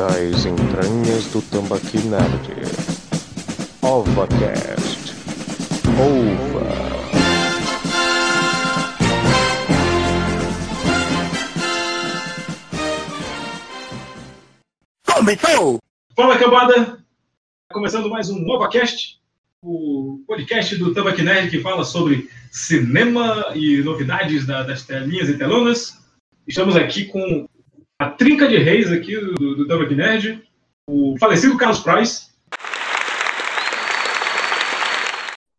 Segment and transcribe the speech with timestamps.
[0.00, 2.54] das entranhas do Tambaqui Nerd.
[3.82, 5.12] OvaCast.
[5.98, 6.90] Ova.
[15.06, 15.78] Começou!
[16.16, 17.04] Fala, cambada!
[17.70, 19.18] Começando mais um NovaCast,
[19.62, 25.36] o podcast do Tambaqui Nerd que fala sobre cinema e novidades da- das telinhas e
[25.36, 25.98] telonas.
[26.48, 27.46] Estamos aqui com
[28.00, 30.42] a trinca de reis aqui do, do Tambaqui Nerd,
[30.88, 32.30] o falecido Carlos Price,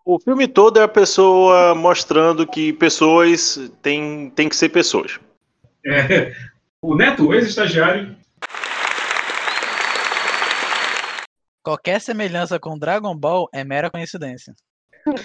[0.03, 5.19] O filme todo é a pessoa mostrando que pessoas têm, têm que ser pessoas.
[5.85, 6.33] é,
[6.81, 8.17] o Neto, ex-estagiário,
[11.63, 14.55] Qualquer semelhança com Dragon Ball é mera coincidência.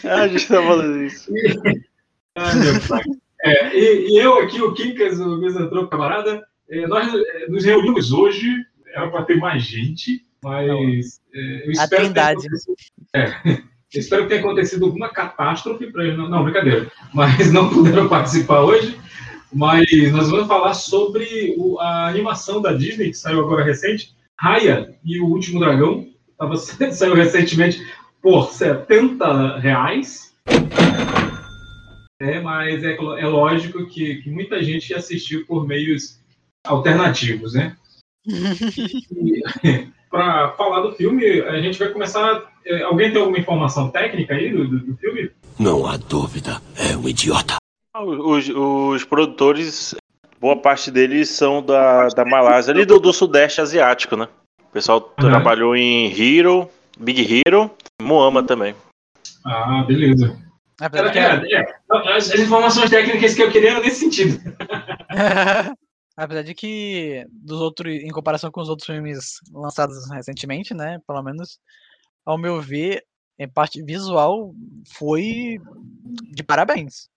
[0.04, 1.32] Ah, a gente tá falando isso.
[2.36, 3.02] Ai, meu pai.
[3.42, 6.46] É, e, e eu aqui, o Kinkas, o misantropo camarada,
[6.88, 8.48] nós é, nos reunimos hoje,
[8.94, 12.38] era para ter mais gente, mas é, eu espero que tenha Trindade.
[12.46, 12.76] acontecido-
[13.14, 13.58] é, eu
[14.00, 16.18] espero que tenha acontecido alguma catástrofe para eles.
[16.18, 16.90] Não, não, brincadeira.
[17.14, 18.98] Mas não puderam participar hoje.
[19.52, 24.94] Mas nós vamos falar sobre o- a animação da Disney, que saiu agora recente, Raya
[25.04, 26.06] e o Último Dragão.
[26.36, 26.56] Tava,
[26.92, 27.80] saiu recentemente
[28.20, 30.34] por 70 reais.
[32.20, 36.18] É, mas é, é lógico que, que muita gente assistiu por meios
[36.66, 37.76] alternativos, né?
[40.10, 42.42] Para falar do filme, a gente vai começar.
[42.64, 45.30] é, Alguém tem alguma informação técnica aí do, do- do filme?
[45.58, 47.56] Não há dúvida, é um idiota.
[47.98, 49.94] Os, os produtores,
[50.40, 54.28] boa parte deles são da, da Malásia, ali do, do Sudeste Asiático, né?
[54.68, 55.28] O pessoal Uhum.
[55.30, 57.70] trabalhou em Hero, Big Hero,
[58.00, 58.74] Moama também.
[59.44, 60.38] Ah, beleza.
[60.80, 61.76] Apesar que, É, é,
[62.14, 64.38] as, as informações técnicas que eu queria eram nesse sentido.
[66.16, 70.98] apesar de que dos outros, em comparação com os outros filmes lançados recentemente, né?
[71.06, 71.58] Pelo menos,
[72.24, 73.04] ao meu ver,
[73.38, 74.54] em parte visual,
[74.88, 75.58] foi
[76.32, 77.08] de parabéns.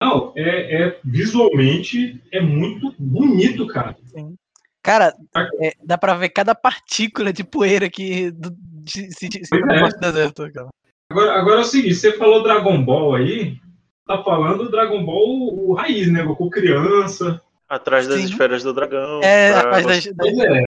[0.00, 3.96] Não, é, é- visualmente é muito bonito, cara.
[4.82, 5.14] Cara,
[5.62, 9.98] é, dá pra ver cada partícula de poeira que do, de, se, se, é.
[9.98, 10.68] deserto, cara.
[11.10, 13.56] Agora, agora é o seguinte, você falou Dragon Ball aí,
[14.06, 16.22] tá falando Dragon Ball o raiz, né?
[16.22, 17.40] Goku criança.
[17.68, 18.26] Atrás das Sim.
[18.26, 19.20] esferas do dragão.
[19.22, 20.64] É, pra atrás das, das, é.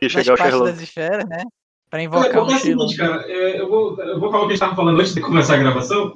[0.00, 0.72] das chegar ao partes Sherlock.
[0.72, 1.42] das esferas, né?
[1.90, 2.88] Pra invocar é o estilo.
[2.88, 5.14] seguinte, cara, é, eu, vou, eu vou falar o que a gente tava falando antes
[5.14, 6.14] de começar a gravação.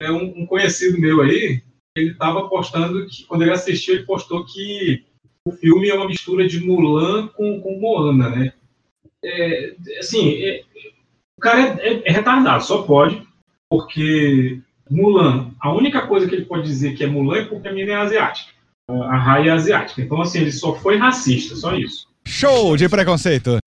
[0.00, 1.62] É um, um conhecido meu aí,
[1.96, 5.04] ele tava postando que, quando ele assistiu, ele postou que
[5.46, 8.52] o filme é uma mistura de Mulan com, com Moana, né?
[9.24, 10.64] É, assim, é-
[11.36, 13.26] o cara é, é- é retardado, só pode,
[13.70, 14.60] porque
[14.90, 17.92] Mulan, a única coisa que ele pode dizer que é Mulan é porque a menina
[17.92, 18.52] é asiática.
[19.02, 20.02] A a Raya é asiática.
[20.02, 22.06] Então, assim, ele só foi racista, só isso.
[22.26, 23.58] Show de preconceito.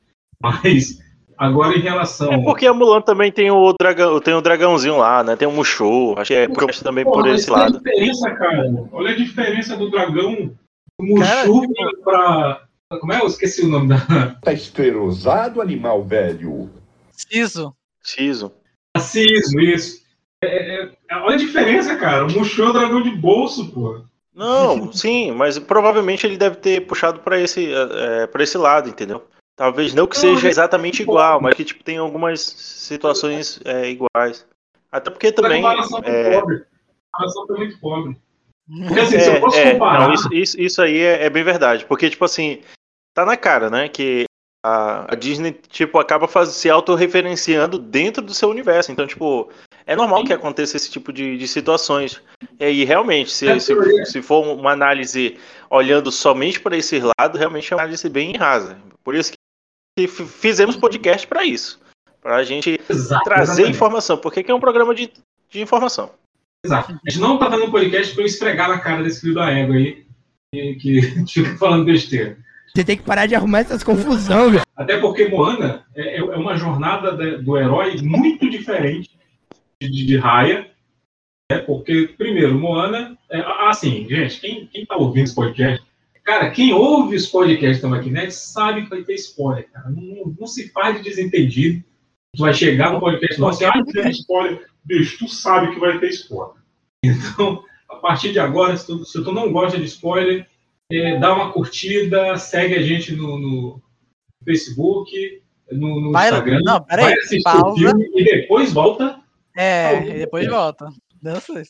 [0.41, 0.99] Mas,
[1.37, 2.31] agora em relação.
[2.31, 5.35] É porque a Mulan também tem o dragão, tem o dragãozinho lá, né?
[5.35, 6.13] Tem o Mushu.
[6.17, 7.75] Acho que é por, também por Porra, esse mas olha lado.
[7.75, 8.73] a diferença, cara.
[8.91, 10.51] Olha a diferença do dragão
[10.99, 11.67] do Cara, Mushu
[12.03, 12.61] pra.
[12.99, 13.19] Como é?
[13.21, 13.97] Eu esqueci o nome da.
[14.41, 16.69] Tá esclerosado, animal velho.
[17.11, 17.73] Ciso.
[18.03, 18.51] Ciso.
[18.95, 20.03] Racismo, isso.
[20.43, 22.25] É, é- é- olha a diferença, cara.
[22.25, 24.01] O Mushu é o dragão de bolso, pô.
[24.35, 29.25] Não, sim, mas provavelmente ele deve ter puxado pra esse, é, para esse lado, entendeu?
[29.55, 34.45] Talvez não que seja exatamente igual, mas que tipo tem algumas situações é, iguais.
[34.91, 36.55] Até porque também a comparação foi é, pobre.
[36.55, 38.17] A comparação foi muito pobre.
[38.87, 40.07] Porque assim, se é, eu posso é, comparar.
[40.07, 42.61] não, isso, isso, isso aí é, é bem verdade, porque tipo assim
[43.13, 44.25] tá na cara, né, que
[44.61, 49.49] a, a Disney tipo acaba faz, se autorreferenciando dentro do seu universo, então tipo
[49.87, 52.21] é normal que aconteça esse tipo de, de situações.
[52.59, 53.73] E aí realmente, se, É, se,
[54.05, 55.37] se for uma análise
[55.69, 58.77] olhando somente para esse lado, realmente é uma análise bem rasa.
[59.03, 59.33] Por isso
[59.97, 61.79] que fizemos podcast para isso,
[62.21, 63.75] para a gente Exato, trazer exatamente.
[63.75, 65.11] informação, porque aqui é um programa de,
[65.49, 66.11] de informação.
[66.65, 66.91] Exato.
[66.93, 69.49] A gente não tá fazendo um podcast pra eu esfregar na cara desse filho da
[69.51, 70.03] égua aí,
[70.51, 71.01] que,
[71.31, 72.37] fica falando besteira.
[72.75, 74.63] Você tem que parar de arrumar essas confusão, velho.
[74.75, 79.11] Até porque Moana é, é uma jornada da- do herói muito diferente
[79.81, 80.69] de, de, Raya.
[81.51, 81.59] Né?
[81.59, 83.17] Porque, primeiro, Moana.
[83.29, 83.39] É,
[83.69, 85.83] assim, gente, quem, quem tá ouvindo esse podcast.
[86.23, 89.89] Cara, quem ouve os podcasts da Maquinete sabe que vai ter spoiler, cara.
[89.89, 91.83] Não, não- não se faz de desentendido.
[92.35, 94.65] Tu vai chegar no podcast e falar assim, ah, tem spoiler.
[94.83, 96.55] Bicho, tu sabe que vai ter spoiler.
[97.03, 100.47] Então, a partir de agora, se tu, se tu não gosta de spoiler,
[100.91, 103.81] é, dá uma curtida, segue a gente no, no
[104.43, 105.11] Facebook,
[105.71, 106.61] no, no Vai- Instagram.
[106.63, 107.67] não, peraí, vai assistir pausa.
[107.67, 109.19] o filme e depois volta.
[109.55, 110.87] É, Não, e depois volta.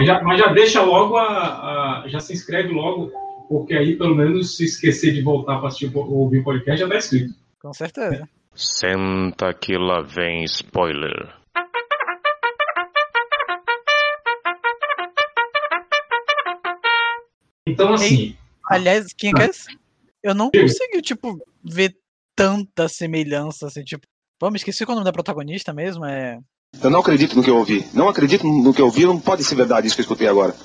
[0.01, 3.11] Já, mas já deixa logo a, a- Já se inscreve logo,
[3.47, 6.89] porque aí pelo menos se esquecer de voltar para assistir ou ouvir o podcast já
[6.89, 7.33] tá escrito.
[7.61, 8.27] Com certeza.
[8.55, 11.33] Senta que lá vem spoiler.
[17.67, 18.35] Então, assim,
[18.69, 19.67] Aliás, quem é esse?
[20.23, 21.95] Eu não consegui, tipo, ver
[22.35, 24.05] tanta semelhança, assim, tipo.
[24.39, 26.39] Pô, me esqueci qual é o nome da protagonista mesmo, é.
[26.83, 27.85] Eu não acredito no que eu ouvi.
[27.93, 30.55] Não acredito no que eu ouvi, não pode ser verdade isso que eu escutei agora.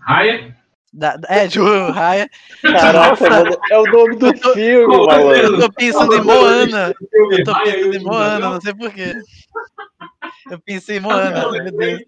[0.00, 0.56] Raya.
[0.92, 2.28] Da, é, Ju Raya.
[2.62, 5.54] Caraca, mano, é o nome do filme, malandro.
[5.54, 6.94] Eu tô pensando em Moana.
[7.12, 9.14] Eu tô pensando em Moana, não sei porquê.
[10.50, 12.02] Eu pensei em Moana, meu Deus.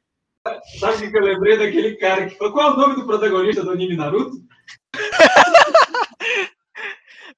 [0.78, 2.54] Sabe o que eu lembrei daquele cara que falou?
[2.54, 4.36] Qual é o nome do protagonista do anime Naruto?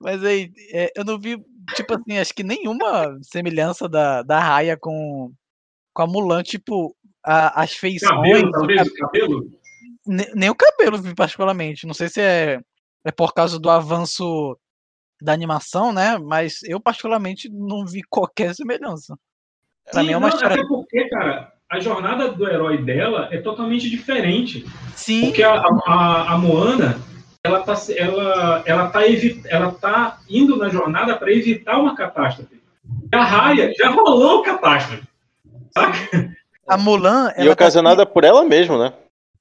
[0.00, 1.36] Mas aí, é, eu não vi,
[1.74, 5.32] tipo assim, acho que nenhuma semelhança da, da Raya com,
[5.92, 6.94] com a Mulan, tipo,
[7.24, 8.10] a- as feições.
[8.10, 9.50] Cabelo, talvez, o cabelo?
[10.06, 11.86] ne- nem o cabelo, vi particularmente.
[11.86, 12.60] Não sei se é,
[13.04, 14.56] é por causa do avanço
[15.20, 16.18] da animação, né?
[16.18, 19.16] Mas eu, particularmente, não vi qualquer semelhança.
[19.90, 20.56] Pra Sim, mim é uma não, história.
[20.56, 24.64] Até porque, cara, a jornada do herói dela é totalmente diferente.
[24.96, 26.98] Sim, Porque a, a, a Moana,
[27.44, 29.00] ela tá, ela, ela, tá
[29.48, 32.60] ela tá indo na jornada para evitar uma catástrofe.
[33.12, 35.04] E a Raya já rolou catástrofe.
[36.68, 38.92] A Mulan, E ela tá, ocasionada por ela mesmo, né?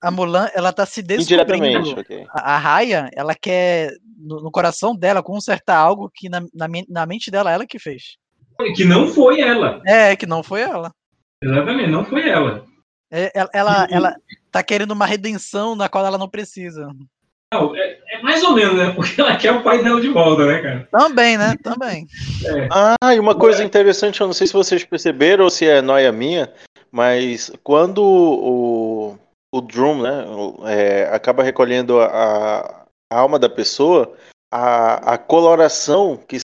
[0.01, 2.01] a Mulan, ela tá se Indiretamente, descobrindo.
[2.01, 2.25] ok.
[2.31, 7.05] A, a Raya, ela quer, no, no coração dela, consertar algo que na, na, na
[7.05, 8.17] mente dela, ela que fez.
[8.75, 9.79] Que não foi ela.
[9.85, 10.91] É, que não foi ela.
[11.43, 12.65] Exatamente, não foi ela.
[13.11, 14.15] É, ela, ela, ela
[14.51, 16.87] tá querendo uma redenção na qual ela não precisa.
[17.53, 18.91] É, é mais ou menos, né?
[18.95, 20.87] Porque ela quer o pai dela de volta, né, cara?
[20.89, 21.55] Também, né?
[21.61, 22.07] Também.
[22.71, 26.11] Ah, e uma coisa interessante, eu não sei se vocês perceberam ou se é noia
[26.13, 26.51] minha,
[26.89, 29.17] mas quando o,
[29.53, 30.25] o Drum, né,
[30.65, 34.13] é, acaba recolhendo a, a alma da pessoa,
[34.49, 36.39] a, a coloração que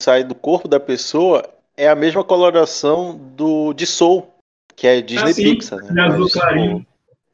[0.00, 1.42] sai do corpo da pessoa
[1.76, 4.32] é a mesma coloração do de Soul,
[4.76, 5.92] que é Disney Ah, sim, Pixar, né?
[5.92, 6.86] de azul Mas, clarinho.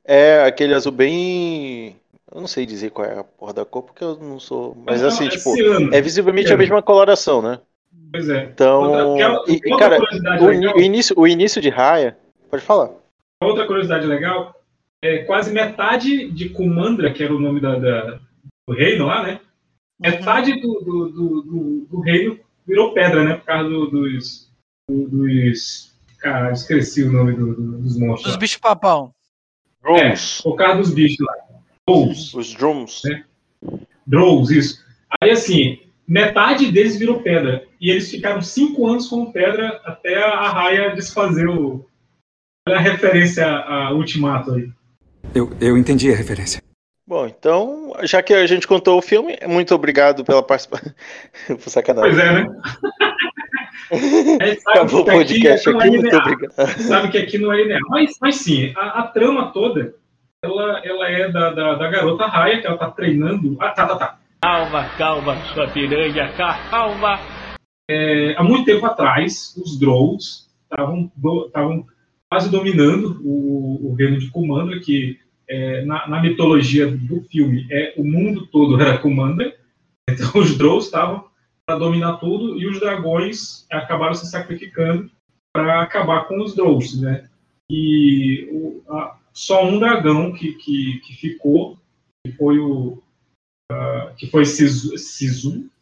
[0.02, 1.96] é aquele azul bem.
[2.32, 4.76] Eu não sei dizer qual é a porra da cor, porque eu não sou.
[4.84, 5.94] Mas Não, assim, é tipo, ciano.
[5.94, 7.60] é visivelmente a mesma coloração, né?
[8.10, 8.44] Pois é.
[8.44, 9.14] Então, Outra-
[9.46, 12.16] quer- e, outra cara, curiosidade o, o início, o início de Raya,
[12.50, 12.90] pode falar.
[13.42, 14.60] Outra curiosidade legal
[15.02, 18.18] é quase metade de Kumandra, que era o nome da, da-
[18.68, 19.40] do reino lá, né?
[20.00, 23.34] Metade do, do, do, do- do reino virou pedra, né?
[23.36, 24.50] Por causa do- dos.
[24.90, 25.94] do- dos.
[26.18, 28.24] Cara, esqueci o nome do- do- dos monstros.
[28.24, 28.38] Dos lá.
[28.40, 29.12] bichos papão.
[29.82, 31.34] Drums, Por causa dos bichos lá.
[31.88, 33.02] Drolls, os drums.
[33.04, 33.22] É.
[34.06, 34.84] Drolls, isso.
[35.20, 37.64] Aí assim, metade deles virou pedra.
[37.80, 41.86] E eles ficaram cinco anos como pedra até a Raya desfazer o.
[42.68, 44.68] Olha a referência a, Ultimato aí.
[45.34, 46.60] Eu, eu entendi a referência.
[47.06, 50.92] Bom, então, já que a gente contou o filme, muito obrigado pela participação.
[51.46, 52.10] Por sacanagem.
[52.10, 52.48] Pois é, né?
[54.58, 56.22] Sabe Acabou o aqui podcast é aqui, muito linear.
[56.22, 56.52] obrigado.
[56.82, 57.80] sabe que aqui não é linear.
[57.88, 59.94] Mas, mas sim, a, a trama toda,
[60.44, 63.56] ela, ela é da, da, da garota Raya, que ela tá treinando.
[63.60, 64.18] Ah, tá, tá, tá.
[64.42, 66.32] Calma, calma, sua piranha,
[66.70, 67.18] calma.
[67.90, 71.86] É, há muito tempo atrás, os Drolls estavam
[72.28, 75.18] quase dominando o, o reino de Kumandra, que
[75.48, 79.54] é, na, na mitologia do filme é o mundo todo era Kumandra.
[80.08, 81.24] Então os Drolls estavam
[81.66, 85.10] para dominar tudo e os dragões acabaram se sacrificando
[85.52, 87.24] para acabar com os Drolls, né?
[87.68, 91.78] E o- a- só um dragão que, que, que ficou,
[92.26, 93.02] que foi o
[93.70, 94.96] ah, que foi Sisu,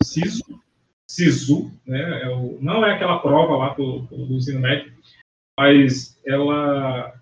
[0.03, 0.61] Sisu,
[1.09, 2.23] Sisu, né?
[2.25, 4.93] É o, não é aquela prova lá do, do ensino médio,
[5.59, 7.15] mas ela,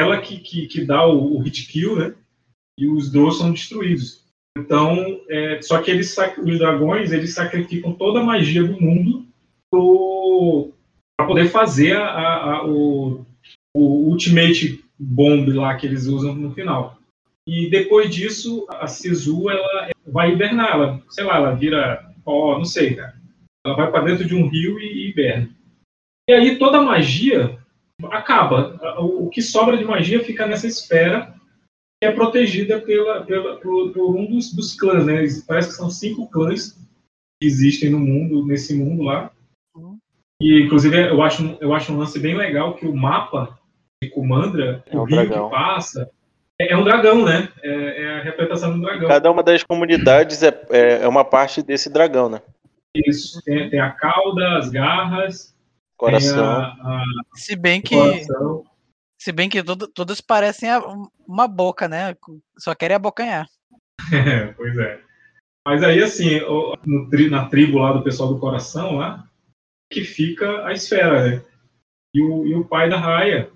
[0.00, 2.14] ela que, que, que dá o, o hit kill, né?
[2.78, 4.24] E os Drolls são destruídos.
[4.56, 9.26] Então, é, só que eles, os dragões, eles sacrificam toda a magia do mundo
[11.16, 13.26] para poder fazer a, a- a- o,
[13.76, 16.98] o Ultimate Bomb lá que eles usam no final.
[17.46, 22.64] E depois disso, a Sisu ela vai hibernar, ela, sei lá, ela vira pó, não
[22.64, 23.14] sei, cara.
[23.66, 25.50] Ela vai para dentro de um rio e, e hiberna.
[26.28, 27.58] E aí toda a magia
[28.10, 28.78] acaba.
[28.98, 31.34] O, que sobra de magia fica nessa esfera
[32.02, 35.22] que é protegida pela, pela, por, por um dos, dos clãs, né?
[35.46, 36.72] Parece que são cinco clãs
[37.40, 39.30] que existem no mundo, nesse mundo lá.
[40.40, 43.58] E, inclusive, eu acho, eu acho um lance bem legal que o mapa
[44.10, 45.48] Kumandra, É o um rio dragão.
[45.48, 46.10] que passa,
[46.60, 47.48] é, é um dragão, né?
[47.62, 49.08] É, é a representação do dragão.
[49.08, 52.40] Cada uma das comunidades é, é, é uma parte desse dragão, né?
[52.94, 53.42] Isso.
[53.42, 55.54] Tem, tem a cauda, as garras,
[55.96, 56.44] Coração.
[56.44, 57.94] a, a Se bem que.
[57.96, 58.64] coração.
[59.20, 60.82] Se bem que todo- todas parecem a-
[61.26, 62.14] uma boca, né?
[62.58, 63.46] Só querem abocanhar.
[64.12, 65.00] É, pois é.
[65.66, 66.76] Mas aí, assim, o-
[67.10, 69.24] tri- na tribo lá do pessoal do coração, lá,
[69.90, 71.42] que fica a esfera, né?
[72.14, 73.50] E o, e o pai da Raya,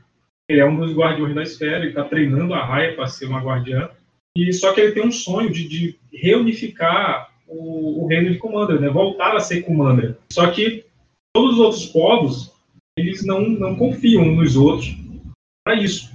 [0.49, 3.41] ele é um dos guardiões da esfera, ele está treinando a Raya para ser uma
[3.41, 3.91] guardiã.
[4.37, 8.79] E só que ele tem um sonho de, de reunificar o, o, reino de Comandra,
[8.79, 8.89] né?
[8.89, 10.19] Voltar a ser Comandra.
[10.33, 10.85] Só que
[11.35, 12.53] todos os outros povos,
[12.97, 14.97] eles não, não confiam nos outros
[15.65, 16.11] para isso.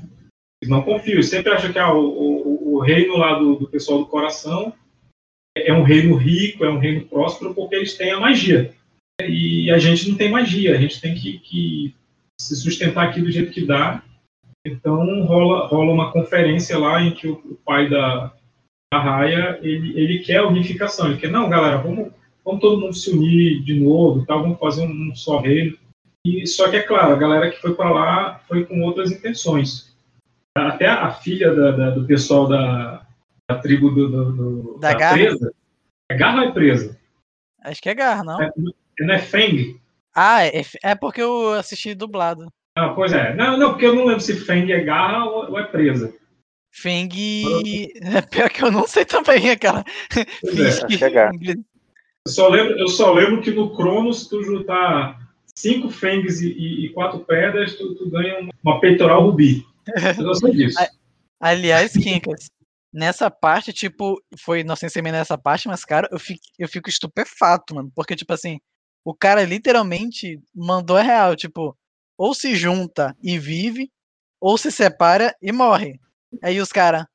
[0.62, 1.16] Eles não confiam.
[1.16, 4.74] Eles sempre acham que ah, o, o, o reino lá do, do pessoal do coração
[5.56, 8.74] é um reino rico, é um reino próspero, porque eles têm a magia.
[9.22, 11.96] E a gente não tem magia, a gente tem que, que
[12.40, 14.04] se sustentar aqui do jeito que dá.
[14.66, 18.34] Então rola, rola uma conferência lá em que o, o pai da,
[18.94, 21.08] da Raia ele, ele quer a unificação.
[21.08, 22.12] Ele quer, não, galera, vamos,
[22.46, 24.36] vamos todo mundo se unir de novo, tá?
[24.36, 25.78] vamos fazer um, um só reino.
[26.26, 29.94] E, só que é claro, a galera que foi para lá foi com outras intenções.
[30.56, 33.06] Até a filha da, da, do pessoal da,
[33.50, 35.54] da tribo do, do, do da, da presa.
[36.10, 36.98] É garra ou é presa?
[37.62, 38.42] Acho que é garra, não?
[38.42, 38.52] É,
[39.00, 39.80] não é Feng?
[40.16, 42.48] Ah, é, é porque eu assisti dublado.
[42.76, 43.36] Ah, pois é.
[43.36, 46.14] Não, não, porque eu não lembro se Feng é garra ou, ou é presa.
[46.72, 47.10] Feng.
[48.02, 49.84] É pior que eu não sei também, aquela.
[50.16, 50.26] É,
[50.88, 51.04] que...
[51.04, 51.30] é
[52.26, 55.20] eu, só lembro, eu só lembro que no Cronos, tu juntar
[55.56, 59.64] cinco Fengs e, e, e quatro pedras, tu, tu ganha uma peitoral rubi.
[60.20, 60.80] Eu sei disso.
[61.40, 62.50] Aliás, Kinkas,
[62.92, 67.76] nessa parte, tipo, foi inocência minha nessa parte, mas, cara, eu fico, eu fico estupefato,
[67.76, 67.92] mano.
[67.94, 68.60] Porque, tipo assim,
[69.04, 71.78] o cara literalmente mandou a real, tipo,
[72.18, 73.92] ou se junta e vive,
[74.40, 76.00] ou se separa e morre.
[76.42, 77.06] Aí os caras,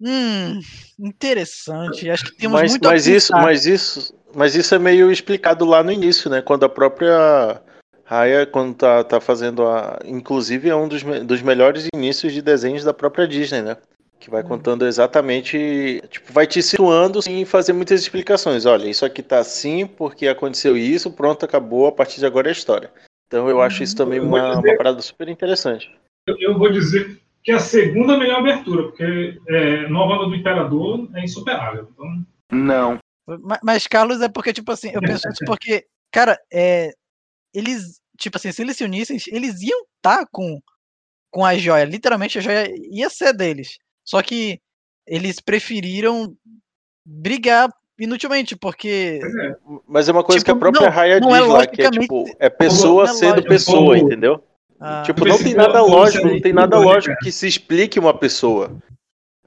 [0.00, 0.60] hum,
[0.98, 2.10] interessante.
[2.10, 5.82] Acho que temos mas, muito mas isso, mas isso, mas isso é meio explicado lá
[5.82, 6.42] no início, né?
[6.42, 7.62] Quando a própria
[8.04, 12.84] Raya, quando tá, tá fazendo a, inclusive é um dos, dos melhores inícios de desenhos
[12.84, 13.76] da própria Disney, né?
[14.18, 18.66] que vai contando exatamente, tipo, vai te situando sem fazer muitas explicações.
[18.66, 22.52] Olha, isso aqui tá assim porque aconteceu isso, pronto, acabou, a partir de agora é
[22.52, 22.90] história.
[23.26, 25.90] Então eu acho isso também uma, dizer, uma parada super interessante.
[26.26, 30.34] Eu, eu, vou dizer que a segunda é a melhor abertura, porque é, Nova do
[30.34, 31.88] Imperador é insuperável.
[31.92, 32.26] Então...
[32.52, 32.98] Não.
[33.26, 36.92] Mas, mas, Carlos, é porque, tipo assim, eu penso isso porque, cara, é,
[37.52, 40.60] eles, tipo assim, se eles se unissem, eles iam estar tá com,
[41.30, 41.84] com a joia.
[41.84, 43.78] Literalmente a joia ia ser deles.
[44.04, 44.60] Só que
[45.06, 46.36] eles preferiram
[47.04, 47.68] brigar
[47.98, 49.20] inutilmente, porque.
[49.86, 51.90] Mas é uma coisa tipo, que a tipo, própria Raya diz é lá, que é
[51.90, 53.48] tipo, é pessoa é sendo lógico.
[53.48, 54.42] pessoa, entendeu?
[54.78, 58.76] Ah, tipo, não tem nada lógico, não tem nada lógico que se explique uma pessoa.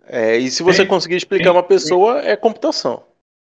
[0.07, 3.03] É, e se você conseguir explicar uma pessoa, é computação.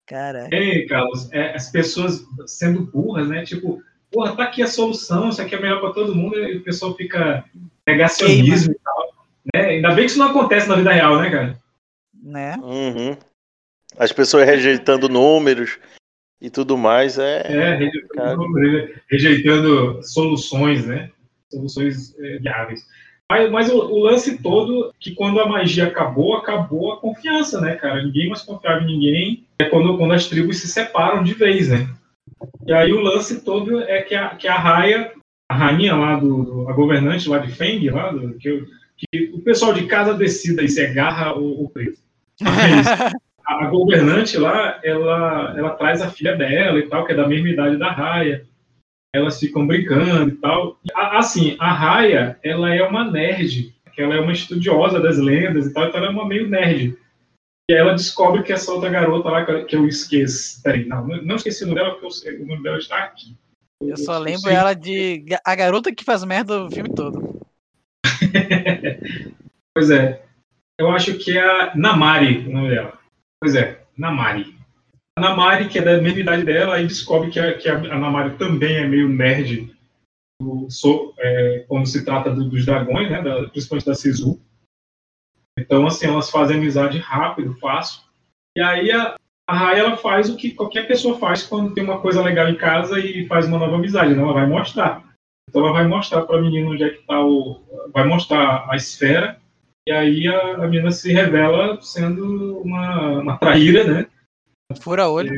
[0.05, 0.49] Cara.
[0.51, 3.43] Ei, Carlos, é, as pessoas sendo burras, né?
[3.43, 6.63] Tipo, porra, tá aqui a solução, isso aqui é melhor para todo mundo, e o
[6.63, 7.45] pessoal fica
[7.87, 9.13] negacionismo e tal.
[9.53, 9.65] Né?
[9.67, 11.57] Ainda bem que isso não acontece na vida real, né, cara?
[12.21, 12.57] Né?
[12.61, 13.17] Uhum.
[13.97, 15.79] As pessoas rejeitando números
[16.41, 17.17] e tudo mais.
[17.17, 21.11] É, é rejeitando, números, rejeitando soluções, né?
[21.51, 22.85] Soluções é, viáveis.
[23.31, 27.75] Mas, mas o, o, lance todo, que quando a magia acabou, acabou a confiança, né,
[27.75, 28.03] cara?
[28.03, 29.45] Ninguém mais confiava em ninguém.
[29.59, 31.87] É quando, quando as tribos se separam de vez, né?
[32.65, 35.11] E aí o lance todo é que a, que a raia,
[35.47, 38.65] a rainha lá do, do a governante lá de Feng, lá do, que eu,
[38.97, 41.99] que o pessoal de casa decida se é garra ou, ou preso.
[43.49, 47.27] a, a governante lá, ela, ela traz a filha dela e tal, que é da
[47.27, 48.45] mesma idade da Raia.
[49.13, 50.79] Elas ficam brincando e tal.
[50.93, 55.73] Assim, a Raia, ela é uma nerd, que ela é uma estudiosa das lendas e
[55.73, 56.95] tal, então ela é uma meio nerd.
[57.69, 60.61] E ela descobre que essa outra garota lá, que eu esqueço.
[60.61, 63.35] Peraí, não, não esqueci o nome dela, porque o nome dela está aqui.
[63.81, 67.41] Eu, eu só lembro ela de a garota que faz merda o filme todo.
[69.73, 70.21] pois é.
[70.79, 72.98] Eu acho que é a Namari o nome dela.
[73.41, 74.55] Pois é, Namari.
[75.17, 78.37] A Namari, que é da mesma idade dela, aí descobre que a, que a Namari
[78.37, 79.73] também é meio nerd
[80.41, 84.41] do, so, é, quando se trata do, dos dragões, né, da, principalmente da Sisu.
[85.57, 88.01] Então, assim, elas fazem amizade rápido, fácil.
[88.57, 89.15] E aí a,
[89.47, 92.55] a Rai, ela faz o que qualquer pessoa faz quando tem uma coisa legal em
[92.55, 94.21] casa e faz uma nova amizade, né?
[94.21, 95.03] Ela vai mostrar.
[95.49, 97.61] Então ela vai mostrar para a menina onde é que está o.
[97.93, 99.39] Vai mostrar a esfera,
[99.89, 104.05] e aí a, a menina se revela sendo uma, uma traíra, né?
[104.79, 105.31] Fura olho.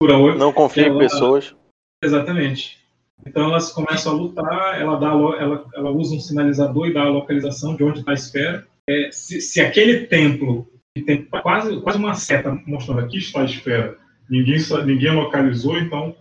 [0.00, 0.38] Fura olho.
[0.38, 1.56] Não confia ela, em pessoas.
[2.00, 2.78] Exatamente.
[3.26, 7.08] Então elas começam a lutar, ela, dá, ela, ela usa um sinalizador e dá a
[7.08, 8.64] localização de onde está a esfera.
[8.88, 13.44] É, se, se, aquele templo, que tem quase, quase uma seta mostrando aqui está a
[13.44, 13.98] esfera,
[14.30, 16.14] ninguém, ninguém localizou, então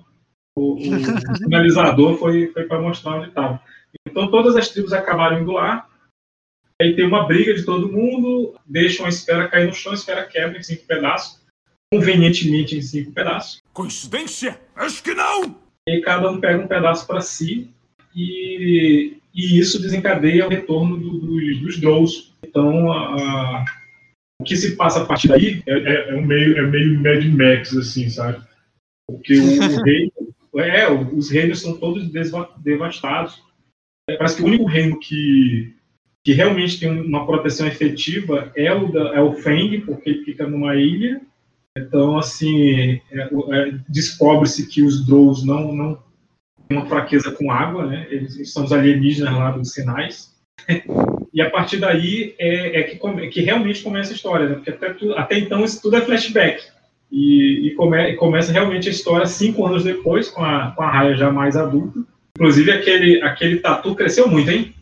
[0.58, 0.80] o, o
[1.38, 3.62] sinalizador foi, foi para mostrar onde estava.
[4.08, 5.88] Então todas as tribos acabaram indo lá.
[6.82, 10.26] Aí tem uma briga de todo mundo, deixam a esfera cair no chão, a esfera
[10.26, 11.42] quebra em cinco pedaços,
[11.92, 13.62] convenientemente em cinco pedaços.
[13.74, 14.60] Coincidência?
[14.76, 15.64] Acho que não!
[15.88, 17.70] e cada um pega um pedaço para si,
[18.16, 22.34] e, e isso desencadeia o retorno do, dos, dos Drows.
[22.44, 23.66] Então, a, a,
[24.40, 27.26] o que se passa a partir daí é, é, é, um meio, é meio Mad
[27.26, 28.42] Max, assim, sabe?
[29.08, 30.12] Porque o, o reino,
[30.58, 32.10] é, os reinos são todos
[32.58, 33.42] devastados.
[34.08, 35.76] Parece que o único reino que,
[36.24, 40.76] que realmente tem uma proteção efetiva é o, é o Feng, porque ele fica numa
[40.76, 41.22] ilha.
[41.78, 46.00] Então, assim, é, é, descobre-se que os Drows não, não
[46.68, 48.08] têm uma fraqueza com água, né?
[48.10, 50.32] Eles são os alienígenas lá dos sinais.
[51.34, 54.56] e a partir daí é, é que, que, realmente começa a história, né?
[54.56, 56.64] Porque até, tu, até então isso tudo é flashback.
[57.12, 61.18] E, e, come, começa realmente a história cinco anos depois, com a, com a Raya
[61.18, 62.00] já mais adulta.
[62.38, 64.74] Inclusive, aquele, aquele tatu cresceu muito, hein?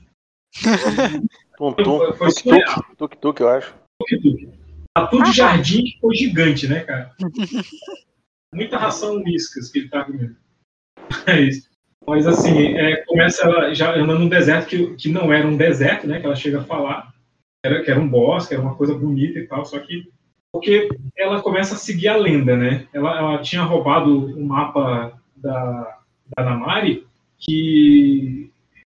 [1.57, 3.73] tum, tum, foi, foi tuk, tuk, tuk, eu acho.
[3.99, 4.61] Tuk, tuk.
[4.93, 7.11] Tatu de jardim que foi gigante, né, cara?
[8.53, 10.35] Muita ração uíscas que ele tá comendo.
[11.25, 11.69] É isso.
[12.05, 16.07] Mas assim, é, começa ela já andando num deserto que, que não era um deserto,
[16.07, 16.19] né?
[16.19, 17.13] Que ela chega a falar.
[17.63, 20.11] Era, que era um bosque, era uma coisa bonita e tal, só que
[20.51, 22.87] porque ela começa a seguir a lenda, né?
[22.91, 25.99] Ela, ela tinha roubado o mapa da,
[26.35, 28.50] da Namari que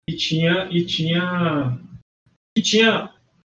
[0.08, 1.78] e tinha e tinha
[2.56, 3.10] e tinha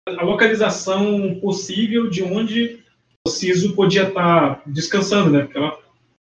[0.07, 2.79] a localização possível de onde
[3.25, 5.43] o Siso podia estar descansando, né?
[5.43, 5.79] Porque ela,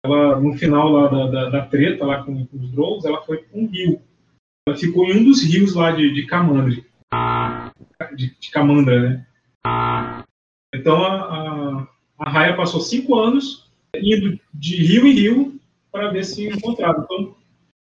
[0.05, 3.37] ela no final lá da, da, da treta lá com, com os Drolls, ela foi
[3.39, 4.01] para um rio.
[4.67, 6.85] Ela ficou em um dos rios lá de, de Camandre.
[8.15, 9.25] De, de Camandra, né?
[10.75, 11.87] Então a, a,
[12.19, 15.59] a Raya passou cinco anos indo de rio em rio
[15.91, 17.01] para ver se encontrava.
[17.03, 17.35] Então,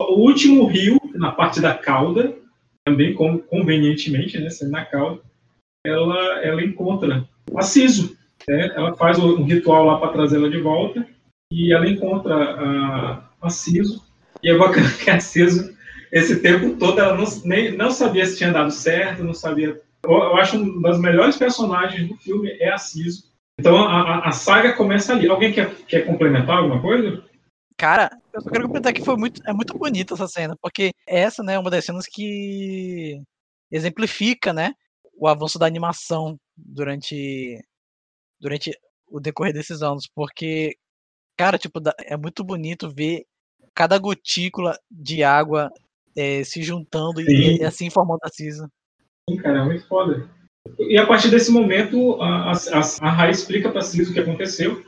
[0.04, 2.35] o último rio, na parte da cauda,
[2.85, 5.21] também convenientemente, né, sendo na cauda,
[5.87, 8.16] ela, ela encontra a Ciso.
[8.49, 8.73] Né?
[8.75, 11.07] Ela faz um ritual lá para trazê-la de volta
[11.52, 14.02] e ela encontra a, a Ciso.
[14.42, 15.75] E é bacana que a Ciso,
[16.11, 20.12] esse tempo todo, ela não, nem, não sabia se tinha dado certo, não sabia eu,
[20.12, 23.25] eu acho um das melhores personagens do filme é a Ciso.
[23.59, 25.29] Então a, a, saga começa ali.
[25.29, 27.22] Alguém quer, quer complementar alguma coisa?
[27.81, 31.43] Cara, eu só quero complementar que foi muito, é muito bonita essa cena, porque essa,
[31.43, 33.19] né, é uma das cenas que
[33.73, 34.75] exemplifica, né,
[35.19, 37.59] o avanço da animação durante
[38.38, 38.71] durante
[39.09, 40.77] o decorrer desses anos, porque
[41.38, 43.25] cara, tipo, é muito bonito ver
[43.75, 45.73] cada gotícula de água
[46.14, 48.69] é, se juntando e, e, assim formando a Cisa.
[49.27, 50.29] Sim, cara, é muito foda.
[50.79, 54.85] E a partir desse momento, a, a, a Rai explica pra Ciso o que aconteceu.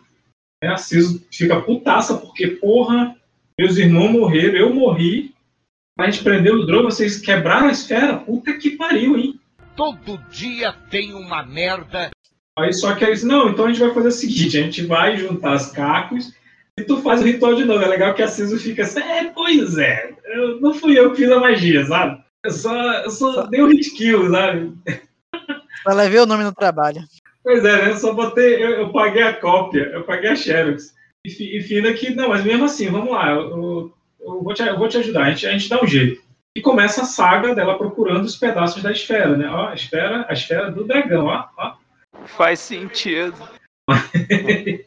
[0.63, 0.69] Né?
[0.69, 3.17] A Ciso fica putaça, porque, porra,
[3.59, 5.35] meus irmãos morreram, eu morri.
[5.99, 8.17] A gente prendeu o drone, vocês quebraram a esfera.
[8.17, 9.39] Puta que pariu, hein?
[9.77, 12.11] Todo dia tem uma merda.
[12.59, 15.17] Aí só que eles, não, então a gente vai fazer o seguinte: a gente vai
[15.17, 16.33] juntar as cacos
[16.79, 17.83] e tu faz o ritual de novo.
[17.83, 21.19] É legal que a Ciso fica assim, é, pois é, eu, não fui eu que
[21.19, 22.23] fiz a magia, sabe?
[22.45, 23.47] Eu só, eu só, só...
[23.47, 24.73] dei um hit kill, sabe?
[25.83, 27.03] Só levei o nome no trabalho.
[27.43, 27.91] Pois é, né?
[27.91, 30.95] Eu só botei, eu, eu paguei a cópia, eu paguei a Xerox.
[31.25, 34.79] E, e fina que, não, mas mesmo assim, vamos lá, eu, eu, vou, te, eu
[34.79, 36.23] vou te ajudar, a gente, a gente dá um jeito.
[36.57, 39.49] E começa a saga dela procurando os pedaços da esfera, né?
[39.49, 41.77] Ó, a esfera, a esfera do dragão, ó, ó.
[42.27, 43.37] Faz sentido.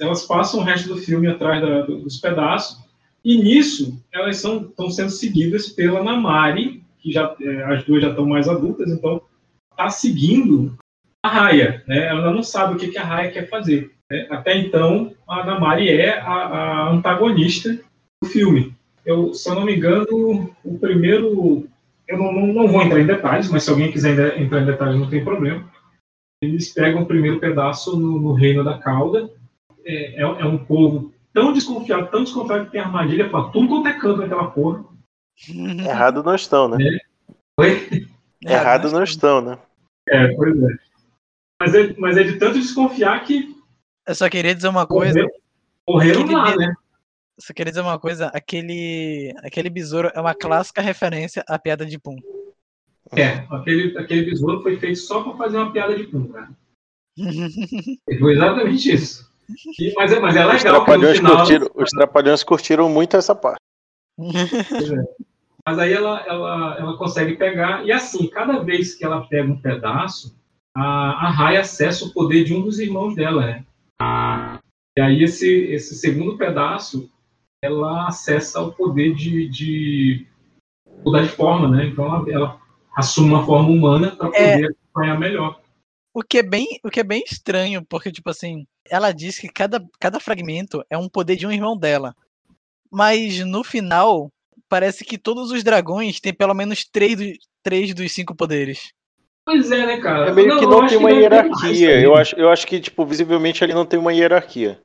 [0.00, 2.82] Elas passam o resto do filme atrás da, dos pedaços.
[3.24, 8.26] E nisso, elas estão sendo seguidas pela Namari, que já é, as duas já estão
[8.26, 9.22] mais adultas, então
[9.70, 10.76] está seguindo
[11.24, 12.06] a Raya, né?
[12.06, 13.90] Ela não sabe o que, que a Raya quer fazer.
[14.10, 14.26] Né?
[14.30, 17.80] Até então, a Namari é a, a, antagonista
[18.22, 18.74] do filme.
[19.06, 21.66] Eu, se eu não me engano, o primeiro,
[22.06, 25.00] eu não, não, não vou entrar em detalhes, mas se alguém quiser entrar em detalhes,
[25.00, 25.66] não tem problema.
[26.42, 29.30] Eles pegam o primeiro pedaço no, no reino da cauda.
[29.82, 33.88] É, é, é, um povo tão desconfiado, tão desconfiado que tem armadilha para tudo quanto
[33.88, 34.84] é canto naquela porra.
[35.48, 36.84] Errado não estão, né?
[36.86, 36.98] É.
[37.62, 38.08] Oi?
[38.42, 39.58] Errado não estão, né?
[40.10, 40.93] É, pois é.
[41.60, 43.54] Mas é, mas é de tanto desconfiar que.
[44.06, 45.20] Eu só queria dizer uma coisa.
[45.88, 46.74] Morreram lá, né?
[47.38, 51.98] Só queria dizer uma coisa, aquele, aquele besouro é uma clássica referência à piada de
[51.98, 52.16] Pum.
[53.12, 56.50] É, aquele, aquele besouro foi feito só para fazer uma piada de Pum, cara.
[58.20, 59.32] foi exatamente isso.
[59.78, 60.56] E, mas, é, mas é legal.
[60.56, 61.36] Os trapalhões, final...
[61.36, 63.60] curtiram, os trapalhões curtiram muito essa parte.
[64.74, 65.24] É.
[65.66, 69.58] Mas aí ela, ela, ela consegue pegar, e assim, cada vez que ela pega um
[69.58, 70.36] pedaço,
[70.76, 73.64] a, a Rai acessa o poder de um dos irmãos dela, né?
[74.96, 77.10] E aí esse, esse segundo pedaço,
[77.62, 80.26] ela acessa o poder de, de
[81.04, 81.86] mudar de forma, né?
[81.86, 82.60] Então ela, ela
[82.96, 84.30] assume uma forma humana para é.
[84.30, 85.60] poder é, acompanhar melhor.
[86.12, 89.48] O que, é bem, o que é bem estranho, porque, tipo assim, ela diz que
[89.48, 92.14] cada, cada fragmento é um poder de um irmão dela.
[92.88, 94.30] Mas no final,
[94.68, 98.92] parece que todos os dragões têm pelo menos três, do- três dos cinco poderes.
[99.46, 100.28] Pois é, né, cara?
[100.28, 101.52] É meio que eu não tem uma hierarquia.
[101.52, 102.02] também.
[102.02, 104.80] Eu acho, eu acho que, tipo, visivelmente ali não tem uma hierarquia.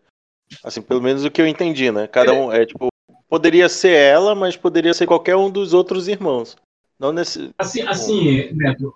[0.64, 2.08] Assim, pelo menos o que eu entendi, né?
[2.08, 2.90] Cada um é, tipo,
[3.30, 6.58] poderia ser ela, mas poderia ser qualquer um dos outros irmãos.
[7.00, 7.52] Não nesse.
[7.58, 8.94] Assim, assim, Neto.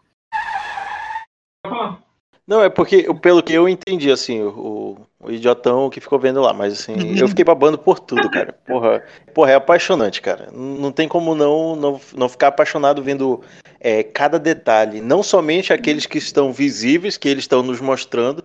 [2.45, 6.53] Não, é porque, pelo que eu entendi, assim, o, o idiotão que ficou vendo lá,
[6.53, 8.51] mas assim, eu fiquei babando por tudo, cara.
[8.65, 9.03] Porra,
[9.33, 10.49] porra é apaixonante, cara.
[10.51, 13.41] Não tem como não, não, não ficar apaixonado vendo
[13.79, 14.99] é, cada detalhe.
[14.99, 18.43] Não somente aqueles que estão visíveis, que eles estão nos mostrando.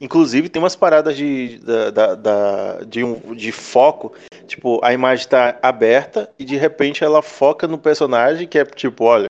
[0.00, 4.12] Inclusive, tem umas paradas de, da, da- da- de, um, de foco.
[4.46, 9.04] Tipo, a imagem está aberta e de repente ela foca no personagem, que é tipo,
[9.04, 9.26] olha.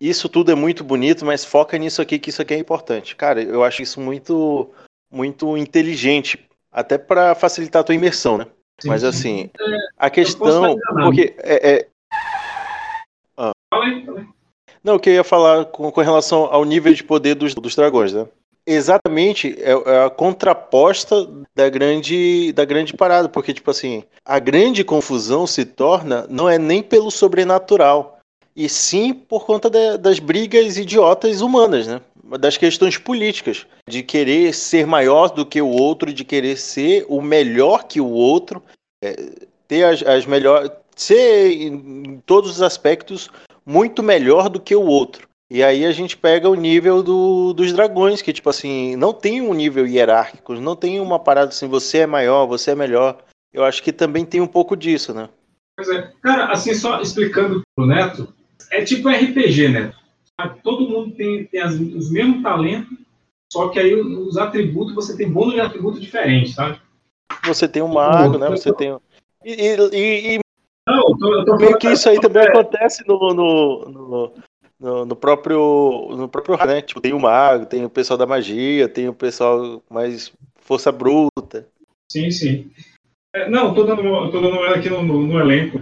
[0.00, 3.16] Isso tudo é muito bonito, mas foca nisso aqui, que isso aqui é importante.
[3.16, 4.70] Cara, eu acho isso muito,
[5.10, 6.38] muito inteligente,
[6.70, 8.46] até para facilitar a tua imersão, né?
[8.78, 9.06] Sim, mas sim.
[9.08, 11.86] assim, É, a questão, porque é, é-
[13.36, 14.26] Fala aí, fala aí.
[14.84, 17.74] não, o que eu ia falar com, com relação ao nível de poder dos, dos
[17.74, 18.26] dragões, né?
[18.66, 24.82] Exatamente, é, é a contraposta da grande, da grande parada, porque, tipo assim, a grande
[24.82, 28.15] confusão se torna, não é nem pelo sobrenatural,
[28.56, 32.00] e sim por conta da- das brigas idiotas humanas, né?
[32.40, 37.20] Das questões políticas, de querer ser maior do que o outro, de querer ser o
[37.20, 38.62] melhor que o outro,
[39.04, 39.14] é,
[39.68, 40.70] ter as, as melhores.
[40.96, 41.74] ser em
[42.06, 43.28] em todos os aspectos
[43.66, 45.28] muito melhor do que o outro.
[45.50, 49.40] E aí a gente pega o nível do- dos dragões, que tipo assim, não tem
[49.42, 53.18] um nível hierárquico, não tem uma parada assim, você é maior, você é melhor.
[53.52, 55.28] Eu acho que também tem um pouco disso, né?
[55.76, 56.10] Pois é.
[56.22, 58.32] Cara, assim, só explicando pro Neto,
[58.70, 59.92] é tipo RPG.
[60.38, 60.60] Sabe?
[60.62, 62.96] Todo mundo tem, tem as- os mesmos talentos,
[63.52, 66.80] só que aí os atributos, você tem bônus de atributo diferente, sabe?
[67.44, 68.48] Você tem um mago, né?
[68.50, 68.96] Você tem.
[69.44, 70.38] E, e- e
[70.88, 74.32] Não, eu tô, eu tô meio que isso aí também acontece no, no,
[74.80, 76.08] no, no- próprio.
[76.16, 76.82] No próprio né?
[76.82, 81.68] Tipo, tem o mago, tem o pessoal da magia, tem o pessoal mais força bruta.
[82.10, 82.70] Sim, sim.
[83.34, 85.78] É, não, tô dando, tô dando uma olhada aqui no, no- no elenco.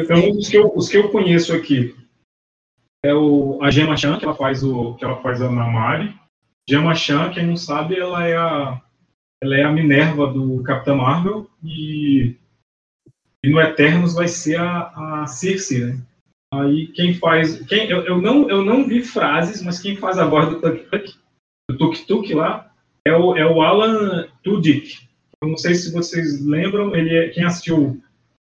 [0.00, 1.94] Então, os que, eu, os que eu conheço aqui
[3.04, 6.14] é o, a Gemma Chan, que ela faz o que ela faz a Namari.
[6.68, 8.80] Gemma Chan, quem não sabe, ela é a
[9.42, 12.36] ela é a Minerva do Capitão Marvel e,
[13.44, 16.00] e no Eternos vai ser a, a Circe, né?
[16.54, 20.26] Aí quem faz, quem eu, eu não eu não vi frases, mas quem faz a
[20.26, 21.14] voz do Tuk Tuk,
[21.68, 22.70] do Tuk Tuk lá
[23.04, 25.08] é o, é o Alan Tudyk.
[25.42, 28.00] Eu não sei se vocês lembram, ele é quem assistiu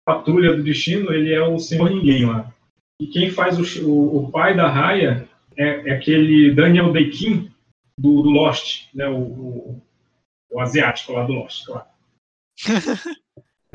[0.05, 2.53] Patrulha do Destino, ele é o Senhor Ninguém lá.
[3.01, 7.51] E quem faz o, o, o pai da Raya é, é aquele Daniel Day-Kim
[7.99, 9.09] do, do Lost, né?
[9.09, 9.83] O, o,
[10.53, 11.87] o asiático lá do Lost, claro.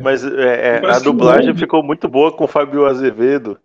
[0.01, 3.59] Mas é, é, a dublagem o- ficou muito boa com o Fábio Azevedo,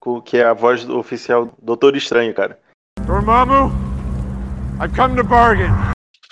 [0.00, 2.58] com, que é a voz do oficial Doutor Estranho, cara.
[3.06, 3.70] Dormammu,
[4.82, 5.70] I've come to bargain.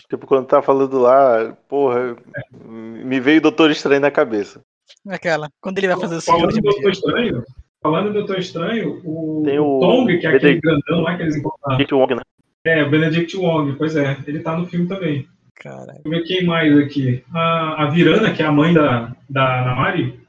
[0.09, 2.17] Tipo, quando tá falando lá, porra,
[2.65, 4.61] me veio Doutor Estranho na cabeça.
[5.09, 5.49] Aquela.
[5.61, 7.45] Quando ele vai fazer o Falando senhor do de Doutor Estranho,
[7.83, 11.23] falando do Doutor Estranho, o, Tem o Tong, que é aquele Benedict- grandão lá que
[11.23, 11.79] eles encontraram.
[11.79, 12.23] Gente, Wong, né?
[12.67, 15.27] É, o Benedict Wong, pois é, ele tá no filme também.
[15.55, 15.87] Caralho.
[15.87, 17.25] Deixa eu ver quem mais aqui.
[17.35, 20.21] A, a Virana, que é a mãe da, da Namari,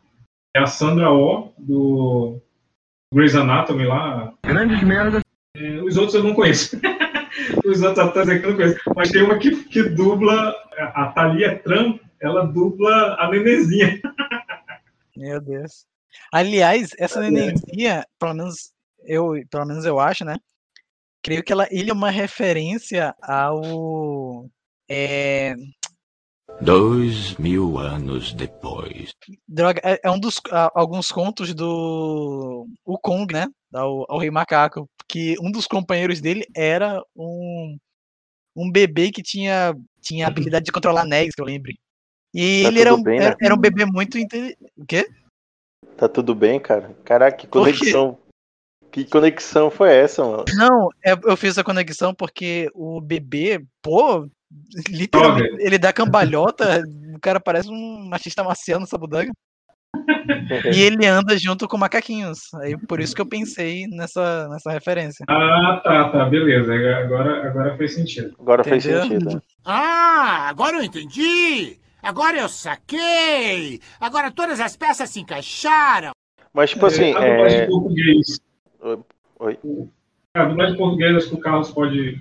[0.56, 2.40] é a Sandra Oh, do
[3.14, 4.34] Grey's Anatomy lá.
[4.46, 5.22] Grandes merdas.
[5.58, 6.80] É, os outros eu não conheço.
[7.66, 8.80] os outros atores aqui eu não conheço.
[8.96, 14.00] Mas tem uma que, que dubla, a Thalia Tran, ela dubla a Nenezinha.
[15.22, 15.86] Meu Deus.
[16.34, 18.72] Aliás, essa nenenzinha, pelo menos
[19.06, 20.36] eu, pelo menos eu acho, né?
[21.24, 24.50] Creio que ela, ele é uma referência ao
[24.90, 25.54] é,
[26.60, 29.12] Dois mil anos depois.
[29.48, 33.48] droga, é, é um dos a- alguns contos do o Kong, né?
[33.74, 37.78] Ao, ao Rei Macaco, que um dos companheiros dele era um
[38.56, 41.80] um bebê que tinha tinha a habilidade de controlar anéis, que eu lembre.
[42.34, 43.36] E Tá ele era um, bem, né?
[43.42, 44.58] era, um bebê muito inte...
[44.78, 45.08] o quê?
[45.98, 46.96] Tá tudo bem, cara?
[47.04, 48.18] Caraca, que conexão.
[48.92, 50.46] Que conexão foi essa, mano?
[50.56, 54.28] Não, é- eu fiz essa conexão porque o bebê, pô,
[54.90, 56.84] literalmente, ele dá cambalhota,
[57.16, 59.32] o cara parece um machista marciano, sabudanga.
[60.74, 62.54] E ele anda junto com macaquinhos.
[62.56, 65.26] Aí por isso que eu pensei nessa, nessa referência.
[65.30, 66.74] Ah, tá, tá, beleza.
[66.74, 68.36] Agora, agora faz sentido.
[68.40, 69.04] Agora Entendeu?
[69.04, 69.36] sentido.
[69.36, 69.42] né?
[69.66, 71.78] Ah, agora eu entendi!
[72.02, 73.80] Agora eu saquei!
[74.00, 76.12] Agora todas as peças se encaixaram!
[76.54, 77.64] Mas, tipo assim, é.
[77.64, 78.40] em português.
[79.40, 79.60] Oi.
[80.36, 82.20] A dublagem em português, acho que o Carlos pode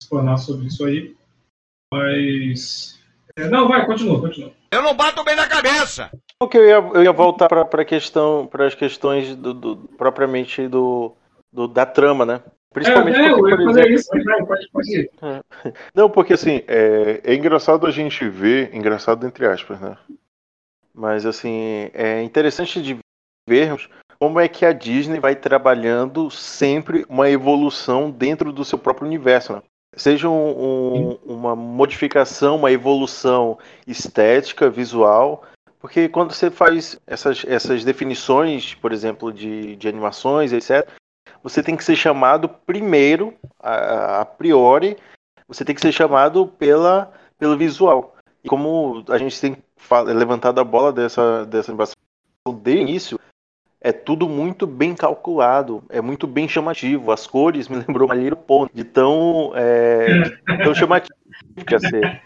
[0.00, 1.14] explanar sobre isso aí.
[1.92, 2.98] Mas.
[3.36, 4.52] é, não, vai, continua, continua.
[4.70, 6.10] Eu não bato bem na cabeça!
[6.40, 11.14] Ok, eu ia, eu ia voltar para questão, para as questões do, do, propriamente do,
[11.52, 12.42] do, da trama, né?
[12.76, 14.10] Principalmente é, porque, eu ia fazer isso,
[14.46, 15.10] pode, pode ir.
[15.94, 19.96] Não, porque assim, é, é engraçado a gente ver, engraçado entre aspas, né?
[20.94, 22.98] Mas assim, é interessante de
[23.48, 29.06] vermos como é que a Disney vai trabalhando sempre uma evolução dentro do seu próprio
[29.06, 29.62] universo, né?
[29.96, 35.44] Seja um, um, uma modificação, uma evolução estética, visual,
[35.80, 40.86] porque quando você faz essas, essas definições, por exemplo, de, de animações, etc.,
[41.46, 44.96] você tem que ser chamado primeiro, a, a priori,
[45.46, 48.16] você tem que ser chamado pela, pelo visual.
[48.42, 49.56] E como a gente tem
[50.06, 51.94] levantado a bola dessa, dessa animação
[52.48, 53.20] de início,
[53.80, 57.12] é tudo muito bem calculado, é muito bem chamativo.
[57.12, 61.14] As cores me lembrou Malheiro Ponto, de tão, é, de tão chamativo
[61.64, 62.22] que ia ser.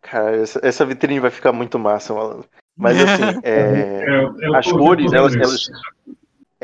[0.00, 2.48] Cara, essa, essa, vitrine vai ficar muito massa, malandro.
[2.74, 5.68] Mas assim, é, é, é as cores, elas, elas,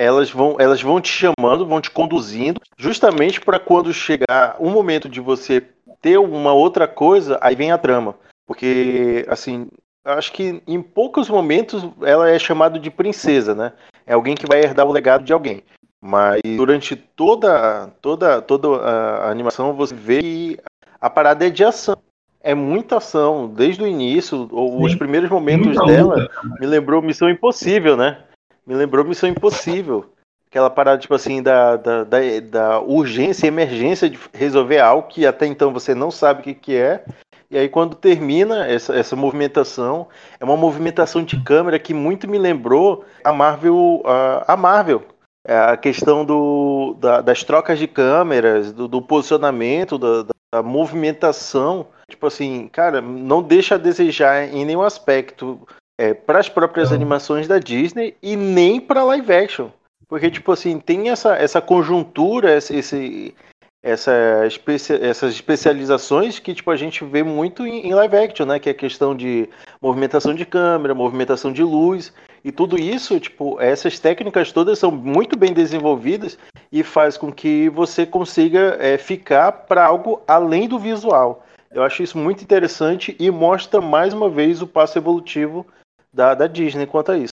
[0.01, 5.11] elas, vão, elas vão te chamando, vão te conduzindo, justamente para quando chegar um momento
[5.11, 5.63] de você
[6.01, 8.15] ter uma outra coisa, aí vem a trama.
[8.47, 9.69] Porque, assim,
[10.03, 13.75] acho que em poucos momentos ela é chamada de princesa, né?
[14.07, 15.63] É alguém que vai herdar o legado de alguém.
[16.01, 20.59] Mas durante toda, toda, toda a animação você vê que
[20.99, 21.99] a parada é de ação.
[22.43, 24.49] É muita ação, desde o início, Sim.
[24.51, 26.31] os primeiros momentos muita dela luta.
[26.59, 28.25] me lembrou Missão Impossível, né?
[28.71, 30.13] Me lembrou Missão Impossível.
[30.49, 35.45] Aquela parada, tipo assim, da, da, da, da urgência emergência de resolver algo que até
[35.45, 37.05] então você não sabe o que, que é,
[37.51, 40.07] e aí quando termina essa, essa movimentação,
[40.39, 45.03] é uma movimentação de câmera que muito me lembrou a Marvel, a, a Marvel.
[45.45, 51.89] É a questão do, da, das trocas de câmeras, do, do posicionamento, da, da, movimentação.
[52.09, 55.67] Tipo assim, cara, não deixa a desejar em nenhum aspecto
[56.01, 59.69] é, para as próprias animações da Disney e nem para live action.
[60.09, 63.35] Porque, tipo assim, tem essa, essa conjuntura, esse,
[63.83, 68.59] essa especia essas especializações que tipo a gente vê muito em, em, live action, né?
[68.59, 69.47] Que é a questão de
[69.81, 75.39] movimentação de câmera, movimentação de luz e tudo isso, tipo, essas técnicas todas são muito
[75.39, 76.39] bem desenvolvidas
[76.73, 81.45] e faz com que você consiga é, ficar para algo além do visual.
[81.71, 85.67] Eu acho isso muito interessante e mostra mais uma vez o passo evolutivo
[86.13, 87.33] da, da Disney quanto a isso.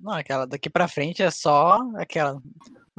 [0.00, 2.40] Não, aquela daqui para frente é só aquela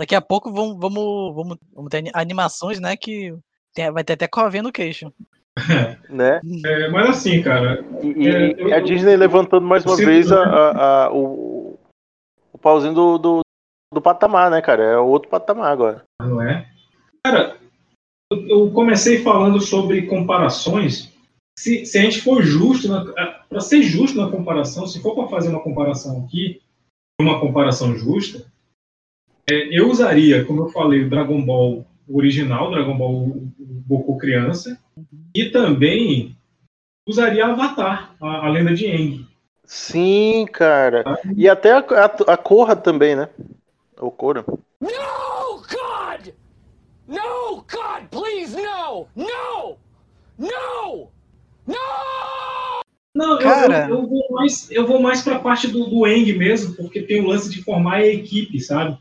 [0.02, 2.98] Daqui a pouco vamos, vamos, vamos, vamos ter animações, né?
[2.98, 3.36] Que
[3.72, 5.14] tem, vai ter até covinha no queixo.
[6.10, 6.42] né?
[6.66, 7.86] É, mas assim, cara.
[8.02, 11.78] E, é, eu, a Disney levantando mais uma vez a, a, a, o,
[12.52, 13.42] o pauzinho do, do,
[13.94, 14.82] do, patamar, né, cara?
[14.82, 16.04] É outro patamar agora.
[16.20, 16.68] Não é?
[17.24, 17.58] Cara,
[18.32, 21.11] eu, eu comecei falando sobre comparações.
[21.62, 22.88] Se, se a gente for justo,
[23.48, 26.60] para ser justo na comparação, se for para fazer uma comparação aqui,
[27.22, 28.52] uma comparação justa,
[29.48, 33.32] é, eu usaria, como eu falei, o Dragon Ball original, Dragon Ball
[33.88, 34.76] Goku criança,
[35.36, 36.36] e também
[37.08, 39.28] usaria Avatar, a, a lenda de Aang.
[39.64, 41.04] Sim, cara.
[41.38, 43.30] E até a, a, a Korra também, né?
[44.00, 44.44] O Korra.
[44.82, 46.34] No, God!
[47.08, 49.08] No, God, please, no!
[49.16, 49.78] No!
[50.40, 51.21] No!
[51.68, 51.76] No!
[53.14, 53.90] Não, Cara...
[53.90, 57.02] eu, eu, eu, vou mais, eu vou mais pra parte do, do Eng mesmo, porque
[57.02, 58.98] tem o lance de formar a equipe, sabe?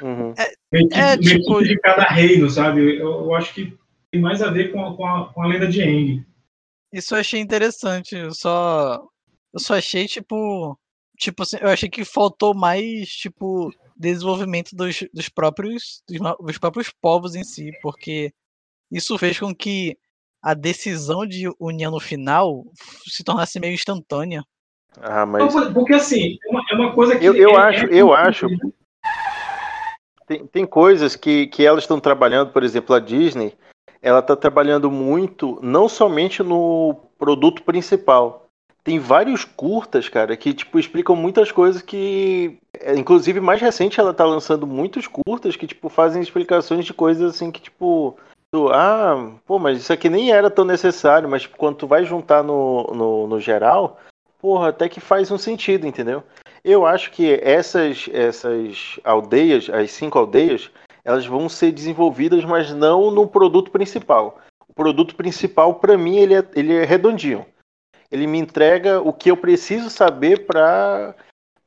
[0.00, 0.34] Uhum.
[0.38, 1.62] É, é tipo...
[1.62, 2.98] de cada reino, sabe?
[2.98, 3.76] Eu, eu, acho que
[4.10, 6.26] tem mais a ver com a, com a, com a lenda de Aang.
[6.92, 8.14] Isso eu achei interessante.
[8.14, 9.02] Eu só,
[9.52, 10.78] eu só achei, tipo.
[11.18, 16.92] Tipo assim, eu achei que faltou mais, tipo, desenvolvimento dos, dos próprios dos, dos próprios
[17.00, 18.34] povos em si, porque
[18.90, 19.96] isso fez com que
[20.46, 22.64] a decisão de união no final
[23.04, 24.44] se tornasse meio instantânea.
[24.96, 25.52] Ah, mas...
[25.72, 27.24] Porque assim, é uma, é uma coisa que.
[27.24, 28.46] Eu, eu é, acho, é eu acho.
[30.24, 33.54] Tem, tem coisas que, que elas estão trabalhando, por exemplo, a Disney,
[34.00, 38.46] ela está trabalhando muito, não somente no produto principal.
[38.84, 44.12] Tem vários curtas, cara, que tipo explicam muitas coisas que, é, inclusive mais recente, ela
[44.12, 48.16] está lançando muitos curtas que tipo fazem explicações de coisas assim que tipo
[48.72, 52.42] ah, pô, mas isso aqui nem era tão necessário, mas tipo, quando tu vai juntar
[52.42, 53.98] no, no, no geral,
[54.38, 56.22] porra, até que faz um sentido, entendeu?
[56.64, 60.70] Eu acho que essas, essas aldeias, as cinco aldeias,
[61.04, 64.40] elas vão ser desenvolvidas, mas não no produto principal.
[64.68, 67.46] O produto principal, para mim, ele é, ele é redondinho.
[68.10, 71.14] Ele me entrega o que eu preciso saber para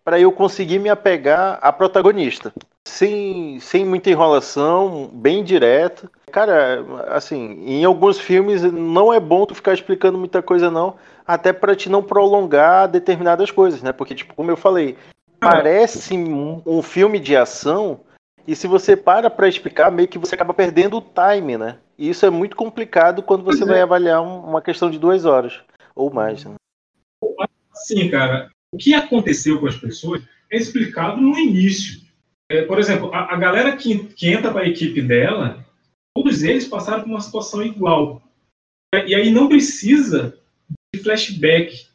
[0.03, 2.51] para eu conseguir me apegar à protagonista.
[2.87, 6.09] Sem, sem muita enrolação, bem direto.
[6.29, 10.95] Cara, assim, em alguns filmes não é bom tu ficar explicando muita coisa, não.
[11.27, 13.91] Até pra te não prolongar determinadas coisas, né?
[13.91, 14.95] Porque, tipo, como eu falei,
[15.39, 18.01] parece um, um filme de ação.
[18.47, 21.77] E se você para pra explicar, meio que você acaba perdendo o time, né?
[21.97, 25.59] E isso é muito complicado quando você vai avaliar um- uma questão de duas horas
[25.93, 26.45] ou mais.
[26.45, 26.55] Né?
[27.73, 28.49] Sim, cara.
[28.71, 32.01] O que aconteceu com as pessoas é explicado no início.
[32.51, 35.63] É, por exemplo, a, a galera que, que entra para a equipe dela,
[36.15, 38.21] todos eles passaram por uma situação igual.
[38.93, 40.37] É, E aí não precisa
[40.93, 41.87] de flashback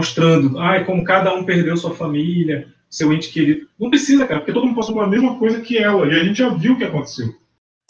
[0.00, 3.68] mostrando ai, como cada um perdeu sua família, seu ente querido.
[3.78, 6.06] Não precisa, cara, porque todo mundo passou pela mesma coisa que ela.
[6.06, 7.34] E a gente já viu o que aconteceu.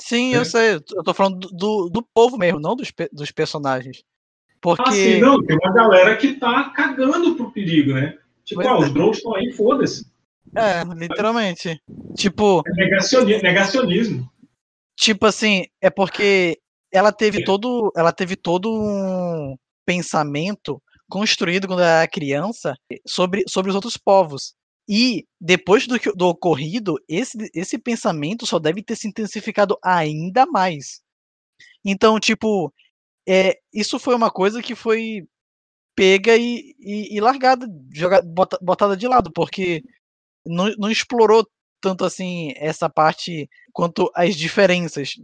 [0.00, 0.74] Sim, eu sei.
[0.74, 4.02] Eu tô falando do, do, povo mesmo, não dos, dos personagens.
[4.61, 4.88] Porque.
[4.88, 8.16] Ah, sim, não, tem uma galera que tá cagando pro perigo, né?
[8.44, 8.78] Tipo, Pois ah, é.
[8.78, 10.07] os drones estão aí, foda-se.
[10.57, 11.81] É, literalmente.
[12.16, 14.31] Tipo, É negacioni- negacionismo.
[14.98, 16.58] Tipo assim, é porque
[16.92, 19.56] ela teve todo, ela teve todo um
[19.87, 22.74] pensamento construído quando ela era criança
[23.06, 24.54] sobre, sobre os outros povos.
[24.88, 30.46] E depois do, que- do ocorrido, esse, esse pensamento só deve ter se intensificado ainda
[30.46, 31.00] mais.
[31.84, 32.72] Então, tipo,
[33.28, 35.26] é, isso foi uma coisa que foi
[35.94, 39.82] pega e, e, e largada, joga, bota- botada de lado, porque
[40.46, 41.46] não, não explorou
[41.80, 45.14] tanto assim essa parte quanto as diferenças.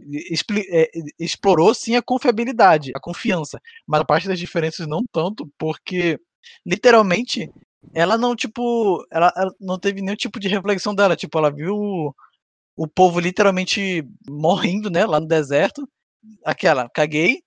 [0.69, 0.89] É,
[1.19, 6.19] explorou sim a confiabilidade, a confiança, mas a parte das diferenças não tanto, porque
[6.65, 7.49] literalmente
[7.93, 11.75] ela não tipo, ela, ela não teve nenhum tipo de reflexão dela, tipo, ela viu
[11.75, 12.15] o,
[12.75, 15.87] o povo literalmente morrendo, né, lá no deserto.
[16.45, 17.41] Aquela, caguei,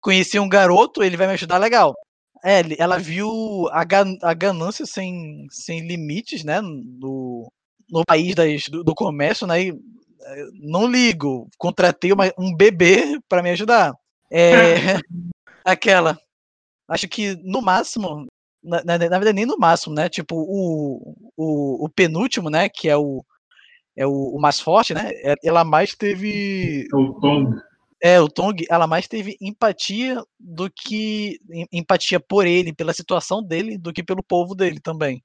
[0.00, 1.94] conheci um garoto, ele vai me ajudar, legal.
[2.44, 7.50] É, ela viu a, gan- a ganância sem, sem limites, né, no,
[7.92, 13.20] no país das- do, do comércio, né, e, eh, não ligo, contratei uma- um bebê
[13.28, 13.92] para me ajudar.
[14.30, 14.74] É,
[15.64, 16.18] aquela,
[16.88, 18.26] acho que no máximo,
[18.64, 22.88] na, na, na verdade nem no máximo, né, tipo o, o, o penúltimo, né, que
[22.88, 23.22] é o,
[23.94, 26.86] é o, o mais forte, né, é- ela mais teve...
[26.92, 27.52] É o Tom.
[28.04, 33.40] É, o Tong, ela mais teve empatia do que em- empatia por ele, pela situação
[33.40, 35.22] dele, do que pelo povo dele também.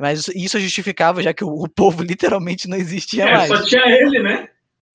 [0.00, 3.48] Mas isso, justificava, já que o, o povo literalmente não existia É, mais.
[3.48, 4.48] só tinha ele, né?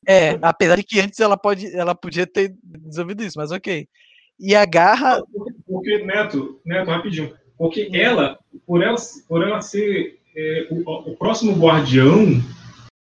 [0.08, 3.88] É, apesar de que antes ela pode, ela podia ter desenvolvido isso, mas ok.
[4.40, 5.22] E a garra,
[5.66, 7.34] Porque, Neto, Neto, rapidinho.
[7.58, 8.38] Porque ela,
[8.68, 12.42] por ela, por ela ser é, o, o próximo guardião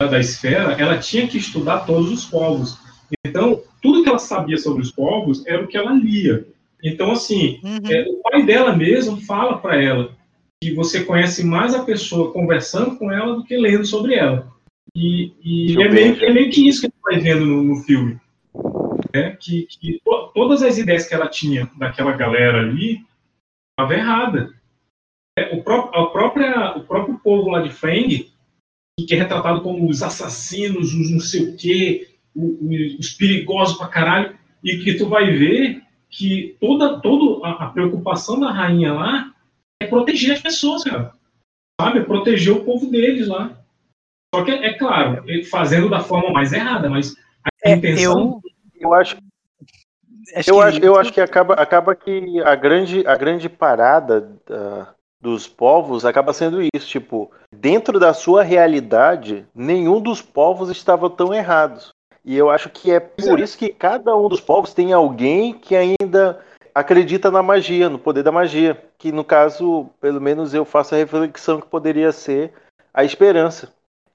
[0.01, 2.79] da, esfera, ela tinha que estudar todos os povos.
[3.27, 6.47] Então, tudo que ela sabia sobre os povos era o que ela lia.
[6.83, 10.17] Então, assim, é, o pai dela mesmo fala para ela
[10.61, 14.51] que você conhece mais a pessoa conversando com ela do que lendo sobre ela.
[14.95, 17.77] E, e é, meio, é meio que isso que a gente vai vendo no, no
[17.83, 18.19] filme.
[19.15, 19.37] né?
[19.41, 23.01] Que, que to- todas as ideias que ela tinha daquela galera ali
[23.71, 24.53] estava errada.
[25.39, 28.29] É, o, pró- a própria, o próprio povo lá de Feng,
[28.99, 33.79] que é retratado como os assassinos, os não sei o quê, o- o- os perigosos
[33.79, 38.93] pra caralho, e que tu vai ver que toda, toda a, a preocupação da rainha
[38.93, 39.33] lá
[39.81, 41.13] é proteger as pessoas, cara.
[41.81, 42.01] Sabe?
[42.01, 43.53] É proteger o povo deles lá.
[44.35, 47.15] Só que, é claro, ele fazendo da forma mais errada, mas
[47.65, 48.41] a intenção.
[48.79, 49.17] Eu acho,
[50.37, 54.33] acho eu que- acho, eu acho que acaba, acaba que a grande, a grande parada
[54.47, 61.09] da- dos povos acaba sendo isso, tipo, dentro da sua realidade, nenhum dos povos estava
[61.11, 61.89] tão errados.
[62.25, 65.75] E eu acho que é por isso que cada um dos povos tem alguém que
[65.75, 66.39] ainda
[66.79, 70.99] acredita na magia, no poder da magia, que no caso, pelo menos eu faço a
[70.99, 72.53] reflexão que poderia ser
[72.93, 73.73] a esperança.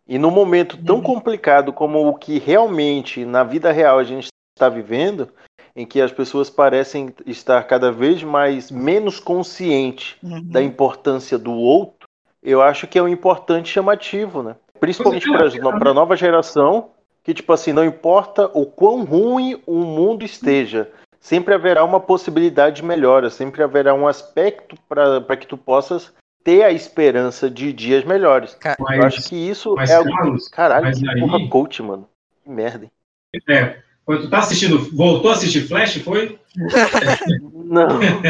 [0.08, 4.69] E num momento tão complicado como o que realmente na vida real a gente está
[4.69, 5.30] vivendo,
[5.76, 10.41] em que as pessoas parecem estar cada vez mais menos conscientes Uhum.
[10.43, 12.08] da importância do outro,
[12.41, 14.56] eu acho que é um importante chamativo, né?
[14.80, 16.89] Principalmente para a nova geração,
[17.23, 20.91] que tipo assim, não importa o quão ruim o mundo esteja,
[21.24, 26.12] sempre haverá uma possibilidade de melhora, sempre haverá um aspecto para que tu possas
[26.43, 28.58] ter a esperança de dias melhores.
[28.64, 30.10] eu Mas- acho que isso mas, é algo.
[30.14, 32.08] Carlos, Caralho, mas que aí- porra coach, mano.
[32.43, 32.84] Que merda.
[32.86, 33.41] hein?
[33.50, 36.38] É, quando tu tá assistindo, voltou a assistir Flash, foi?
[37.54, 37.88] Não,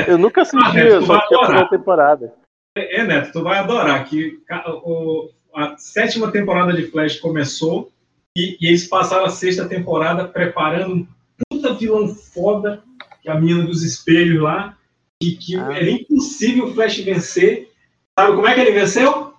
[0.07, 2.33] eu nunca Ah, assisti, Neto, eu tu só assisti a primeira temporada.
[2.77, 4.39] É, é, Neto, tu vai adorar que
[4.85, 7.91] o- a sétima temporada de Flash começou
[8.37, 11.07] e, e eles passaram a sexta temporada preparando um
[11.49, 12.81] puta vilão foda,
[13.23, 14.77] que é a menina dos espelhos lá,
[15.21, 17.71] e que era impossível o Flash vencer.
[18.19, 19.33] Sabe como é que ele venceu?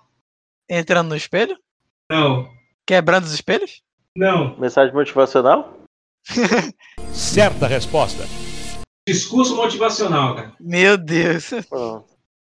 [0.68, 1.58] entrando no espelho?
[2.10, 2.50] Não.
[2.86, 3.82] Quebrando os espelhos?
[4.16, 4.58] Não.
[4.58, 5.78] Mensagem motivacional?
[7.12, 8.24] Certa resposta.
[9.06, 10.52] Discurso motivacional, cara.
[10.58, 11.50] Meu Deus.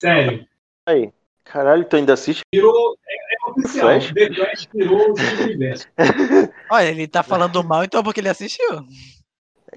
[0.02, 0.46] Sério.
[0.86, 1.12] Aí.
[1.46, 2.42] Caralho, tu ainda assiste?
[2.54, 2.98] Virou.
[3.08, 3.88] É, é oficial.
[3.88, 4.14] Flash?
[4.14, 5.14] The Flash virou o
[5.44, 5.88] universo.
[6.70, 8.86] Olha, ele tá falando mal, então é porque ele assistiu.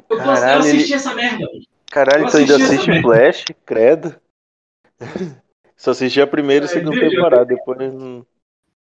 [0.08, 1.46] Eu, tô- eu Caralho, assisti ele- essa merda.
[1.90, 3.02] Caralho, Eu tu ainda assiste merda.
[3.02, 3.44] Flash?
[3.66, 4.20] Credo.
[5.76, 8.26] Só assisti a primeira e É, segunda veja, temporada, depois não-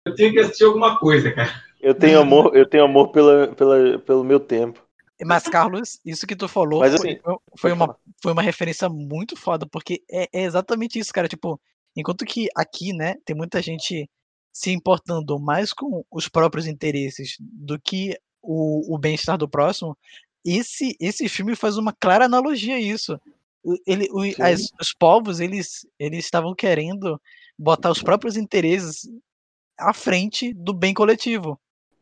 [0.06, 1.52] Eu tenho que assistir alguma coisa, cara.
[1.82, 4.84] eu tenho amor, eu tenho amor pela, pela, pelo meu tempo.
[5.24, 8.90] Mas, Carlos, isso que tu falou Mas, foi, assim, foi- foi uma, foi uma referência
[8.90, 11.28] muito foda, porque é, é exatamente isso, cara.
[11.28, 11.60] Tipo,
[11.96, 14.10] enquanto que aqui, né, tem muita gente
[14.54, 19.98] se importando mais com os próprios interesses do que o, o bem-estar do próximo,
[20.46, 23.20] esse, esse filme faz uma clara analogia a isso.
[23.88, 27.20] Ele, o- as- os povos, eles eles estavam querendo
[27.58, 29.10] botar os próprios interesses
[29.78, 31.60] à frente do bem coletivo.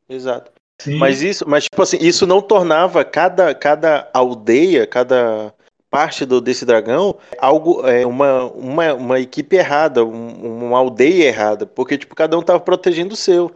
[0.10, 0.52] Exato.
[0.82, 0.98] Sim.
[0.98, 5.54] Mas isso, mas tipo assim, isso não tornava cada, cada aldeia, cada
[5.90, 11.66] parte do, desse dragão algo é, uma, uma, uma equipe errada, um- uma aldeia errada,
[11.66, 13.54] porque tipo cada um tava protegendo o seu.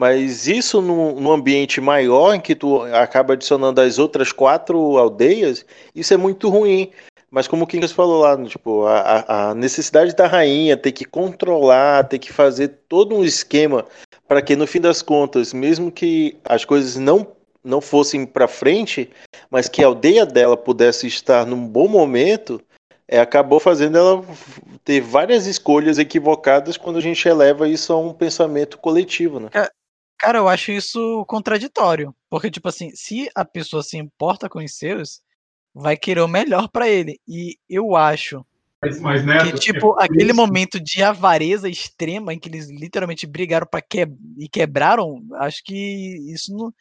[0.00, 6.14] Mas isso num, ambiente maior em que tu acaba adicionando as outras quatro aldeias, isso
[6.14, 6.90] é muito ruim.
[7.30, 12.04] Mas como o Kingas falou lá, tipo, a, a- necessidade da rainha ter que controlar,
[12.04, 13.84] ter que fazer todo um esquema
[14.26, 17.26] para que no fim das contas, mesmo que as coisas não
[17.62, 19.10] não fossem para frente,
[19.50, 22.58] mas que a aldeia dela pudesse estar num bom momento,
[23.06, 24.24] é, acabou fazendo ela
[24.82, 29.50] ter várias escolhas equivocadas quando a gente eleva isso a um pensamento coletivo, né?
[30.20, 32.14] Cara, eu acho isso contraditório.
[32.28, 35.22] Porque, tipo assim, se a pessoa se importa com os seus,
[35.74, 37.18] vai querer o melhor pra ele.
[37.26, 38.44] E eu acho
[38.82, 42.68] Mas, mas Neto, que, é tipo, por aquele momento de avareza extrema em que eles
[42.68, 44.06] literalmente brigaram para que...
[44.36, 45.74] e quebraram, acho que
[46.30, 46.72] isso não,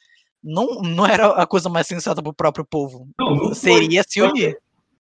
[0.44, 3.08] não, não era a coisa mais sensata pro próprio povo.
[3.18, 3.56] Não, não foi.
[3.56, 4.58] Seria se Só unir.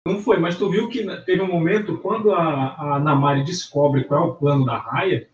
[0.05, 4.24] Não foi, mas tu viu que teve um momento quando a, a Namari descobre qual
[4.24, 5.28] é o plano da Raia,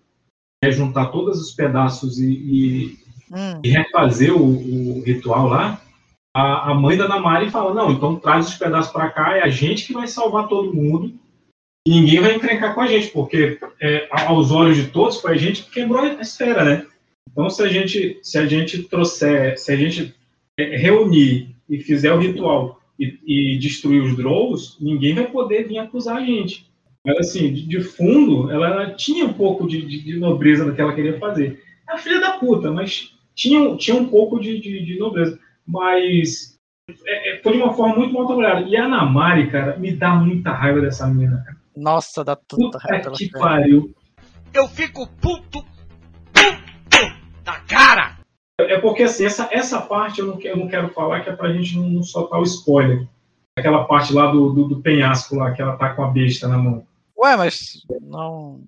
[0.63, 5.81] é juntar todos os pedaços e, e- Hum, e refazer o, o ritual lá,
[6.33, 9.49] a, a mãe da Namari fala, não, então traz os pedaços para cá, é a
[9.49, 11.13] gente que vai salvar todo mundo
[11.85, 15.37] e ninguém vai encrencar com a gente, porque é, aos olhos de todos foi a
[15.37, 16.87] gente que quebrou a esfera, né?
[17.29, 20.15] Então se a gente, se a gente trouxer, se a gente
[20.57, 25.79] é, reunir e fizer o ritual e, e destruir os Drolls, ninguém vai poder vir
[25.79, 26.65] acusar a gente.
[27.07, 30.75] Mas assim, de, de fundo, ela, ela tinha um pouco de, de- de nobreza no
[30.75, 31.63] que ela queria fazer.
[31.89, 35.39] É a filha da puta, mas tinha, tinha um pouco de, de, de nobreza.
[35.65, 36.57] Mas
[37.05, 38.67] é, é, foi de uma forma muito mal trabalhada.
[38.67, 41.55] E a Namari, cara, me dá muita raiva dessa menina, cara.
[41.77, 43.95] Nossa, dá tanta Puta raiva pela que pariu.
[44.53, 45.67] Eu fico puto, puto
[47.45, 48.17] da cara.
[48.59, 51.33] É porque assim, essa, essa parte eu não, quero, eu não quero falar, que é
[51.33, 53.07] pra gente não, não soltar o spoiler.
[53.57, 56.57] Aquela parte lá do, do, do penhasco lá, que ela tá com a besta na
[56.57, 56.85] mão.
[57.17, 58.63] Ué, mas não.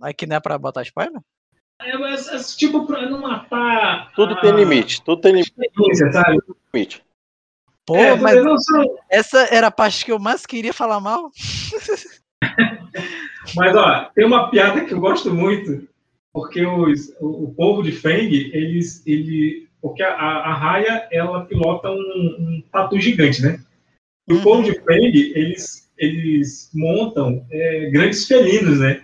[0.00, 1.20] Aqui não é pra botar spoiler?
[1.80, 4.12] É, mas, é, tipo, pra não matar.
[4.14, 6.38] Tudo a tem limite, tudo tem experiência, sabe?
[6.72, 7.02] limite.
[7.84, 8.36] Pô, É, mas
[9.08, 11.30] essa era a parte que eu mais queria falar mal.
[13.54, 15.88] Mas, ó, tem uma piada que eu gosto muito,
[16.32, 19.06] porque os, o, o povo de Feng, eles.
[19.06, 23.60] Ele, porque a, a Raya, ela pilota um, um tatu gigante, né?
[24.26, 29.02] E o povo de Feng, eles, eles montam é, grandes felinos, né?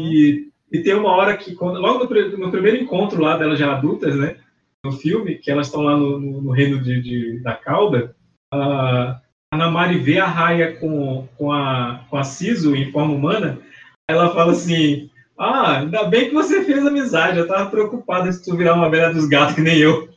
[0.00, 3.72] E, e tem uma hora que, quando, logo no, no primeiro encontro lá delas já
[3.74, 4.36] adultas, né?
[4.84, 8.14] No filme, que elas estão lá no, no- no reino de, de- da cauda,
[8.52, 9.20] a
[9.50, 13.58] a Namari vê a Raya com, com, a, com a Sisu em forma humana,
[14.06, 15.08] ela fala assim:
[15.38, 19.10] Ah, ainda bem que você fez amizade, eu tava preocupada se tu virar uma velha
[19.10, 20.10] dos gatos que nem eu.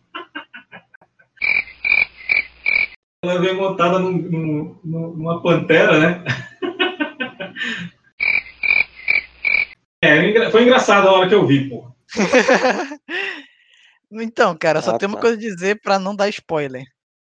[3.23, 6.23] Ela vem montada num- num- num- numa pantera, né?
[10.03, 11.87] É, engra- foi engraçado a hora que eu vi, pô.
[14.13, 15.21] Então, cara, só Ah, tem uma tá.
[15.21, 16.83] coisa a dizer pra não dar spoiler.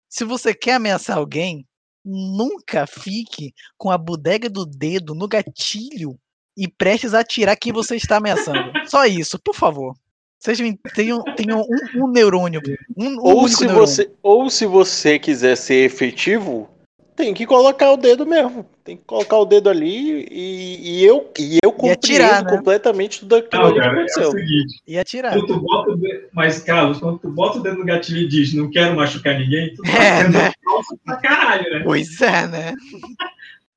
[0.08, 1.66] Se você quer ameaçar alguém,
[2.06, 6.18] nunca fique com a bodega do dedo no gatilho
[6.56, 8.72] e prestes a atirar quem você está ameaçando.
[8.88, 9.94] Só isso, por favor.
[10.40, 12.62] Vocês me- tenham, tenham um, um neurônio.
[12.98, 13.88] Um, Ou único se, neurônio.
[13.88, 16.70] você, ou se você quiser ser efetivo,
[17.14, 18.66] tem que colocar o dedo mesmo.
[18.82, 22.50] Tem que colocar o dedo ali e, e eu, e eu compreendo atirar, né?
[22.52, 24.32] completamente tudo aquilo Não, que cara, é o aconteceu.
[24.32, 24.82] seguinte.
[24.88, 25.34] E atirar.
[25.34, 28.54] Quando tu bota dedo, mas, Carlos, quando tu bota o dedo no gatilho e diz
[28.54, 30.52] não quero machucar ninguém, tu tá É, sendo né?
[30.64, 31.82] falso pra caralho, né?
[31.84, 32.74] Pois é, né?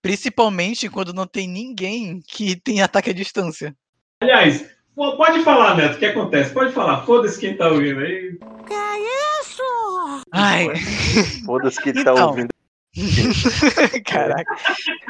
[0.01, 3.75] Principalmente quando não tem ninguém que tem ataque à distância.
[4.21, 6.53] Aliás, pode falar, Neto, o que acontece?
[6.53, 8.39] Pode falar, foda-se quem tá ouvindo aí.
[8.67, 8.99] Que é
[9.41, 9.63] isso?
[10.33, 10.67] Ai.
[11.47, 12.29] Foda-se que tá Então.
[12.29, 12.49] ouvindo.
[14.07, 14.55] Caraca.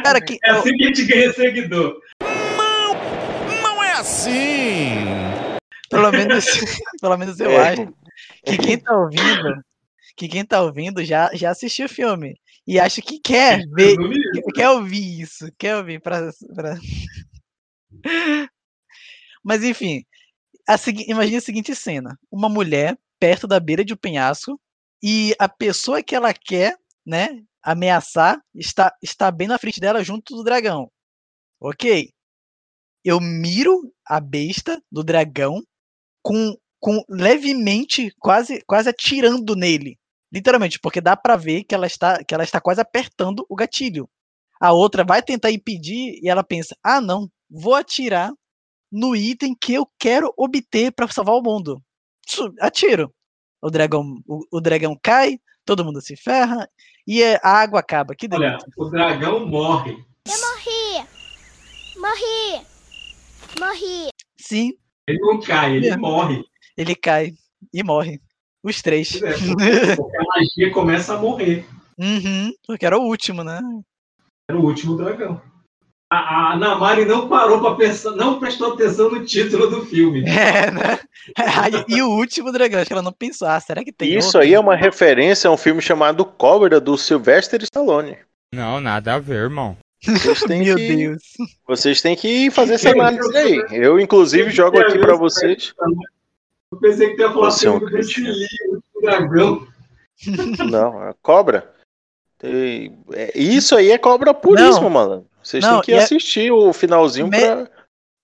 [0.04, 1.98] Cara, que, É assim que a gente ganha seguidor.
[3.62, 4.94] Não é assim!
[5.90, 6.44] pelo menos,
[7.02, 7.68] pelo menos eu É.
[7.72, 7.88] acho
[8.46, 9.62] que quem tá ouvindo,
[10.16, 12.34] que quem tá ouvindo já, já assistiu o filme
[12.66, 13.96] e acha que quer ver,
[14.54, 16.78] quer ouvir isso, quer ouvir pra, pra...
[19.42, 20.04] Mas enfim,
[20.68, 20.76] a
[21.08, 24.60] imagine a seguinte cena: uma mulher perto da beira de um penhasco
[25.02, 30.34] e a pessoa que ela quer, né, ameaçar está, está bem na frente dela junto
[30.36, 30.90] do dragão.
[31.60, 32.10] Ok?
[33.04, 35.62] Eu miro a besta do dragão
[36.22, 39.98] com, com levemente quase quase atirando nele.
[40.32, 44.08] Literalmente, porque dá pra ver que ela está que ela está quase apertando o gatilho.
[44.60, 48.32] A outra vai tentar impedir e ela pensa: "Ah, não, vou atirar
[48.92, 51.82] no item que eu quero obter para salvar o mundo".
[52.60, 53.12] Atiro.
[53.60, 56.68] O dragão o, o dragão cai, todo mundo se ferra
[57.06, 58.14] e é- a água acaba.
[58.14, 58.68] Que Olha, delícia.
[58.76, 59.92] o dragão morre.
[60.26, 61.08] Eu morri!
[61.96, 62.66] Morri!
[63.58, 64.08] Morri!
[64.36, 64.72] Sim,
[65.08, 65.96] Ele não cai, ele É.
[65.96, 66.44] morre.
[66.76, 67.32] ele cai
[67.72, 68.20] e morre.
[68.62, 69.20] Os três.
[69.22, 69.32] É,
[69.96, 71.66] porque a magia começa a morrer.
[71.98, 73.60] Uhum, porque era o último, né?
[74.48, 75.40] Era o último dragão.
[76.12, 80.22] A, a Namari não parou para pensar, não prestou atenção no título do filme.
[80.28, 80.98] É, né?
[81.88, 84.40] e o último dragão, acho que ela não pensou, ah, será que tem Isso outro?
[84.40, 88.18] aí é uma referência a um filme chamado Cobra, do Sylvester Stallone.
[88.52, 89.76] Não, nada a ver, irmão.
[90.04, 91.22] Vocês têm Meu que, Deus.
[91.66, 93.64] Vocês têm que fazer essa análise aí.
[93.70, 95.72] Eu, inclusive, jogo aqui pra vocês.
[96.70, 97.80] Eu pensei que ia falar Você é um
[99.00, 99.66] dragão.
[100.68, 101.72] Não, a cobra.
[102.42, 104.90] É- Isso aí é cobra puríssimo, Não.
[104.90, 105.26] mano.
[105.42, 107.68] Vocês Não, têm que a- assistir o finalzinho Me- pra.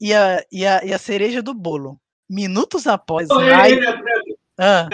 [0.01, 1.99] E a, e, a, e a cereja do bolo.
[2.31, 3.27] Minutos após.
[3.29, 3.81] Não, é-
[4.59, 4.89] ah,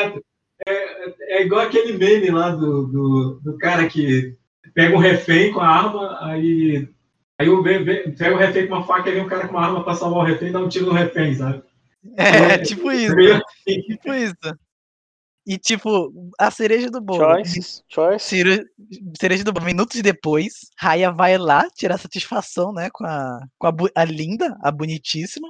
[0.66, 4.36] É igual aquele meme lá do, do, do cara que
[4.72, 6.88] pega um refém com a arma, aí,
[7.38, 9.66] aí o vem- pega o refém com uma faca e vem um cara com uma
[9.66, 11.62] arma pra salvar o refém e dá um tiro no refém, sabe?
[12.16, 13.14] é, tipo isso.
[13.16, 14.34] Meio- Tipo isso.
[15.46, 17.20] E tipo, a cereja do bolo.
[17.22, 18.24] Choice, choice.
[18.26, 18.64] Cere-
[19.20, 19.66] Cereja do bolo.
[19.66, 24.70] Minutos depois, Raya vai lá tirar satisfação, né, com a, com a, a linda, a
[24.70, 25.48] bonitíssima.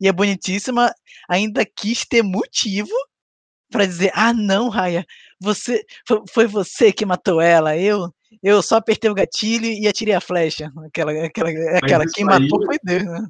[0.00, 0.92] E a bonitíssima
[1.28, 2.90] ainda quis ter motivo
[3.70, 5.04] pra dizer: "Ah, não, Raya,
[5.40, 8.12] você foi, foi você que matou ela, eu
[8.42, 10.70] eu só apertei o gatilho e atirei a flecha".
[10.86, 13.26] Aquela aquela aquela quem aí- matou foi Deus, né?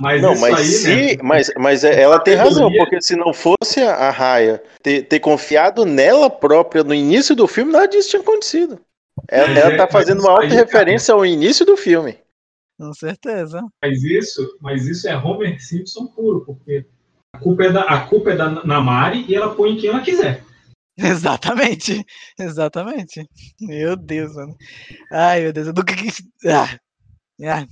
[0.00, 1.22] Mas não, mas aí, se, né?
[1.22, 5.20] mas, mas é- ela tem razão, porque se não fosse a a Raya ter, ter
[5.20, 8.80] confiado nela própria no início do filme, nada disso tinha acontecido.
[9.28, 12.18] Ela, Mas ela é- tá fazendo uma alta referência ao início do filme.
[12.76, 13.62] Com certeza.
[13.82, 16.84] Mas isso, mas isso é Homer Simpson puro, porque
[17.34, 20.00] a culpa é da, a culpa é da Namari e ela põe em quem ela
[20.00, 20.42] quiser.
[20.96, 22.04] Exatamente,
[22.38, 23.24] exatamente.
[23.60, 24.56] Meu Deus, mano.
[25.12, 26.20] Ai, meu Deus, eu nunca quis.
[26.46, 26.76] Ah,
[27.44, 27.66] ah.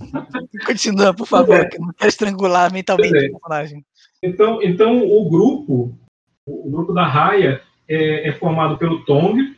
[0.65, 3.85] Continua, por favor, que eu não quero estrangular mentalmente o personagem.
[4.23, 5.97] Então, então o grupo,
[6.45, 9.55] o grupo da Raya é, é formado pelo Tong,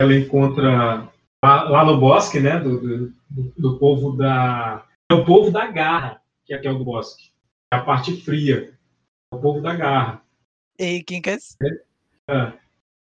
[0.00, 1.08] ela encontra
[1.44, 3.14] lá, lá no bosque, né, do, do,
[3.56, 7.30] do- povo da, é o povo da Garra, que é, que é do bosque,
[7.72, 8.74] é a parte fria,
[9.32, 10.22] é o povo da Garra.
[10.78, 11.38] E quem quer.
[12.28, 12.52] Ah,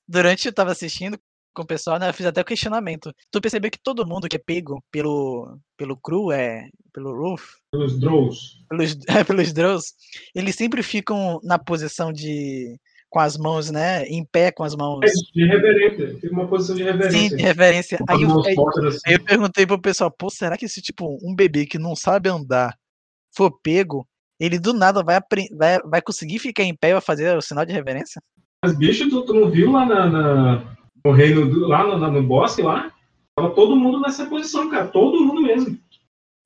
[0.07, 1.19] Durante eu tava assistindo
[1.57, 2.07] com o pessoal, né?
[2.07, 3.11] Eu fiz até o questionamento.
[3.31, 6.69] Tu percebeu que todo mundo que é pego pelo, pelo Cru, é.
[6.93, 8.37] Pelo Roof, pelos Drows.
[8.69, 9.93] pelos, é, pelos Drows,
[10.35, 12.77] eles sempre ficam na posição de.
[13.09, 14.05] com as mãos, né?
[14.05, 14.99] Em pé com as mãos.
[15.03, 17.37] É, de reverência, fica uma posição de Sim, reverência.
[17.37, 17.99] de reverência.
[18.07, 18.55] Aí eu, aí-
[18.87, 18.99] assim.
[19.07, 22.75] eu perguntei pro pessoal, pô, será que se tipo um bebê que não sabe andar
[23.35, 24.07] for pego,
[24.39, 25.19] ele do nada vai,
[25.55, 28.21] vai, vai conseguir ficar em pé e vai fazer o sinal de reverência?
[28.63, 30.76] Mas, bicho, tu, tu não viu lá na, na-
[31.07, 32.91] no reino, do- lá no, no bosque lá?
[33.35, 34.87] Tava todo mundo nessa posição, cara.
[34.87, 35.77] Todo mundo mesmo.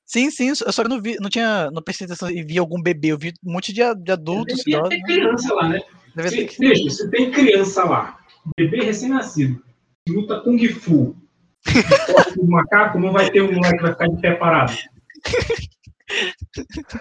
[0.06, 3.14] Sim, sim, eu só não vi, não tinha, não prestei atenção e vi algum bebê,
[3.14, 4.90] eu vi um monte de, de adultos, idosos.
[4.90, 5.80] ter criança lá, né?
[6.14, 8.18] Deve Se, ter bicho, se tem criança lá,
[8.58, 9.64] bebê recém-nascido,
[10.06, 11.16] que luta Kung Fu,
[12.36, 14.74] do macaco, não vai ter um moleque que vai ficar de pé parado.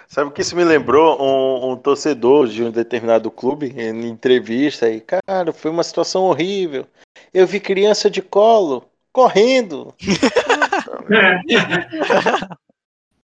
[0.09, 1.21] Sabe o que isso me lembrou?
[1.21, 6.87] Um, um torcedor de um determinado clube, em entrevista, aí, cara, foi uma situação horrível.
[7.33, 9.95] Eu vi criança de colo, correndo.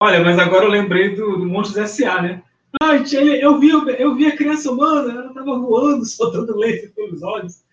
[0.00, 2.42] Olha, mas agora eu lembrei do, do Monstros S.A., né?
[2.82, 7.22] Ai, tia, eu vi, eu vi a criança humana, ela tava voando, soltando leite pelos
[7.22, 7.64] olhos.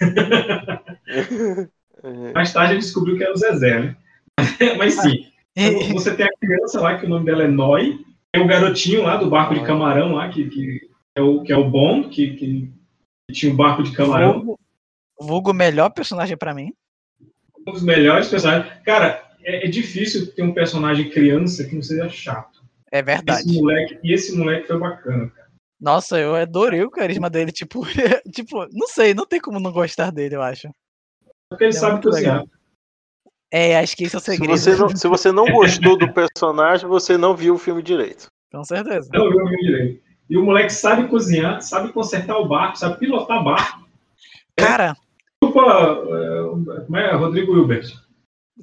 [2.34, 3.96] Mais tarde gente descobriu que era o Zezé, né?
[4.78, 5.26] Mas sim,
[5.56, 7.98] então, você tem a criança lá, que o nome dela é Noi,
[8.32, 11.56] tem o garotinho lá do barco de camarão lá, que, que, é, o, que é
[11.56, 12.72] o bom, que, que
[13.32, 14.34] tinha um barco de camarão.
[14.34, 14.60] Fogo,
[15.18, 16.72] Vulgo melhor personagem pra mim.
[17.66, 18.70] Um dos melhores personagens.
[18.84, 22.62] Cara, é, é difícil ter um personagem criança que não seja chato.
[22.92, 23.40] É verdade.
[23.40, 25.46] Esse moleque, e esse moleque foi bacana, cara.
[25.80, 27.82] Nossa, eu adorei o carisma dele, tipo,
[28.32, 30.68] tipo, não sei, não tem como não gostar dele, eu acho.
[31.50, 32.40] Porque ele É sabe cozinhar.
[32.40, 32.55] legal.
[33.52, 34.56] É, acho que esse é o Se segredo.
[34.56, 38.26] você, não, se você não gostou do personagem, você não viu o filme direito.
[38.52, 39.08] Com certeza.
[39.12, 40.02] Não viu o direito.
[40.28, 43.86] E o moleque sabe cozinhar, sabe consertar o barco, sabe pilotar barco.
[44.56, 44.96] Cara,
[45.40, 47.14] Desculpa, é, como é?
[47.14, 47.92] Rodrigo Hilbert.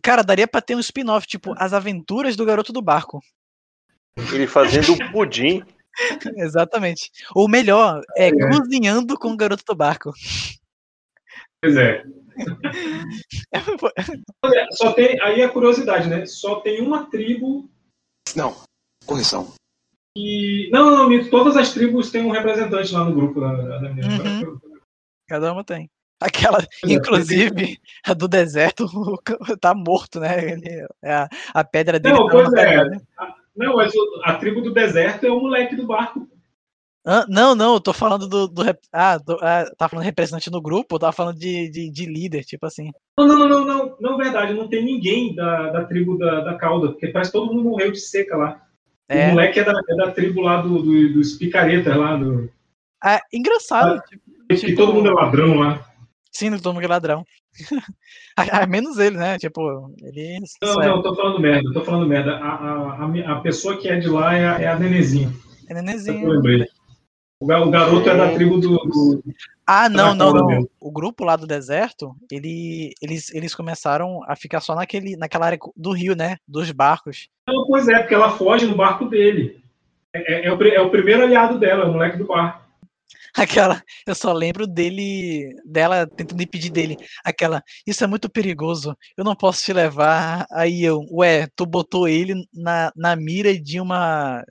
[0.01, 3.21] cara, daria pra ter um spin-off, tipo, As Aventuras do Garoto do Barco.
[4.33, 5.63] Ele fazendo o pudim.
[6.37, 7.11] Exatamente.
[7.33, 10.11] Ou melhor, é cozinhando com o Garoto do Barco.
[11.61, 12.03] Pois é.
[14.43, 16.25] Olha, Só tem, aí a curiosidade, né?
[16.25, 17.69] Só tem uma tribo
[18.35, 18.55] Não,
[19.05, 19.53] correção.
[20.15, 20.69] que.
[20.71, 21.29] Não, não, não.
[21.29, 23.89] Todas as tribos têm um representante lá no grupo da, da.
[23.89, 24.59] Uhum.
[25.27, 25.89] Cada uma tem.
[26.21, 28.85] Aquela, inclusive, a do deserto
[29.59, 30.51] tá morto, né?
[30.53, 32.65] Ele- a, a pedra dele Não, tá pois é.
[32.65, 33.01] pegada.
[33.17, 33.91] A- Não, mas
[34.23, 36.27] a tribo do deserto é o moleque do barco.
[37.05, 38.47] Ah, não, não, eu tô falando do.
[38.47, 38.61] do
[38.93, 42.45] ah, do, ah, tá falando representante no grupo, eu tava falando de, de, de líder,
[42.45, 42.91] tipo assim.
[43.17, 46.55] Não, não, não, não, não, não, verdade, não tem ninguém da, da tribo da, da
[46.55, 48.61] cauda, porque parece que todo mundo morreu de seca lá.
[49.09, 49.27] É.
[49.27, 52.49] O moleque é da, é da tribo lá do, do- dos picaretas lá, do,
[53.03, 54.01] Ah, engraçado.
[54.07, 55.85] tipo, que tipo, todo mundo é ladrão lá.
[56.31, 57.25] Sim, todo mundo é ladrão.
[58.35, 59.37] Ah, Menos ele, né?
[59.37, 60.39] Tipo, ele.
[60.63, 62.37] Não, é- não, tô falando merda, tô falando merda.
[62.37, 65.31] A, a, a, a pessoa que é de lá é a, é a Nenezinha.
[65.69, 66.27] É Eu nenenzinho.
[66.29, 66.65] lembrei.
[67.43, 68.77] O, ga- o garoto é da tribo do.
[68.77, 69.23] do-
[69.67, 70.67] Ah, não, não, não.
[70.79, 75.59] O grupo lá do deserto, ele, eles, eles começaram a ficar só naquele, naquela área
[75.75, 76.37] do rio, né?
[76.47, 77.27] Dos barcos.
[77.45, 79.61] Não, pois é, porque ela foge no barco dele.
[80.15, 82.63] É, é- é o, é o primeiro aliado dela, o moleque do barco.
[83.35, 86.95] Aquela, eu só lembro dele, dela tentando impedir dele.
[87.25, 90.45] Aquela, isso é muito perigoso, eu não posso te levar.
[90.51, 94.43] Aí eu, ué, tu botou ele na, na mira de uma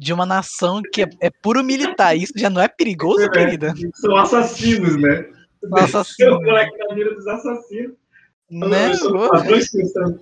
[0.00, 2.16] de uma nação que é, é puro militar.
[2.16, 3.74] Isso já não é perigoso, É, querida?
[3.94, 5.30] São assassinos, né?
[5.62, 6.38] São assassinos.
[6.38, 7.94] O moleque na mira dos assassinos.
[8.50, 8.94] Né?
[8.94, 10.18] São-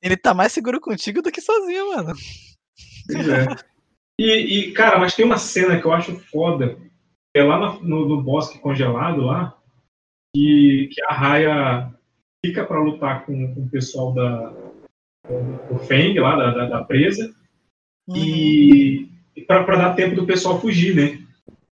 [0.00, 2.14] Ele tá mais seguro contigo do que sozinho, mano.
[3.10, 3.70] É.
[4.20, 4.26] E,
[4.68, 6.78] e, cara, mas tem uma cena que eu acho foda.
[7.34, 9.56] É lá no, no bosque congelado lá,
[10.34, 11.94] que, que a Raya
[12.44, 14.52] fica pra lutar com, com o pessoal da
[15.68, 17.32] do Feng lá, da, da, da presa,
[18.14, 21.18] e, e pra, pra dar tempo do pessoal fugir, né?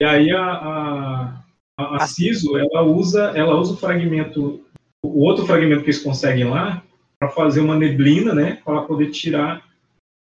[0.00, 1.44] E aí a, a,
[1.78, 4.60] a, a Ciso, ela usa, ela usa o fragmento,
[5.02, 6.82] o outro fragmento que eles conseguem lá,
[7.18, 8.58] para fazer uma neblina, né?
[8.64, 9.62] Para ela poder tirar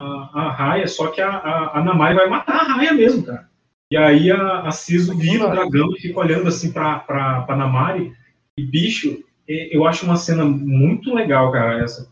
[0.02, 3.48] a, a raia, só que a, a, a Namai vai matar a raia mesmo, cara.
[3.92, 7.56] E aí a, a Ciso vira o dragão e fica olhando assim pra, pra, pra
[7.56, 8.14] Namari.
[8.58, 12.12] E, bicho, e- eu acho uma cena muito legal, cara, essa.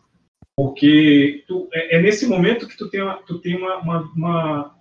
[0.58, 4.76] Porque tu- é, é nesse momento que tu tem, uma, tu tem uma, uma,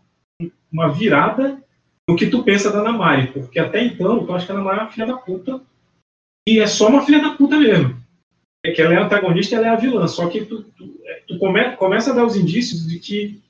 [0.73, 1.63] uma, virada
[2.09, 3.31] no que tu pensa da Namari.
[3.33, 5.61] Porque até então, tu acha que a Namari é uma filha da puta.
[6.49, 8.01] E é só uma filha da puta mesmo.
[8.65, 10.09] É que ela é antagonista e ela é a vilã.
[10.09, 13.43] Só que tu, tu, é, tu come, começa a dar os indícios de que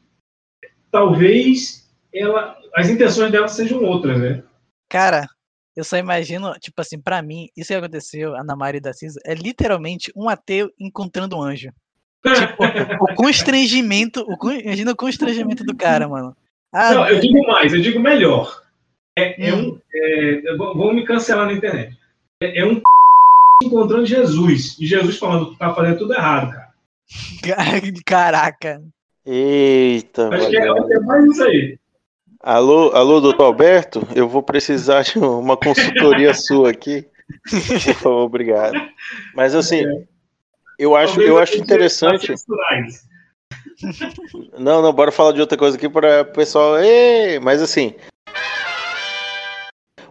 [0.90, 4.42] talvez ela, as intenções dela sejam outras, né?
[4.88, 5.26] Cara,
[5.76, 9.20] eu só imagino, tipo assim, pra mim, isso que aconteceu, a Ana Maria da Cisa,
[9.24, 11.70] é literalmente um ateu encontrando um anjo.
[12.34, 12.64] Tipo,
[13.04, 16.36] o constrangimento, o, imagina o constrangimento do cara, mano.
[16.72, 18.62] Ah, Não, eu digo mais, eu digo melhor.
[19.18, 21.96] É, é um, é, vão me cancelar na internet.
[22.42, 22.80] É, é um
[23.64, 24.76] encontrando Jesus.
[24.78, 26.68] E Jesus falando que tá fazendo tudo errado, cara.
[28.04, 28.82] Caraca.
[29.24, 30.90] Eita, Acho que é, valeu.
[30.90, 31.78] é mais isso aí.
[32.40, 37.04] Alô, alô, doutor Alberto, eu vou precisar de uma consultoria sua aqui.
[37.50, 38.80] Por favor, obrigado.
[39.34, 39.82] Mas assim,
[40.78, 42.32] eu acho, Talvez eu acho interessante.
[44.58, 46.78] Não, não, bora falar de outra coisa aqui para o pessoal.
[46.78, 47.94] Ei, mas assim,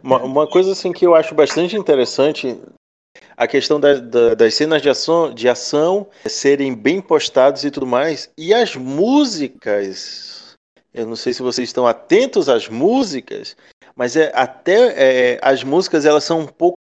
[0.03, 2.59] uma, uma coisa assim que eu acho bastante interessante
[3.35, 7.87] a questão da- da- das cenas de ação, de ação serem bem postadas e tudo
[7.87, 8.29] mais.
[8.37, 10.53] E as músicas.
[10.93, 13.57] Eu não sei se vocês estão atentos às músicas,
[13.95, 16.77] mas é até é, as músicas elas são um pouco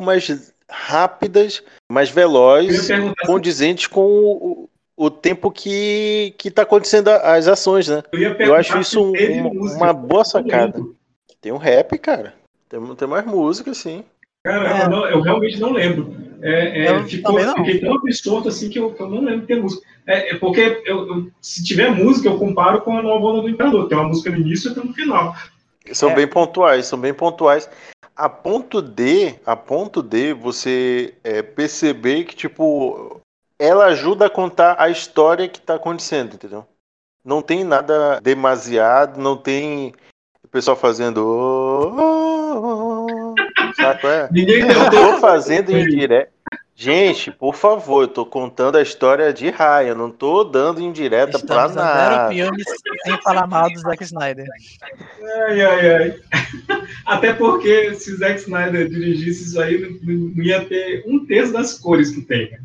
[0.00, 1.62] mais rápidas,
[1.94, 2.92] mais se-
[3.26, 8.02] condizentes com o, o tempo que que está acontecendo as ações, né?
[8.12, 10.80] Eu Eu acho isso um- uma, uma boa sacada.
[11.40, 12.34] Tem um rap, cara.
[12.68, 14.04] Tem, tem mais música, sim.
[14.44, 16.14] Cara, eu, não- eu realmente não lembro.
[16.42, 17.54] É, é, Eu ficou, não.
[17.56, 19.82] fiquei tão absorto assim que eu, que eu não lembro de ter música.
[20.06, 23.48] É, é porque eu- eu- se tiver música, eu comparo com a nova onda do
[23.48, 23.88] Imperador.
[23.88, 25.34] Tem uma música no início e outra no final.
[25.92, 26.14] São É.
[26.14, 27.68] bem pontuais, são bem pontuais.
[28.16, 33.20] A ponto de, a ponto de você é, perceber que, tipo,
[33.58, 36.66] ela ajuda a contar a história que tá acontecendo, entendeu?
[37.24, 39.94] Não tem nada demasiado, não tem
[40.44, 41.18] o pessoal fazendo.
[41.26, 44.06] "Oh, oh, oh", Saco?
[44.06, 44.28] É?
[44.30, 46.32] Ninguém Eu tô fazendo em direto.
[46.76, 51.38] Gente, por favor, eu tô contando a história de Raya, eu não tô dando indireta
[51.38, 52.32] pra Estamos a zero nada.
[52.32, 52.64] filmes
[53.04, 54.46] sem falar mal do Zack Snyder.
[55.46, 56.20] Ai, ai, ai.
[57.06, 62.10] Até porque se Zack Snyder dirigisse isso aí, não, ia ter um terço das cores
[62.10, 62.50] que tem.
[62.50, 62.58] né?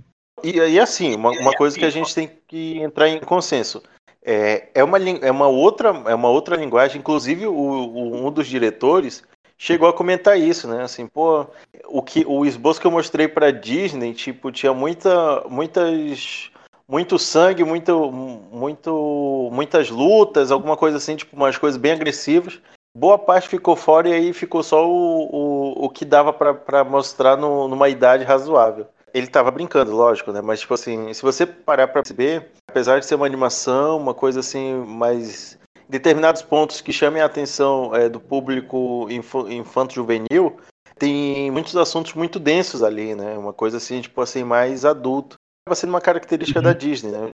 [0.44, 3.84] E, e assim, uma, uma coisa que a gente tem que entrar em consenso.
[4.26, 8.48] É, é, uma, é, uma, outra, é uma outra linguagem, inclusive o, o- um dos
[8.48, 9.24] diretores
[9.60, 10.82] chegou a comentar isso, né?
[10.82, 11.46] Assim, pô,
[11.86, 16.50] o, que, o esboço que eu mostrei pra Disney, tipo, tinha muita, muitas,
[16.88, 22.60] muito sangue, muito, muito, muitas lutas, alguma coisa assim, tipo, umas coisas bem agressivas.
[22.98, 27.38] Boa parte ficou fora e aí ficou só o, o, o que dava pra mostrar
[27.38, 28.88] no- numa idade razoável.
[29.14, 30.42] Ele tava brincando, lógico, né?
[30.42, 34.40] Mas, tipo assim, se você parar pra perceber, apesar de ser uma animação, uma coisa
[34.40, 35.58] assim, mais.
[35.90, 40.60] Determinados pontos que chamem a atenção é, do público infa- infanto-juvenil,
[40.98, 43.38] tem muitos assuntos muito densos ali, né?
[43.38, 45.36] Uma coisa assim, tipo assim, mais adulto.
[45.66, 47.30] Acaba sendo uma característica da Disney, né?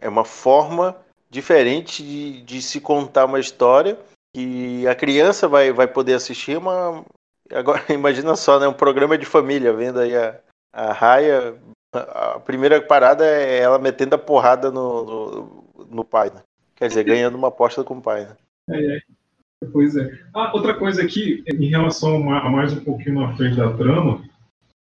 [0.00, 0.96] É uma forma
[1.28, 3.98] diferente de, de se contar uma história
[4.34, 7.04] que a criança vai, vai poder assistir uma.
[7.52, 8.66] Agora, imagina só, né?
[8.66, 10.40] Um programa de família, vendo aí a,
[10.72, 11.54] a Raya.
[11.92, 16.42] A a primeira parada é ela metendo a porrada no, no, no pai, né?
[16.78, 18.36] Quer dizer, ganhando uma aposta com o pai, né?
[18.70, 19.00] É, é.
[19.72, 20.16] Pois é.
[20.32, 23.72] Ah, outra coisa aqui, em relação a ma- a mais um pouquinho na frente da
[23.76, 24.22] trama,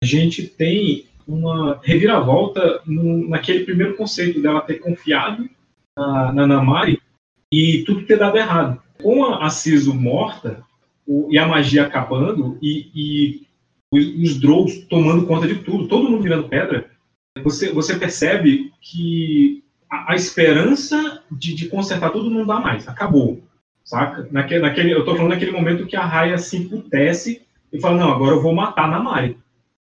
[0.03, 5.49] a gente tem uma reviravolta no- naquele primeiro conceito dela ter confiado
[5.97, 7.01] na, na Namari
[7.53, 8.82] e tudo ter dado errado.
[9.03, 10.62] Com a, a Siso morta
[11.07, 13.47] o- e a magia acabando e, e
[13.91, 16.91] os, os Drows tomando conta de tudo, todo mundo virando pedra,
[17.43, 23.43] você, você percebe que a, a esperança de, de consertar tudo não dá mais, acabou
[23.89, 24.28] saca?
[24.30, 28.12] Naquele, naquele, eu tô falando naquele momento que a Raya se emputece e fala, não,
[28.12, 29.39] agora eu vou matar a Namari.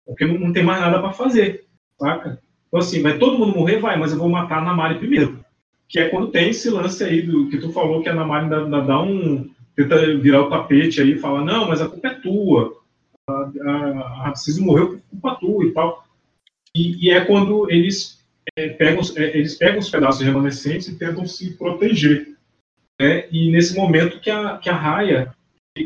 [0.06, 1.66] Porque não, não tem mais nada para fazer,
[2.00, 2.40] saca?
[2.66, 3.78] Então assim, vai todo mundo morrer?
[3.78, 5.44] Vai, mas eu vou matar a Namari primeiro.
[5.86, 8.64] Que é quando tem esse lance aí do que tu falou que a Namari ainda,
[8.64, 9.50] ainda dá um...
[9.76, 12.74] tenta virar o tapete aí e fala, não, mas a culpa é tua.
[13.28, 16.04] A, a, a morreu por culpa tua e tal.
[16.74, 18.21] E, e é quando eles,
[18.54, 22.32] pegam, os- é, eles pegam os pedaços remanescentes e tentam se proteger
[23.00, 23.26] né?
[23.32, 25.34] E nesse momento que a, que a Raya.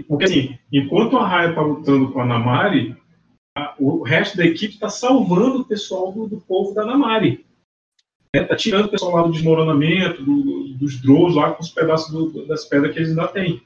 [0.08, 2.96] Porque assim, enquanto a Raya tá lutando com a Namari,
[3.56, 7.46] a- o resto da equipe está salvando o pessoal do, do povo da Namari.
[8.34, 8.42] Né?
[8.44, 12.46] Tá tirando o pessoal lá do desmoronamento, do- dos Drows lá com os pedaços do-
[12.46, 13.62] das pedras que eles ainda têm.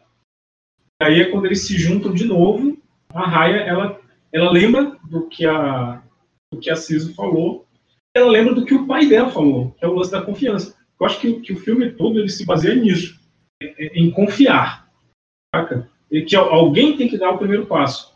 [1.03, 2.77] Aí é quando eles se juntam de novo,
[3.09, 4.01] a Raya ela,
[4.33, 6.03] ela lembra do que a
[6.53, 7.65] do que a Ciso falou,
[8.15, 10.77] ela lembra do que o pai dela falou, que é o lance da confiança.
[10.99, 13.19] Eu acho que, o- que o filme todo ele se baseia nisso
[13.95, 14.89] em confiar.
[15.55, 15.89] Saca?
[16.11, 18.11] E que al- alguém tem que dar o primeiro passo.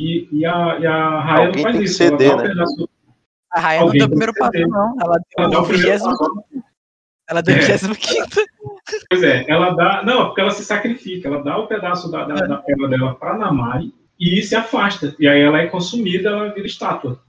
[0.00, 2.02] E, e a, e a Raya Alguém não faz isso.
[2.02, 2.48] ela ceder, dá o né?
[2.48, 2.88] pedaço-
[3.52, 4.96] A Raya não deu o primeiro passo, não.
[5.00, 6.18] Ela Ela deu dá o o primeiro 25.
[6.18, 6.64] passo.
[7.28, 7.62] Ela deu o É.
[7.62, 8.50] 25.
[9.08, 10.02] Pois é, ela dá.
[10.04, 13.36] Não, porque ela se sacrifica, ela dá o pedaço da, da, da pedra dela para
[13.36, 15.14] Namari e se afasta.
[15.18, 17.22] E aí ela é consumida, ela vira estátua.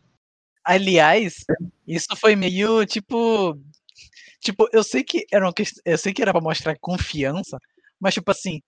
[0.65, 1.35] Aliás,
[1.87, 3.57] isso foi meio tipo.
[4.41, 5.53] Tipo, eu sei que era uma
[5.85, 7.57] eu sei que era pra mostrar confiança,
[7.99, 8.61] mas tipo assim,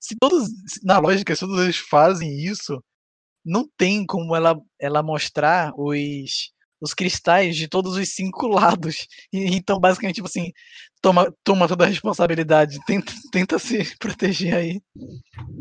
[0.00, 0.48] se todos,
[0.84, 2.82] na lógica, se todos eles fazem isso,
[3.44, 9.06] não tem como ela, ela mostrar os, os cristais de todos os cinco lados.
[9.32, 10.52] E, então, basicamente, tipo assim,
[11.02, 14.80] toma, toma toda a responsabilidade, tenta, tenta se proteger aí.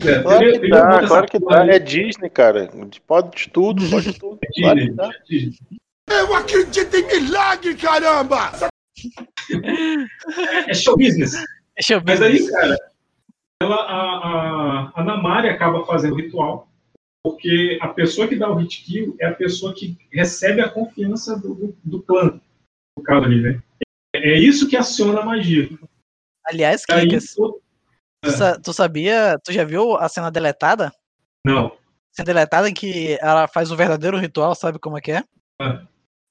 [0.06, 1.62] É, Claro que dá, essa claro que dá.
[1.64, 1.70] aí.
[1.72, 2.70] É Disney, cara.
[3.08, 4.40] Pode de tudo, pode de tudo.
[4.56, 5.10] Claro que dá.
[6.10, 8.52] Eu acredito em milagre, caramba!
[10.68, 11.34] É show business.
[11.78, 12.76] É show Mas aí, cara,
[13.62, 16.67] ela, a, a, a Namari acaba fazendo o ritual,
[17.32, 21.38] porque a pessoa que dá o hit kill é a pessoa que recebe a confiança
[21.38, 22.40] do, do, do clã,
[22.98, 23.62] no caso ali, né?
[24.16, 25.70] É é isso que aciona a magia.
[26.46, 27.62] Aliás, Kikas, tu,
[28.32, 30.92] sa- tu sabia, tu já viu a cena deletada?
[31.46, 31.78] Não.
[32.12, 35.24] Cena deletada em que ela faz o verdadeiro ritual, sabe como é que é?
[35.62, 35.86] Ah.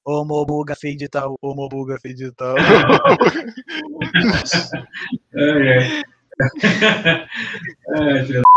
[0.05, 2.55] Homobuga digital, homobuga digital.
[5.35, 6.03] É, é.
[7.97, 8.56] É, filha da-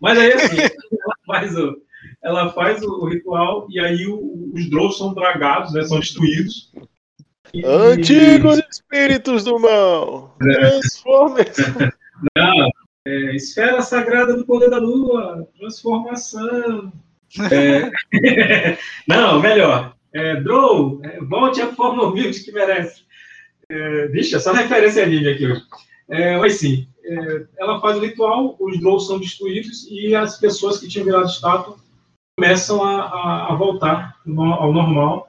[0.00, 1.76] Mas aí assim, ela faz o,
[2.22, 6.72] ela faz o ritual e aí o- os Drows são dragados, né, são destruídos.
[7.52, 10.36] E- Antigos espíritos do mal.
[10.42, 10.54] É.
[10.70, 11.56] Transformers.
[12.36, 12.68] Não,
[13.06, 16.92] É, esfera sagrada do poder da lua, transformação.
[17.50, 17.90] É,
[19.06, 19.94] não, melhor.
[20.12, 23.02] É, Drow, é, volte à forma humilde que merece.
[23.70, 25.62] É, vixe, é só referência anime aqui hoje.
[26.10, 30.78] É, mas sim, é, ela faz o ritual, os Drows são destruídos e as pessoas
[30.78, 31.76] que tinham virado estátua
[32.38, 35.28] começam a, a, a voltar ao normal.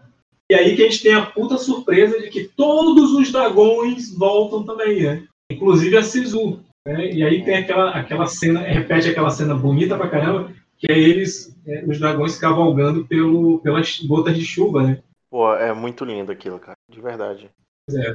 [0.51, 4.63] E aí que a gente tem a puta surpresa de que todos os dragões voltam
[4.63, 5.23] também, né?
[5.51, 6.59] Inclusive a Sisu.
[6.87, 7.11] Né?
[7.11, 11.55] E aí tem aquela, aquela cena, repete aquela cena bonita pra caramba, que é eles,
[11.67, 14.99] é, os dragões cavalgando pelo, pelas gotas de chuva, né?
[15.29, 17.49] Pô, é muito lindo aquilo, cara, de verdade.
[17.95, 18.13] É.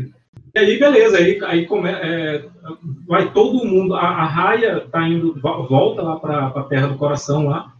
[0.54, 2.44] E aí, beleza, aí, aí come, é,
[3.06, 7.48] vai todo mundo, a, a Raia tá indo, volta lá pra, pra Terra do Coração
[7.48, 7.72] lá,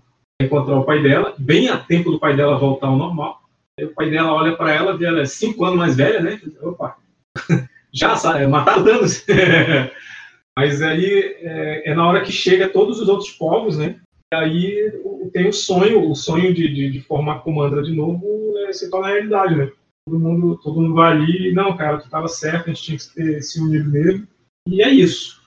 [0.43, 3.41] encontrar o pai dela, bem a tempo do pai dela voltar ao normal.
[3.79, 6.41] Aí o pai dela olha para ela, vê ela é cinco anos mais velha, né?
[6.63, 6.97] Opa,
[7.93, 9.25] já sabe, mataram danos.
[10.57, 13.97] Mas aí é, é, na hora que chega todos os outros povos, né?
[14.33, 14.93] aí
[15.33, 19.09] tem o sonho, o sonho de, de, de formar Comandra de novo é, se torna
[19.09, 19.71] realidade, né?
[20.07, 23.15] Todo mundo, todo mundo vai ali, não, cara, tu estava certo, a gente tinha que
[23.15, 24.29] ter se unido mesmo.
[24.69, 25.43] E é isso.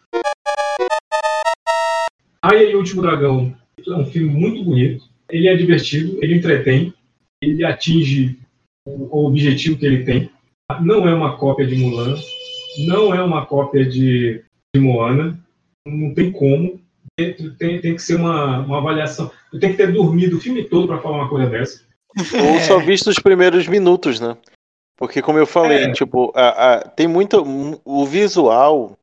[2.44, 3.56] Aí, o Último Dragão
[3.86, 5.06] é um filme muito bonito.
[5.30, 6.94] Ele é divertido, ele entretém,
[7.42, 8.40] ele atinge
[8.88, 10.30] o, o objetivo que ele tem.
[10.82, 12.16] Não é uma cópia de Mulan,
[12.88, 14.44] não é uma cópia de,
[14.76, 15.40] de Moana,
[15.86, 16.82] não tem como
[17.18, 19.32] tem, tem que ser uma, uma avaliação.
[19.52, 21.87] Eu tenho que ter dormido o filme todo para falar uma coisa dessa.
[22.54, 24.36] Ou só visto os primeiros minutos, né?
[24.98, 25.92] Porque, como eu falei, é.
[25.92, 27.44] tipo, a, a, tem muito.
[27.86, 28.98] O visual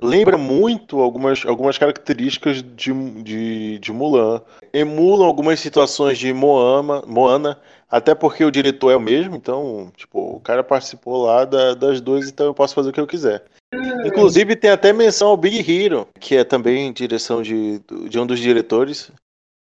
[0.00, 2.92] lembra muito algumas, algumas características de,
[3.22, 4.42] de, de Mulan.
[4.72, 7.58] Emulam algumas situações de Moama, Moana,
[7.90, 12.00] até porque o diretor é o mesmo, então, tipo, o cara participou lá da, das
[12.00, 13.44] duas, então eu posso fazer o que eu quiser.
[14.04, 18.38] Inclusive tem até menção ao Big Hero, que é também direção de, de um dos
[18.38, 19.10] diretores.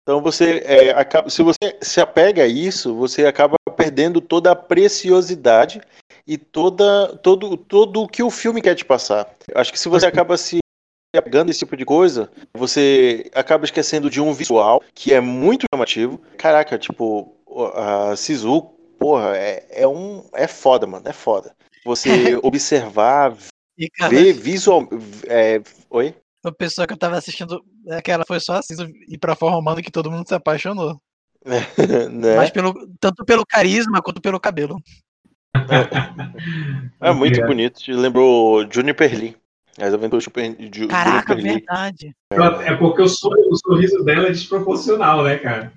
[0.04, 4.56] Então você é, acaba, se você se apega a isso, você acaba perdendo toda a
[4.56, 5.82] preciosidade
[6.28, 9.34] e toda todo todo o que o filme quer te passar.
[9.56, 10.60] Acho que se você acaba se
[11.16, 15.66] apegando a esse tipo de coisa, você acaba esquecendo de um visual que é muito
[15.74, 16.20] chamativo.
[16.38, 17.34] Caraca, tipo,
[17.76, 18.62] a Sisu,
[19.00, 21.56] porra, é, é um é foda, mano, é foda.
[21.86, 23.36] Você observar,
[23.78, 24.88] e, cara, ver visual.
[25.28, 25.62] É...
[25.90, 26.16] Oi?
[26.44, 28.76] O pessoal que eu tava assistindo, aquela foi só assim,
[29.08, 31.02] ir pra forma humana que todo mundo se apaixonou.
[32.12, 32.36] né?
[32.36, 34.78] Mas pelo, tanto pelo carisma quanto pelo cabelo.
[37.00, 37.80] É, é muito bonito.
[37.88, 39.38] Lembrou Juniper Lee.
[39.80, 42.16] As aventuras de Caraca, Juniper verdade.
[42.32, 42.72] É.
[42.72, 45.74] é porque o, sorriso, o sorriso dela é desproporcional, né, cara?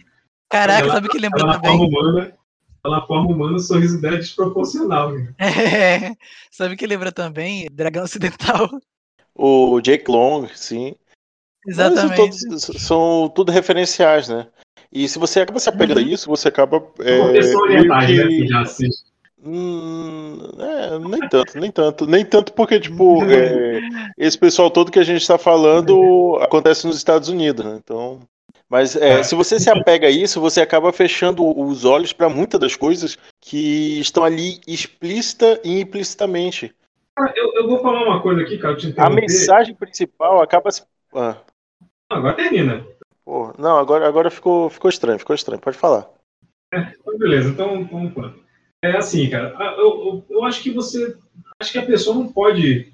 [0.51, 1.79] Caraca, ela, sabe o que lembrou também?
[1.79, 2.37] Forma humana,
[2.83, 5.13] pela forma humana, o sorriso dela é desproporcional.
[5.13, 5.33] Né?
[5.41, 6.15] É,
[6.51, 7.67] sabe o que lembra também?
[7.73, 8.69] Dragão Ocidental.
[9.37, 10.95] O Jake Long, sim.
[11.67, 12.17] Exatamente.
[12.17, 14.47] Todos, são tudo referenciais, né?
[14.93, 16.07] E se você acaba se apegando uhum.
[16.07, 16.83] a isso, você acaba.
[17.01, 17.75] É, Uma pessoa que...
[17.75, 19.05] né, que já assiste.
[19.45, 22.07] Hum, é, nem tanto, nem tanto.
[22.07, 23.81] Nem tanto porque, tipo, é,
[24.17, 27.79] esse pessoal todo que a gente está falando acontece nos Estados Unidos, né?
[27.83, 28.21] Então.
[28.69, 29.23] Mas é.
[29.23, 33.17] se você se apega a isso, você acaba fechando os olhos para muitas das coisas
[33.41, 36.75] que estão ali explícita e implicitamente.
[37.35, 38.77] Eu, eu, vou falar uma coisa aqui, cara.
[38.99, 40.85] a mensagem principal acaba se.
[41.15, 41.37] Ah.
[42.11, 42.87] Agora termina.
[43.25, 45.61] Pô, não, agora, agora ficou, ficou estranho, ficou estranho.
[45.61, 46.09] Pode falar.
[46.73, 48.35] É, então beleza, então vamos lá.
[48.85, 49.55] É assim, cara.
[49.79, 51.17] Eu, eu, eu, acho que você.
[51.61, 52.93] Acho que a pessoa não pode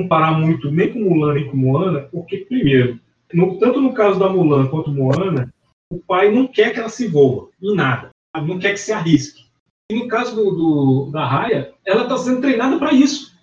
[0.00, 2.98] comparar muito nem com Mulan nem com Moana, porque, primeiro,
[3.32, 5.52] no, tanto no caso da Mulan quanto Moana,
[5.92, 9.46] o pai não quer que ela se envolva em nada, não quer que se arrisque.
[9.90, 13.37] E no caso do, do da Raya, ela está sendo treinada para isso,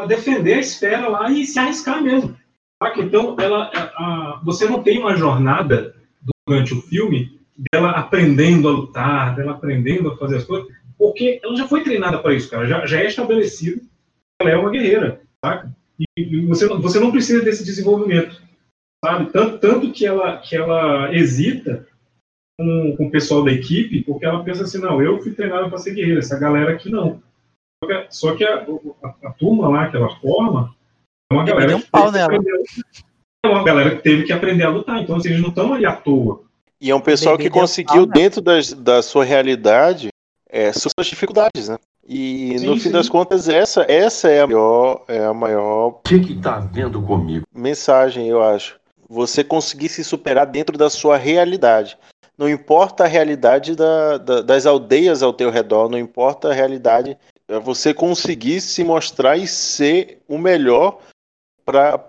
[0.00, 2.36] para defender a esfera lá e se arriscar mesmo.
[2.96, 5.94] Então, ela, a, a, você não tem uma jornada
[6.46, 7.38] durante o filme
[7.70, 12.18] dela aprendendo a lutar, dela aprendendo a fazer as coisas, porque ela já foi treinada
[12.18, 12.66] para isso, cara.
[12.66, 13.86] Já, já é estabelecido que
[14.40, 15.70] ela é uma guerreira, saca?
[15.98, 18.40] E, e você, você não precisa desse desenvolvimento
[19.04, 19.30] sabe?
[19.32, 21.86] Tanto, tanto que, ela, que ela hesita
[22.58, 25.78] com, com o pessoal da equipe, porque ela pensa assim, não, eu fui treinado para
[25.78, 27.22] ser guerreira, essa galera aqui não.
[27.82, 28.66] Só que, só que a,
[29.02, 30.74] a, a, turma lá que ela forma
[31.30, 32.34] é uma galera um pau nela.
[33.44, 35.86] é uma galera que teve que aprender a lutar, então assim, eles não estão ali
[35.86, 36.42] à toa.
[36.78, 40.08] E é um pessoal que conseguiu, dentro das, da sua realidade,
[40.48, 41.78] é, suas dificuldades, né?
[42.06, 42.90] E sim, no fim sim.
[42.90, 45.86] das contas, essa, essa é a maior, é a maior.
[45.88, 47.46] O que, que tá vendo comigo?
[47.54, 51.98] Mensagem, eu acho você conseguir se superar dentro da sua realidade.
[52.38, 57.18] Não importa a realidade da, da, das aldeias ao teu redor, não importa a realidade,
[57.50, 61.00] é você conseguir se mostrar e ser o melhor
[61.64, 62.08] para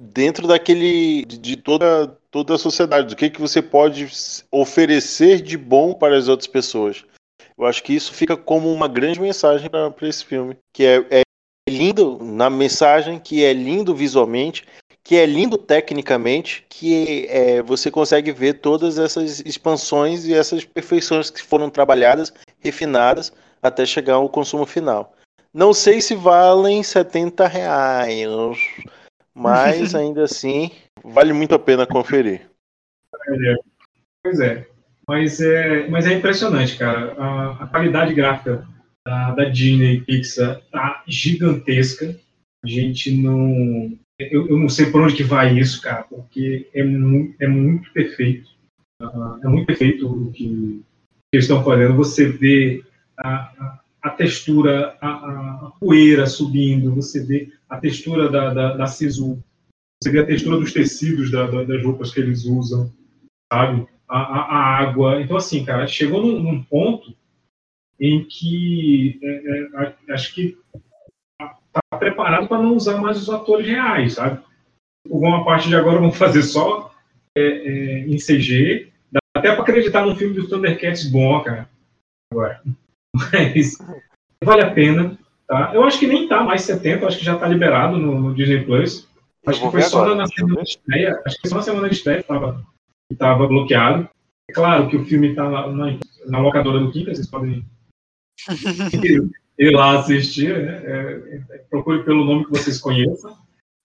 [0.00, 4.08] dentro daquele de, de toda toda a sociedade, do que que você pode
[4.50, 7.04] oferecer de bom para as outras pessoas.
[7.56, 11.22] Eu acho que isso fica como uma grande mensagem para esse filme, que é, é
[11.68, 14.64] lindo na mensagem, que é lindo visualmente,
[15.02, 21.30] que é lindo tecnicamente, que é, você consegue ver todas essas expansões e essas perfeições
[21.30, 23.32] que foram trabalhadas, refinadas,
[23.62, 25.14] até chegar ao consumo final.
[25.52, 28.28] Não sei se valem 70 reais,
[29.34, 30.70] mas ainda assim
[31.04, 32.48] vale muito a pena conferir.
[34.22, 34.66] Pois é.
[35.08, 37.14] Mas é, mas é impressionante, cara.
[37.14, 38.68] A, a qualidade gráfica
[39.06, 42.14] da, da Disney Pixar tá gigantesca.
[42.62, 43.96] A gente não.
[44.18, 47.90] Eu, eu não sei por onde que vai isso, cara, porque é, mu é muito
[47.92, 48.50] perfeito.
[49.00, 50.84] Ah, é muito perfeito o que, que
[51.32, 51.94] eles estão fazendo.
[51.96, 52.82] Você vê
[53.18, 59.42] a, a, textura, a, a- poeira subindo, você vê a textura da, da, da sisu,
[60.02, 62.92] você vê a textura dos tecidos da- da- das roupas que eles usam,
[63.52, 63.86] sabe?
[64.08, 65.20] A, a- a água.
[65.20, 67.14] Então, assim, cara, chegou num, num ponto
[68.00, 70.56] em que é, é, acho que
[71.38, 74.42] tá preparado para não usar mais os atores reais, sabe?
[75.06, 76.94] Vão a partir de agora vão fazer só
[77.36, 78.92] é, é, em CG.
[79.10, 81.68] Dá até para acreditar num filme do Thundercats bom, cara.
[82.32, 82.62] Agora.
[83.14, 83.76] Mas
[84.42, 85.72] vale a pena, tá?
[85.74, 88.64] Eu acho que nem tá mais 70, acho que já tá liberado no, no Disney
[88.64, 89.08] Plus.
[89.46, 91.22] Acho que foi só agora, na semana de estreia.
[91.24, 92.66] Acho que foi só na semana de estreia que tava,
[93.10, 94.08] que tava bloqueado.
[94.50, 97.64] É claro que o filme tá na, na, na locadora do Kinka, vocês podem
[99.02, 100.82] ir, ir lá assistir, né?
[100.84, 103.36] É, é, procure pelo nome que vocês conheçam.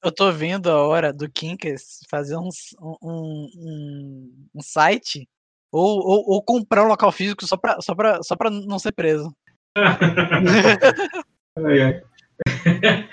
[0.04, 2.50] Eu tô vendo a hora do Kinkas fazer um,
[2.82, 5.30] um, um, um site
[5.74, 8.92] ou, ou, ou comprar um local físico só pra, só, pra, só pra não ser
[8.92, 9.36] preso.
[11.56, 12.02] Ai, ai.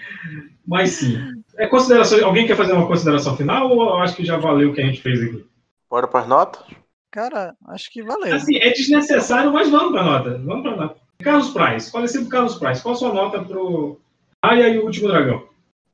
[0.67, 1.19] Mas sim.
[1.59, 4.75] É consideração, alguém quer fazer uma consideração final ou eu acho que já valeu o
[4.75, 5.45] que a gente fez aqui?
[5.91, 6.63] Bora para as notas?
[7.11, 8.35] Cara, acho que valeu.
[8.35, 10.39] Assim, é desnecessário, mas vamos para nota.
[10.39, 10.97] Vamos para nota.
[11.23, 14.01] Carlos Price, falecido Carlos Price, qual a sua nota pro
[14.43, 15.47] Aya e o Último Dragão?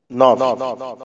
[0.09, 1.03] Nove.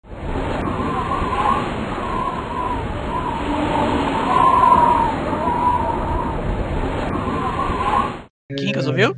[8.56, 9.16] Kinkas, ouviu?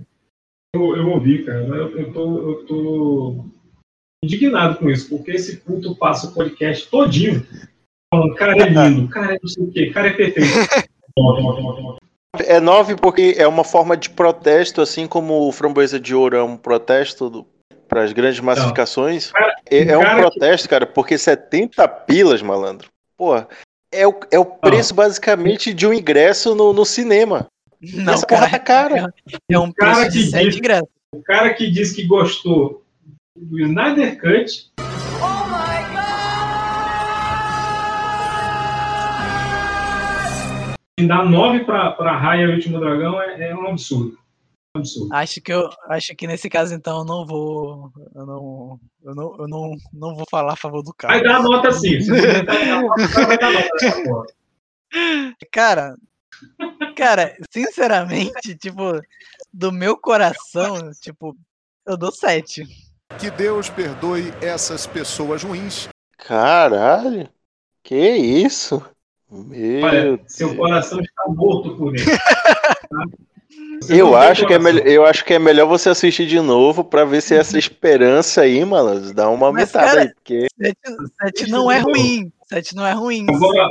[0.75, 1.61] Eu, eu ouvi, cara.
[1.65, 3.45] Eu, eu, tô, eu tô
[4.23, 7.47] indignado com isso, porque esse culto passa o podcast todinho
[8.13, 10.51] falando, cara é lindo, cara é não sei o quê, cara é perfeito.
[12.47, 16.43] É nove porque é uma forma de protesto, assim como o Framboesa de Ouro é
[16.43, 17.47] um protesto
[17.89, 19.33] para as grandes massificações.
[19.71, 22.89] é, é um cara que- protesto, cara, porque 70 pilas, malandro.
[23.17, 23.49] Porra,
[23.91, 27.47] é o, é o preço basicamente de um ingresso no, no cinema.
[27.81, 29.15] Não, Essa porra tá cara.
[29.51, 30.89] É um cara preço de que 7 diz- ingressos.
[31.15, 32.85] O cara que diz que gostou
[33.37, 34.69] do Snyder Cut.
[40.99, 44.19] E dar 9 pra, pra Raya e o Último Dragão é, é um absurdo.
[44.77, 45.15] Absurdo.
[45.15, 49.37] Acho que eu acho que nesse caso então eu não vou eu não eu não,
[49.39, 51.15] eu não, não vou falar a favor do cara.
[51.15, 52.01] Vai dar nota sim.
[52.01, 54.35] Você tentar dar nota, cara vai dar nota.
[55.53, 55.97] Cara,
[56.97, 59.01] cara, sinceramente, tipo,
[59.53, 61.37] do meu coração, tipo,
[61.87, 62.65] eu dou 7.
[63.19, 65.89] Que Deus perdoe essas pessoas ruins.
[66.19, 67.29] Caralho.
[67.83, 68.85] Que isso?
[69.31, 72.03] Meu Olha, seu coração está morto por tá?
[72.91, 73.05] Não
[73.89, 77.05] Eu acho, que é melhor, eu acho que é melhor você assistir de novo pra
[77.05, 80.15] ver se essa esperança aí, malandro, dá uma Mas, cara, aí.
[80.15, 80.49] Porque,
[81.23, 82.33] 7 não é ruim.
[82.49, 83.27] 7 não é ruim.
[83.29, 83.69] Agora,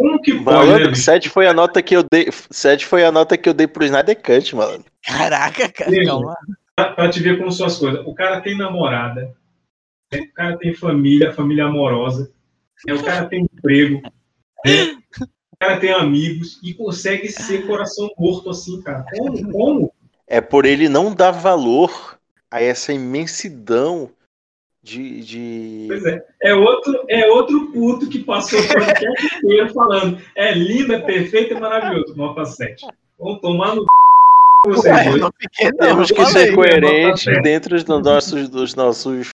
[0.00, 2.30] como que pode, malandro, né, 7 foi a nota que eu dei.
[2.50, 4.86] 7 foi a nota que eu dei pro Snyder Cut, malandro.
[5.04, 6.06] Caraca, cara, Sim.
[6.06, 6.34] calma.
[6.74, 8.00] pra, pra te ver como são as coisas.
[8.06, 9.36] O cara tem namorada,
[10.10, 10.20] né?
[10.22, 12.32] o cara tem família, família amorosa,
[12.86, 12.94] né?
[12.94, 14.00] o cara tem emprego,
[14.64, 14.96] né?
[15.52, 19.04] o cara tem amigos e consegue ser coração morto assim, cara.
[19.14, 19.52] Como?
[19.52, 19.92] Como?
[20.26, 22.18] É por ele não dar valor
[22.50, 24.10] a essa imensidão
[24.82, 25.20] de.
[25.22, 25.84] de...
[25.88, 26.24] Pois é.
[26.42, 31.54] É outro, é outro puto que passou o podcast inteiro falando é lindo, é perfeito,
[31.54, 32.16] é maravilhoso.
[32.16, 32.86] Nota 7.
[33.18, 33.84] Vamos tomar no
[34.66, 35.20] vocês Ué, dois.
[35.22, 39.30] não fiquei, não, Temos que ser eu coerentes dentro dos nossos, dos nossos.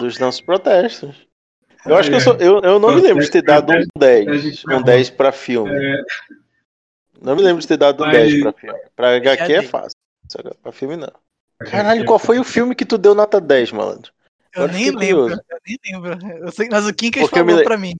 [0.00, 1.26] dos nossos protestos.
[1.86, 4.64] Eu acho que eu, sou, eu, eu não me lembro de ter dado um 10.
[4.68, 5.70] Um 10 pra filme.
[5.72, 6.02] É,
[7.22, 8.78] Não me lembro de ter dado um Mas- 10 pra filme.
[8.96, 9.96] Pra HQ é fácil.
[10.62, 11.12] Pra filme não.
[11.58, 14.12] Caralho, qual foi o filme que tu deu nota 10, malandro?
[14.54, 15.42] Eu Agora nem lembro, curioso.
[15.50, 16.18] eu nem lembro.
[16.46, 17.94] Eu sei, mas o Kinkas Porque me falou le- pra mim.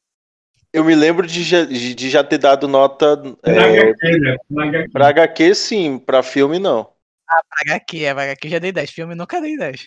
[0.72, 3.16] Eu me lembro de já, de de já ter dado nota.
[3.16, 4.36] Na É, HQ, né?
[4.50, 4.90] Na HQ.
[4.92, 6.90] pra HQ, sim, pra filme não.
[7.28, 8.90] Ah, pra HQ, é, pra HQ já dei 10.
[8.90, 9.86] Filme nunca dei 10.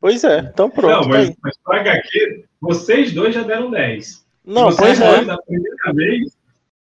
[0.00, 1.02] Pois é, então pronto.
[1.02, 1.36] Não, mas, tá aí.
[1.42, 4.24] mas pra HQ, vocês dois já deram 10.
[4.44, 5.14] Não, vocês pois é.
[5.14, 6.36] dois, na primeira vez,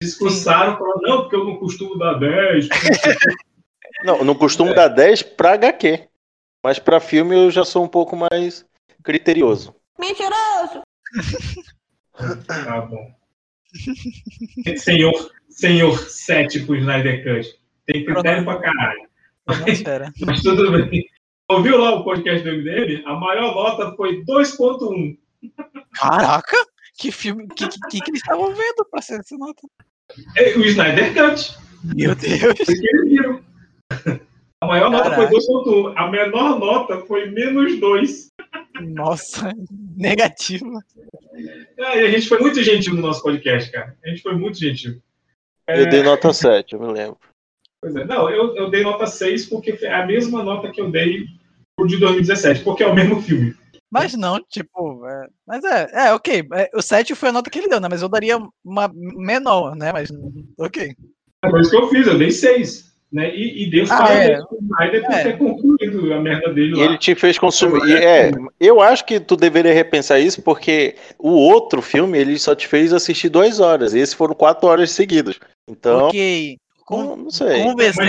[0.02, 2.68] discursaram, falaram, não, porque eu não costumo dar 10.
[4.04, 6.08] Não, não costumo dar 10 pra HQ.
[6.62, 8.64] Mas pra filme eu já sou um pouco mais
[9.02, 9.74] criterioso.
[9.98, 10.82] Mentiroso!
[12.46, 13.14] Tá bom.
[14.76, 17.58] Senhor, senhor 7 pro Snyder Cut.
[17.86, 19.08] Tem critério pra caralho.
[19.46, 20.12] Atmosfera.
[20.20, 21.04] Mas tudo bem.
[21.48, 23.02] Ouviu lá o podcast do MDM?
[23.06, 25.18] A maior nota foi 2.1.
[25.94, 26.56] Caraca!
[26.94, 27.48] Que filme.
[27.48, 29.62] Que, que, que, que eles estavam vendo pra ser essa nota?
[30.36, 31.58] É, O Snyder Cut.
[31.82, 32.40] Meu Deus!
[32.40, 33.44] Foi que eles viram.
[34.62, 35.28] A maior nota Caraca.
[35.28, 35.94] foi 2.1.
[35.96, 38.28] A menor nota foi menos 2.
[38.82, 39.54] Nossa,
[39.96, 40.84] negativa.
[41.78, 43.96] E a gente foi muito gentil no nosso podcast, cara.
[44.04, 45.00] A gente foi muito gentil.
[45.66, 47.18] Eu dei nota 7, eu me lembro.
[47.80, 48.04] Pois é.
[48.04, 51.24] Não, eu, eu dei nota 6 porque é a mesma nota que eu dei
[51.74, 53.54] pro de 2017, porque é o mesmo filme.
[53.90, 55.06] Mas não, tipo.
[55.06, 56.46] é, mas é, é, ok.
[56.52, 57.88] é, o 7 foi a nota que ele deu, né?
[57.90, 59.90] Mas eu daria uma menor, né?
[59.90, 60.10] Mas
[60.58, 60.94] ok.
[61.48, 62.89] Foi isso que eu fiz, eu dei 6.
[63.12, 63.34] Né?
[63.34, 64.42] E, e dei os Ah, parabéns é.
[64.46, 65.22] pro Snyder por É.
[65.24, 66.84] ter concluído a merda dele lá.
[66.84, 67.82] ele te fez consumir.
[67.88, 68.30] e É,
[68.60, 72.92] eu acho que tu deveria repensar isso, porque o outro filme ele só te fez
[72.92, 73.94] assistir duas horas.
[73.94, 75.40] E esses foram quatro horas seguidas.
[75.68, 76.56] Então, Ok.
[76.88, 77.64] não, não sei.
[77.64, 78.06] Conversei,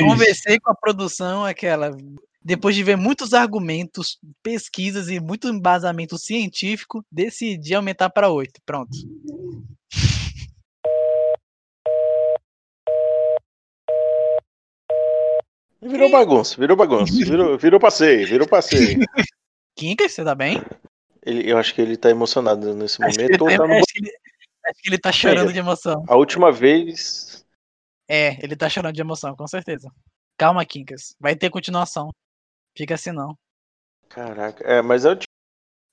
[0.00, 1.90] conversei com a produção, aquela.
[2.44, 8.60] Depois de ver muitos argumentos, pesquisas e muito embasamento científico, decidi aumentar para 8.
[8.66, 8.90] Pronto.
[15.82, 17.12] Virou bagunça, virou bagunça.
[17.26, 19.00] Virou, virou passeio, virou passeio.
[19.76, 20.62] Kinka, você tá bem?
[21.24, 23.42] Ele, eu acho que ele tá emocionado nesse Acho que, ele momento.
[23.42, 24.12] ou tá, tá no- acho que ele-
[24.66, 26.04] acho que ele tá chorando de emoção.
[26.08, 27.44] A última vez.
[28.08, 29.90] É, ele tá chorando de emoção, com certeza.
[30.36, 31.14] Calma, Kinkas.
[31.18, 32.10] Vai ter continuação.
[32.76, 33.36] Fica assim não.
[34.08, 35.32] Caraca, é, mas é o tipo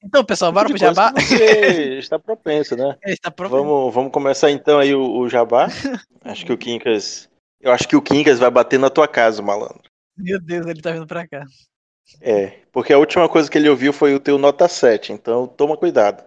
[0.03, 1.11] Então, pessoal, bora pro jabá?
[1.13, 2.97] você está propenso, né?
[3.03, 3.63] Ele está propenso.
[3.63, 5.67] Vamos, vamos começar então aí o, o jabá.
[6.21, 7.28] Acho que o Quincas.
[7.59, 9.89] Eu acho que o Quincas vai bater na tua casa, malandro.
[10.17, 11.45] Meu Deus, ele tá vindo pra cá.
[12.21, 15.77] É, porque a última coisa que ele ouviu foi o teu nota 7, então toma
[15.77, 16.23] cuidado.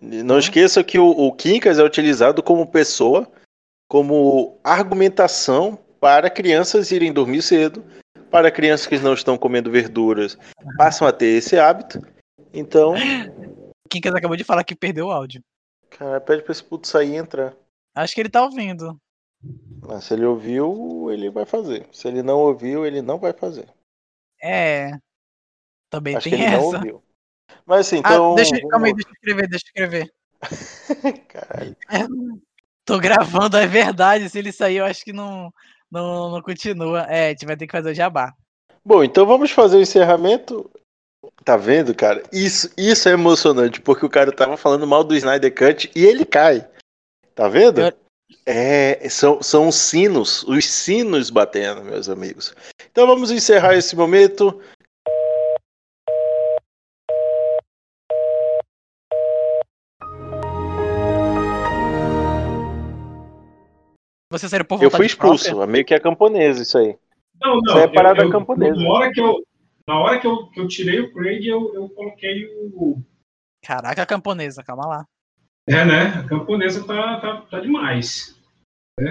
[0.00, 3.30] Não esqueça que o, o Quincas é utilizado como pessoa,
[3.88, 7.84] como argumentação para crianças irem dormir cedo,
[8.30, 10.38] para crianças que não estão comendo verduras
[10.76, 12.00] passam a ter esse hábito.
[12.52, 12.94] Então,
[13.84, 15.42] O Kinkas acabou de falar que perdeu o áudio.
[15.88, 17.56] cara, pede pra esse puto sair e entrar.
[17.94, 19.00] Acho que ele tá ouvindo.
[19.86, 21.86] Mas se ele ouviu, ele vai fazer.
[21.92, 23.68] Se ele não ouviu, ele não vai fazer.
[24.42, 24.92] É.
[25.88, 26.76] Também Acho tem que ele não essa.
[26.76, 27.02] ouviu.
[27.64, 28.32] Mas assim, então.
[28.32, 30.14] ah, deixa, vamos- calma aí, deixa eu escrever, deixa eu escrever.
[31.28, 31.76] Caralho.
[32.84, 34.28] Tô gravando, é verdade.
[34.28, 35.52] Se ele sair, eu acho que não,
[35.90, 37.02] não, não continua.
[37.02, 38.34] É, a gente vai ter que fazer o jabá.
[38.84, 40.70] Bom, então vamos fazer o encerramento.
[41.44, 42.22] Tá vendo, cara?
[42.32, 46.24] Isso, isso é emocionante, porque o cara tava falando mal do Snyder Cut e ele
[46.24, 46.66] cai.
[47.34, 47.80] Tá vendo?
[48.44, 52.54] É, são, são os sinos, os sinos batendo, meus amigos.
[52.90, 54.60] Então vamos encerrar esse momento.
[64.30, 65.64] Você saiu por Eu fui expulso, própria?
[65.64, 66.98] é meio que a camponesa isso aí.
[67.40, 67.74] Não, não.
[67.74, 68.76] Isso é parada eu, eu, camponesa.
[68.76, 69.42] Na hora que eu,
[69.86, 73.02] na hora que eu, que eu tirei o Craig, eu, eu coloquei o.
[73.62, 75.04] Caraca, camponesa, calma lá.
[75.68, 76.14] É, né?
[76.18, 78.34] A camponesa tá, tá, tá demais.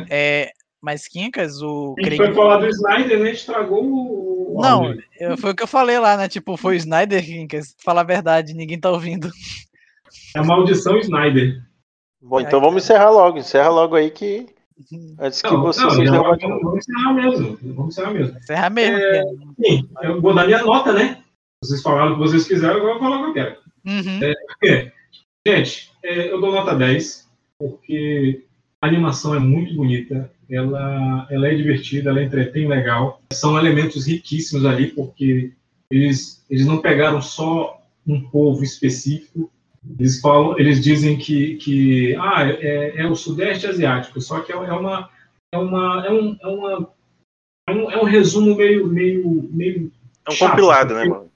[0.09, 0.51] É,
[0.81, 3.31] mas Kinkas, o A gente foi falar do Snyder, né?
[3.31, 4.59] Estragou o.
[4.61, 6.27] Não, eu- foi o que eu falei lá, né?
[6.27, 7.75] Tipo, foi o Snyder, Kinkas.
[7.83, 9.29] Fala a verdade, ninguém tá ouvindo.
[10.35, 11.61] É a maldição Snyder.
[12.21, 13.37] Bom, então vamos encerrar logo.
[13.37, 14.47] Encerra logo aí que.
[15.19, 16.39] Antes que Não, você não, derrubado.
[16.39, 17.57] vamos, vamos encerrar mesmo.
[17.75, 18.37] Vamos encerrar mesmo.
[18.37, 18.97] Encerra mesmo.
[18.97, 19.23] É,
[19.65, 21.23] sim, eu vou dar minha nota, né?
[21.63, 23.57] Vocês falaram o que vocês quiseram, agora eu vou falar o que eu quero.
[23.85, 24.19] Uhum.
[24.63, 24.91] É,
[25.47, 28.43] gente, é, eu dou nota 10, porque
[28.81, 33.21] a animação é muito bonita, ela, ela é divertida, ela entretém legal.
[33.33, 35.51] São elementos riquíssimos ali, porque
[35.89, 39.51] eles, eles não pegaram só um povo específico,
[39.97, 44.55] eles falam, eles dizem que, que ah, é, é o Sudeste Asiático, só que é,
[44.55, 45.09] é uma
[45.53, 46.93] é uma é um, é uma
[47.67, 49.91] é um, é um resumo meio meio meio
[50.27, 51.26] É um chato, compilado, né, mano?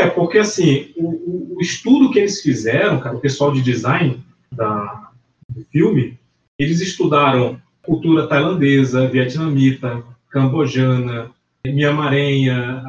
[0.00, 4.20] É, porque assim, o, o- estudo que eles fizeram, cara, o pessoal de design
[4.50, 5.10] da,
[5.48, 6.18] do filme,
[6.58, 11.30] eles estudaram cultura tailandesa, vietnamita, cambojana,
[11.66, 12.82] miamarenha,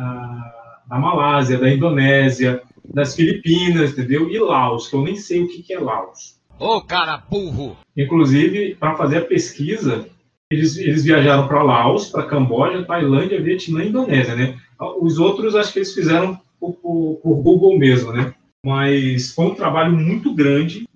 [0.88, 2.62] da Malásia, da Indonésia,
[2.94, 4.30] das Filipinas, entendeu?
[4.30, 6.40] E Laos, que eu nem sei o que, que é Laos.
[6.60, 7.76] Ô, cara burro!
[7.98, 10.08] Inclusive, para fazer a pesquisa,
[10.52, 14.58] eles, eles viajaram para Laos, para Camboja, Tailândia, Vietnã e Indonésia, né?
[15.02, 18.34] Os outros, acho que eles fizeram por, por, por Google mesmo, né?
[18.66, 20.88] Mas foi um trabalho muito grande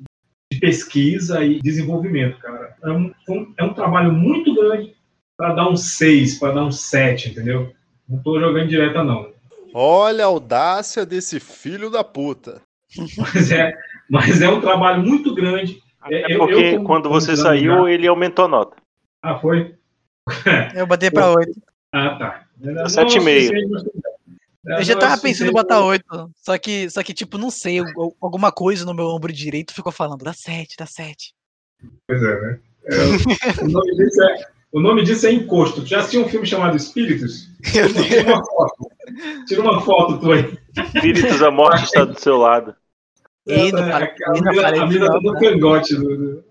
[0.52, 2.76] de pesquisa e desenvolvimento, cara.
[2.82, 3.14] É um,
[3.58, 4.96] é um trabalho muito grande
[5.36, 7.74] para dar um 6, para dar um 7, entendeu?
[8.08, 9.30] Não tô jogando direta, não.
[9.74, 12.62] Olha a audácia desse filho da puta.
[13.18, 13.74] Mas é,
[14.10, 15.84] mas é um trabalho muito grande.
[16.10, 17.92] É, é porque eu, eu, quando você saiu, já...
[17.92, 18.78] ele aumentou a nota.
[19.22, 19.76] Ah, foi?
[20.74, 21.52] Eu botei para 8.
[21.92, 22.44] Ah, tá.
[22.62, 23.52] 7,5.
[24.68, 26.04] Eu já tava pensando em botar 8,
[26.36, 27.80] só que, só que, tipo, não sei,
[28.22, 31.34] alguma coisa no meu ombro direito ficou falando, dá 7, dá 7.
[32.06, 32.60] Pois é, né?
[32.86, 35.86] É, o, nome disso é, o nome disso é encosto.
[35.86, 37.50] Já assistiu um filme chamado Espíritos?
[37.64, 38.92] Tira uma foto.
[39.48, 40.58] Tira uma foto tu aí.
[40.78, 42.76] Espíritos, a morte está do seu lado.
[43.46, 44.10] E não, fala,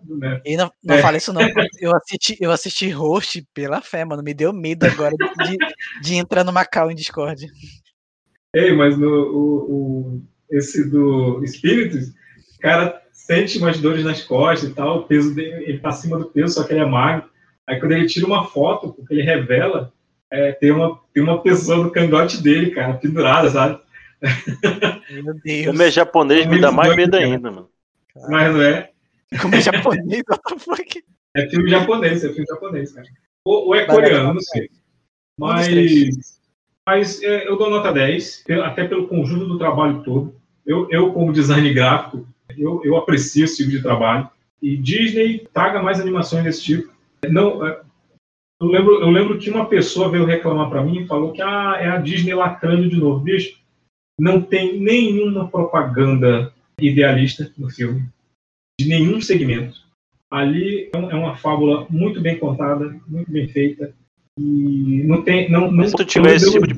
[0.08, 0.42] Neto.
[0.46, 1.02] E não, é.
[1.02, 1.42] fala isso não.
[1.78, 4.22] Eu assisti, eu assisti host pela fé, mano.
[4.22, 5.14] Me deu medo agora
[5.44, 5.58] de,
[6.00, 7.46] de entrar no Macau em Discord.
[8.54, 12.08] Ei, mas no, o, o, esse do Espíritos,
[12.56, 16.18] o cara sente umas dores nas costas e tal, o peso dele, ele tá acima
[16.18, 17.28] do peso, só que ele é magro.
[17.66, 19.92] Aí quando ele tira uma foto, porque ele revela,
[20.30, 23.80] é, tem, uma, tem uma pessoa no cangote dele, cara, pendurada, sabe?
[25.10, 25.66] Meu Deus.
[25.66, 27.68] Como é japonês, me dá mais medo ainda, mano.
[28.28, 28.90] Mas não é?
[29.42, 31.04] Como é japonês, what the fuck?
[31.36, 33.06] É filme japonês, é filme japonês, cara.
[33.44, 34.70] Ou, ou é coreano, não sei.
[35.38, 36.35] Mas
[36.86, 40.34] mas é, eu dou nota 10, até pelo conjunto do trabalho todo.
[40.64, 42.26] Eu, eu como design gráfico,
[42.56, 44.28] eu, eu aprecio esse tipo de trabalho.
[44.62, 46.92] E Disney traga mais animações desse tipo.
[47.28, 47.80] Não, é,
[48.60, 51.76] eu lembro, eu lembro que uma pessoa veio reclamar para mim e falou que ah,
[51.78, 53.20] é a Disney lacrando de novo.
[53.20, 53.58] Bicho,
[54.18, 58.08] não tem nenhuma propaganda idealista no filme,
[58.80, 59.84] de nenhum segmento.
[60.30, 63.94] Ali é, é uma fábula muito bem contada, muito bem feita,
[64.38, 65.50] e não tem.
[65.50, 66.74] Não, não, Se tu tiver esse tipo de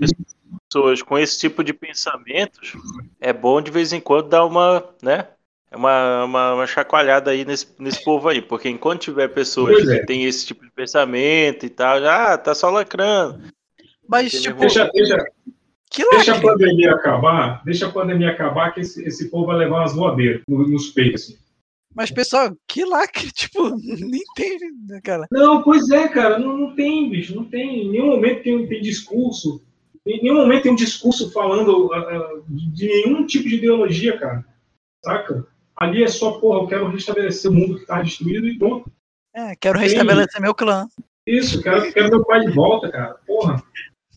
[0.68, 2.74] pessoas com esse tipo de pensamentos,
[3.20, 5.26] é bom de vez em quando dar uma, né?
[5.70, 9.98] É uma, uma, uma, chacoalhada aí nesse, nesse povo aí, porque enquanto tiver pessoas é.
[9.98, 13.42] que têm esse tipo de pensamento e tal, já ah, tá só lacrando.
[14.08, 15.22] Mas, tipo, deixa, deixa,
[16.10, 19.94] deixa a pandemia acabar, deixa a pandemia acabar, que esse, esse povo vai levar umas
[19.94, 21.36] voadeiras nos peitos.
[21.94, 25.26] Mas, pessoal, que lacre, tipo, nem tem, né, cara?
[25.30, 27.86] Não, pois é, cara, não, não tem, bicho, não tem.
[27.86, 29.62] Em nenhum momento tem, tem discurso.
[30.06, 34.44] Em nenhum momento tem um discurso falando uh, de nenhum tipo de ideologia, cara.
[35.04, 35.46] Saca?
[35.76, 38.90] Ali é só, porra, eu quero restabelecer o mundo que tá destruído e pronto.
[39.34, 40.88] É, quero restabelecer meu clã.
[41.26, 43.14] Isso, quero, quero meu pai de volta, cara.
[43.26, 43.62] Porra.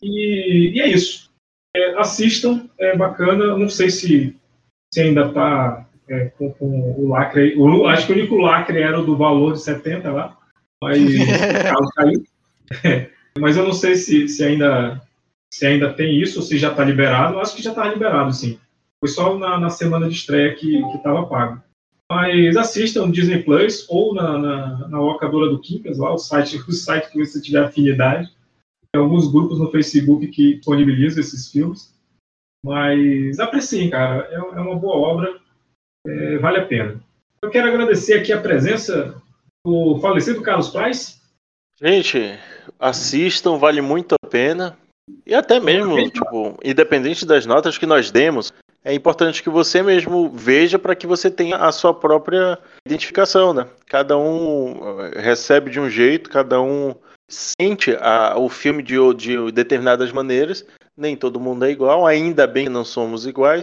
[0.02, 1.30] E, e é isso.
[1.76, 3.58] É, assistam, é bacana.
[3.58, 4.36] Não sei se,
[4.94, 7.56] se ainda tá é, com, com, o lacre.
[7.58, 10.38] O, acho que o único lacre era o do valor de 70 lá,
[10.82, 11.00] mas
[11.96, 12.24] caiu.
[13.40, 15.02] mas eu não sei se, se, ainda,
[15.52, 17.40] se ainda tem isso se já está liberado.
[17.40, 18.60] Acho que já está liberado, sim.
[19.00, 21.62] Foi só na, na semana de estreia que estava pago.
[22.12, 26.58] Mas assistam no Disney Plus ou na, na, na locadora do Kinkas, lá, o site,
[26.68, 28.30] o site que você tiver afinidade.
[28.92, 31.98] Tem alguns grupos no Facebook que disponibilizam esses filmes.
[32.64, 34.28] Mas apreciem, cara.
[34.30, 35.41] É, é uma boa obra
[36.06, 37.00] é, vale a pena.
[37.42, 39.16] Eu quero agradecer aqui a presença
[39.66, 41.22] do falecido Carlos Paz.
[41.82, 42.38] Gente,
[42.80, 44.78] assistam, vale muito a pena.
[45.26, 48.54] E até mesmo, tipo, independente das notas que nós demos,
[48.84, 53.68] é importante que você mesmo veja para que você tenha a sua própria identificação, né?
[53.88, 56.96] Cada um eh, recebe de um jeito, cada um
[57.30, 60.66] sente a, o filme de, de determinadas maneiras.
[60.98, 63.62] Nem todo mundo é igual, ainda bem que não somos iguais.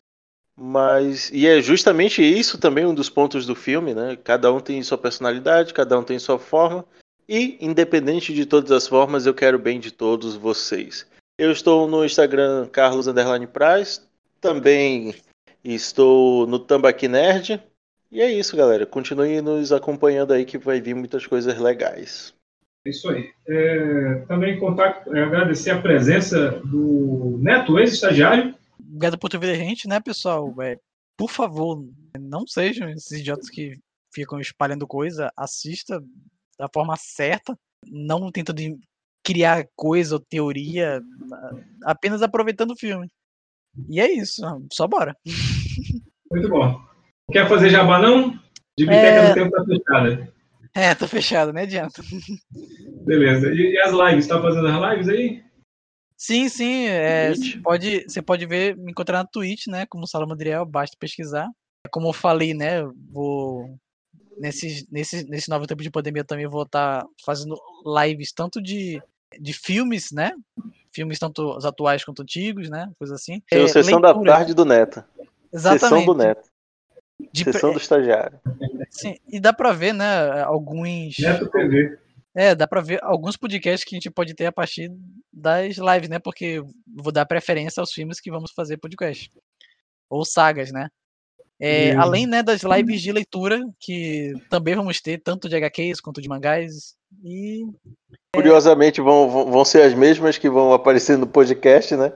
[0.61, 4.19] Mas, e é justamente isso também um dos pontos do filme, né?
[4.25, 6.85] Cada um tem sua personalidade, cada um tem sua forma.
[7.29, 11.07] E, independente de todas as formas, eu quero bem de todos vocês.
[11.39, 14.01] Eu estou no Instagram Carlos Underline Price,
[14.41, 15.15] também
[15.63, 17.63] estou no Tambaqui Nerd.
[18.11, 18.85] E é isso, galera.
[18.85, 22.35] Continue nos acompanhando aí que vai vir muitas coisas legais.
[22.85, 23.31] É isso aí.
[23.47, 28.55] É, também contar, é, agradecer a presença do Neto, ex-estagiário,
[28.89, 30.55] Obrigado por ter ouvido a gente, né, pessoal?
[30.63, 30.79] É,
[31.17, 31.85] por favor,
[32.19, 33.79] não sejam esses idiotas que
[34.15, 35.31] ficam espalhando coisa.
[35.37, 36.03] Assista
[36.59, 37.57] da forma certa.
[37.87, 38.61] Não tentando
[39.25, 41.01] criar coisa ou teoria.
[41.85, 43.09] Apenas aproveitando o filme.
[43.89, 44.43] E é isso.
[44.73, 45.15] Só bora.
[46.31, 46.81] Muito bom.
[47.31, 48.31] Quer fazer jabá, não?
[48.77, 49.29] De biblioteca é...
[49.29, 50.33] no tempo tá fechada.
[50.75, 52.03] É, tá fechado, não adianta.
[53.05, 53.53] Beleza.
[53.53, 54.27] E, e as lives?
[54.27, 55.43] Tá fazendo as lives aí?
[56.19, 56.87] Sim, sim.
[56.87, 59.87] É, você, pode, você pode ver, me encontrar na Twitch, né?
[59.87, 61.49] Como Sala Madriel, basta pesquisar.
[61.91, 62.83] Como eu falei, né?
[63.11, 63.79] Vou.
[64.37, 67.57] Nesse, nesse, nesse novo tempo de pandemia também vou estar tá fazendo
[68.05, 69.01] lives tanto de,
[69.41, 70.33] de filmes, né?
[70.93, 72.91] filmes tanto os atuais quanto antigos, né?
[72.99, 73.41] Coisa assim.
[73.49, 74.31] Tem É, a sessão leitura.
[74.31, 75.05] da tarde do Neto.
[75.53, 76.07] Sessão Exatamente.
[76.07, 76.49] do Neto.
[77.33, 78.41] De- Sessão do estagiário.
[78.91, 81.19] Sim, e dá pra ver, né, alguns.
[81.19, 81.99] Neto TV.
[82.39, 84.93] É, dá pra ver alguns podcasts que a gente pode ter a partir
[85.33, 86.21] das lives, né?
[86.21, 89.29] Porque vou dar preferência aos filmes que vamos fazer podcast.
[90.09, 90.89] Ou sagas, né?
[91.61, 92.01] É, Hum.
[92.01, 96.29] Além né, das lives de leitura, que também vamos ter, tanto de HQs quanto de
[96.29, 96.95] mangás.
[97.25, 97.65] E
[98.33, 102.13] Curiosamente, vão, vão vão ser as mesmas que vão aparecer no podcast, né?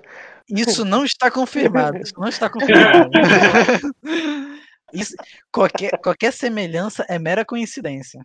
[0.48, 1.98] isso não está confirmado.
[1.98, 3.10] Isso não está confirmado.
[4.92, 5.16] Isso-
[5.50, 8.24] qualquer, qualquer semelhança é mera coincidência.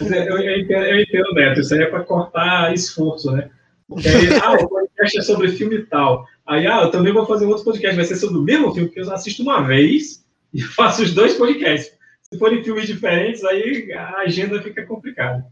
[0.00, 1.60] É, Eu, eu entendo, eu entendo, Neto.
[1.60, 3.50] Isso aí é para cortar esforço, né?
[3.88, 6.26] Porque aí, ah, o podcast é sobre filme tal.
[6.46, 7.94] Aí, ah, eu também vou fazer outro podcast.
[7.96, 11.34] Vai ser sobre o mesmo filme, porque eu assisto uma vez e faço os dois
[11.34, 11.96] podcasts.
[12.22, 15.44] Se forem filmes diferentes, aí a agenda fica complicada.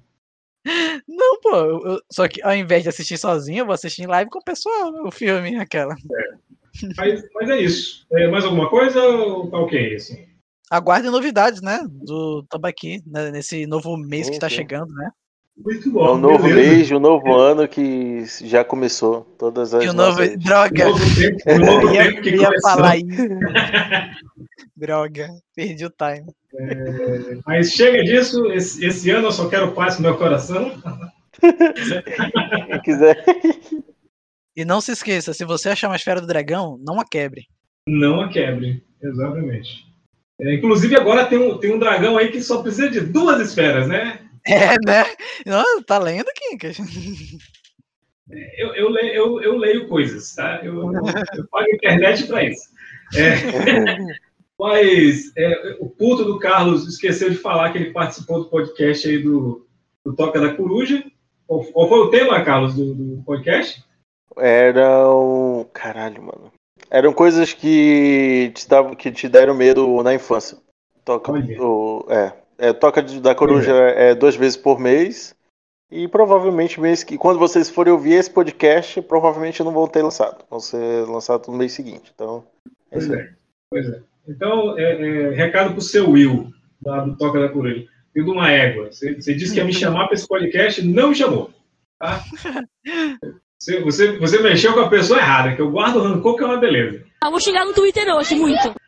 [1.07, 4.31] Não, pô, eu- só que ao invés de assistir sozinho, eu vou assistir em live
[4.31, 5.95] com o pessoal, o filme, aquela.
[6.97, 8.07] Mas, mas é isso.
[8.13, 9.95] É, mais alguma coisa ou tá ok?
[9.97, 10.27] Assim?
[10.71, 11.81] Aguardem novidades, né?
[11.91, 15.11] Do Tambaqui, né, nesse novo mês que está chegando, né?
[15.57, 16.15] Muito É bom.
[16.15, 16.71] um novo beleza.
[16.71, 19.23] mês, um novo ano que já começou.
[19.39, 20.21] Todas as E o novo.
[20.21, 20.85] nossas- Droga!
[20.89, 22.71] Novo tempo, um novo Eu ia, tempo que eu ia começou.
[22.71, 23.29] falar isso.
[24.77, 26.33] Droga, perdi o time.
[27.47, 28.47] Mas chega disso.
[28.53, 30.73] Esse, esse ano eu só quero paz no meu coração.
[31.41, 33.23] Quem quiser.
[34.57, 37.47] E não se esqueça, se você achar uma esfera do dragão, não a quebre.
[37.87, 38.83] Não a quebre.
[39.03, 39.90] Exatamente.
[40.41, 43.87] É, inclusive, agora tem um, tem um dragão aí que só precisa de duas esferas,
[43.89, 44.21] né?
[44.47, 45.05] É, né?
[45.45, 46.79] Não, tá lendo, Kinkas?
[48.57, 50.61] Eu, eu, le- eu, eu leio coisas, tá?
[50.63, 52.71] Eu, eu pago a internet para isso.
[53.15, 53.35] É.
[54.59, 59.19] Mas é, o puto do Carlos esqueceu de falar que ele participou do podcast aí
[59.19, 59.67] do,
[60.05, 61.03] do Toca da Coruja.
[61.47, 63.83] Qual, qual foi o tema, Carlos, do, do podcast?
[64.37, 65.69] Eram.
[65.73, 66.53] Caralho, mano.
[66.91, 70.59] Eram coisas que te, davam, que te deram medo na infância.
[71.05, 75.35] Toca, o, é, é, toca da coruja é duas vezes por mês.
[75.91, 77.17] E provavelmente mês que.
[77.17, 80.45] Quando vocês forem ouvir esse podcast, provavelmente não vão ter lançado.
[80.49, 82.13] Vão ser lançados no mês seguinte.
[82.15, 82.45] Então.
[82.91, 83.33] É Pois é.
[83.71, 84.01] Pois é.
[84.29, 87.87] Então, é, é, recado pro seu Will, da, do Toca da Coruja.
[88.15, 88.93] Will de uma égua.
[88.93, 91.51] Você, você disse que ia me chamar para esse podcast, não me chamou.
[91.99, 92.23] Tá?
[93.63, 96.47] Você, você, você mexeu com a pessoa errada, que eu guardo o rancor, que é
[96.47, 97.05] uma beleza.
[97.23, 98.75] Ah, vou chegar no Twitter hoje, muito.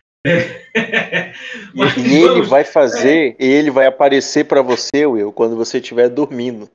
[1.75, 6.09] E, e ele vai fazer, e ele vai aparecer pra você, Will, quando você estiver
[6.09, 6.69] dormindo.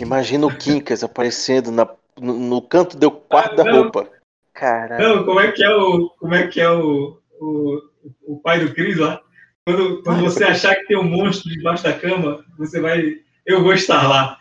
[0.00, 1.88] Imagina o Quincas aparecendo na-
[2.18, 3.82] no, no canto do quarto da Não.
[3.82, 4.08] roupa.
[4.54, 5.16] Caralho.
[5.16, 7.78] Não, como é que é o, como é, que é o, o,
[8.26, 9.20] o pai do Cris lá?
[9.66, 13.16] Quando, quando você achar que tem um monstro debaixo da cama, você vai.
[13.44, 14.38] Eu vou estar lá.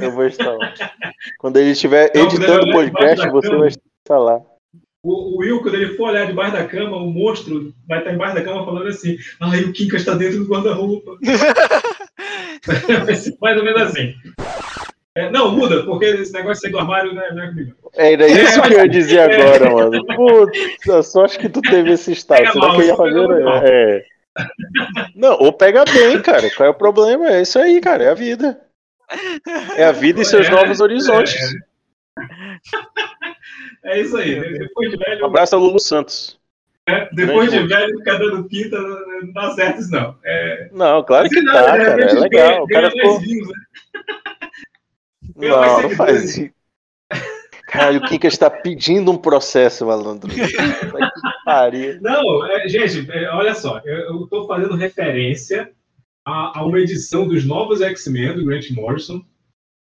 [0.00, 0.74] Eu vou estar lá.
[1.38, 3.60] Quando ele estiver editando o podcast, você cama.
[3.60, 4.40] vai estar lá.
[5.04, 8.34] O, o Will, quando ele for olhar debaixo da cama, o monstro vai estar embaixo
[8.34, 11.16] da cama falando assim: ai, o Kinkas está dentro do guarda-roupa.
[13.04, 14.14] vai ser mais ou menos assim.
[15.14, 17.74] É, não, muda, porque esse negócio de sair do armário não é, não é comigo.
[17.94, 19.42] Era isso É, que eu ia dizer é.
[19.42, 20.06] agora, mano.
[20.06, 22.50] Puta, só acho que tu teve esse estado.
[22.50, 23.28] Será mal, que eu ia fazer?
[23.64, 24.04] É.
[25.14, 26.48] Não, ou pega bem, cara.
[26.56, 27.30] Qual é o problema?
[27.30, 28.04] É isso aí, cara.
[28.04, 28.58] É a vida.
[29.76, 31.34] É a vida e seus É, novos horizontes.
[33.84, 34.58] É isso aí.
[34.58, 36.38] Depois de velho, Um abraço ao Lulu Santos.
[36.88, 40.16] né, depois de velho, ficar dando pinta, não dá certo isso, não.
[40.24, 41.82] É, Não, claro que Assim, tá, de cara.
[42.02, 42.28] É legal.
[42.30, 43.20] ganha- O cara ficou.
[43.20, 43.54] views, né?
[45.36, 46.50] Não, não faz isso.
[47.68, 50.28] Caralho, o Kinkas está pedindo um processo, malandro.
[50.30, 51.98] Puta que pariu.
[52.02, 55.70] Não, é, gente, é, olha só, eu estou fazendo referência
[56.26, 59.24] a, a uma edição dos novos X-Men do Grant Morrison,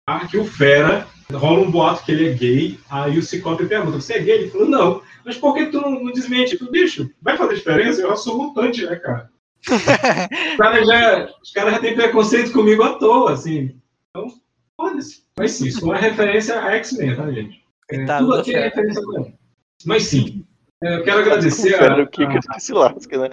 [0.08, 0.28] tá?
[0.28, 4.14] que o Fera rola um boato que ele é gay, aí o Ciclope pergunta, você
[4.14, 4.36] é gay?
[4.40, 6.54] Ele falou, não, mas por que tu não, não desmente?
[6.54, 8.02] Eu falei, bicho, vai fazer diferença?
[8.02, 9.30] Eu sou mutante, né, cara?
[9.70, 13.76] os caras já, os caras já têm preconceito comigo à toa, assim.
[14.10, 14.34] Então,
[14.80, 15.24] foda-se.
[15.38, 17.64] Mas sim, isso é uma referência a X-Men, tá, gente?
[17.92, 19.40] É, Coitado tudo do aqui é referência a.
[19.86, 20.46] Mas sim,
[20.82, 23.30] é, eu quero agradecer a, Cara, Kinkas que se lasca, né?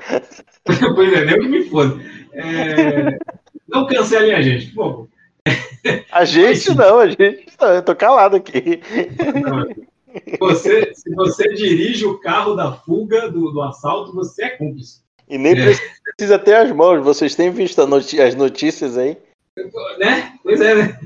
[0.94, 1.96] pois é, nem o que me foda.
[2.36, 3.18] É,
[3.68, 5.08] Não cancelem a gente, por favor.
[6.10, 7.68] A gente não, a gente não.
[7.68, 8.80] Eu tô calado aqui.
[10.40, 15.00] Você, se você dirige o carro da fuga do, do assalto, você é cúmplice.
[15.28, 17.04] E nem precisa ter as mãos.
[17.04, 19.16] Vocês têm visto as notícias aí?
[19.98, 20.32] Né?
[20.42, 20.98] Pois é, né?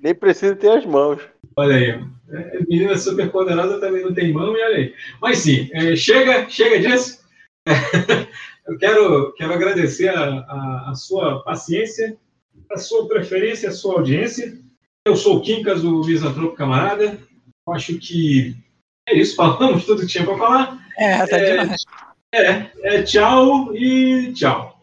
[0.00, 1.20] Nem precisa ter as mãos.
[1.56, 1.90] Olha aí.
[2.30, 4.94] É, Menina super poderosa também não tem mão, e olha aí.
[5.20, 7.20] Mas sim, é, chega, chega disso.
[8.64, 12.16] Eu quero, quero agradecer a, a, a sua paciência,
[12.70, 14.56] a sua preferência, a sua audiência.
[15.04, 17.18] Eu sou o Quincas, o Misantropo Camarada.
[17.66, 18.54] eu acho que
[19.08, 19.34] é isso.
[19.36, 20.78] Falamos tudo que tinha pra falar.
[20.96, 21.82] É, tá É, demais.
[22.32, 24.80] É, é tchau e tchau.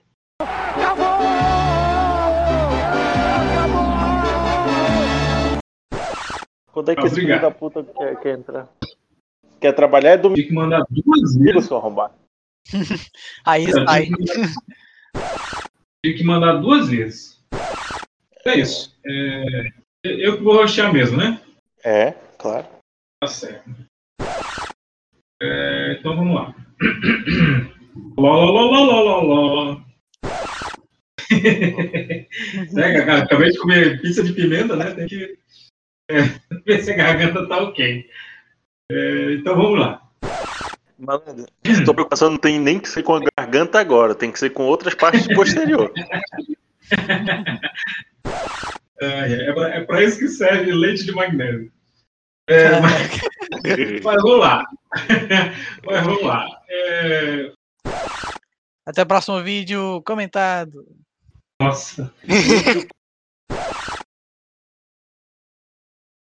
[6.73, 7.41] Quando é que esse filho Obrigado.
[7.41, 8.68] da puta quer, quer entrar?
[9.61, 10.41] Quer trabalhar é domingo.
[10.41, 11.65] Tem que mandar duas vezes.
[11.65, 12.18] seu arrombado.
[13.45, 14.07] Aí É, sai.
[16.03, 17.40] tem que mandar- duas vezes.
[18.45, 18.98] É isso.
[19.06, 19.69] É,
[20.03, 21.41] eu que vou roxear mesmo, né?
[21.84, 22.68] É, claro.
[23.22, 23.69] Tá certo.
[25.41, 26.56] É, então vamos lá.
[28.18, 29.81] Ló, ló, ló, ló, ló, ló, ló.
[32.77, 34.94] É, cara, acabei de comer pizza de pimenta, né?
[34.94, 35.38] Tem que
[36.10, 36.22] é,
[36.65, 38.10] ver se a garganta tá ok.
[38.91, 40.09] É, então vamos lá.
[40.99, 41.47] Malandro,
[41.85, 44.63] sua preocupação não tem nem que ser com a garganta agora, tem que ser com
[44.63, 45.91] outras partes posterior.
[49.01, 51.71] É, é, pra, é pra isso que serve leite de magnésio.
[52.47, 54.65] É, mas, mas vamos lá.
[55.85, 56.47] Mas vamos lá.
[56.67, 57.51] É,
[58.85, 60.84] Até o próximo vídeo comentado.
[61.61, 62.11] nossa.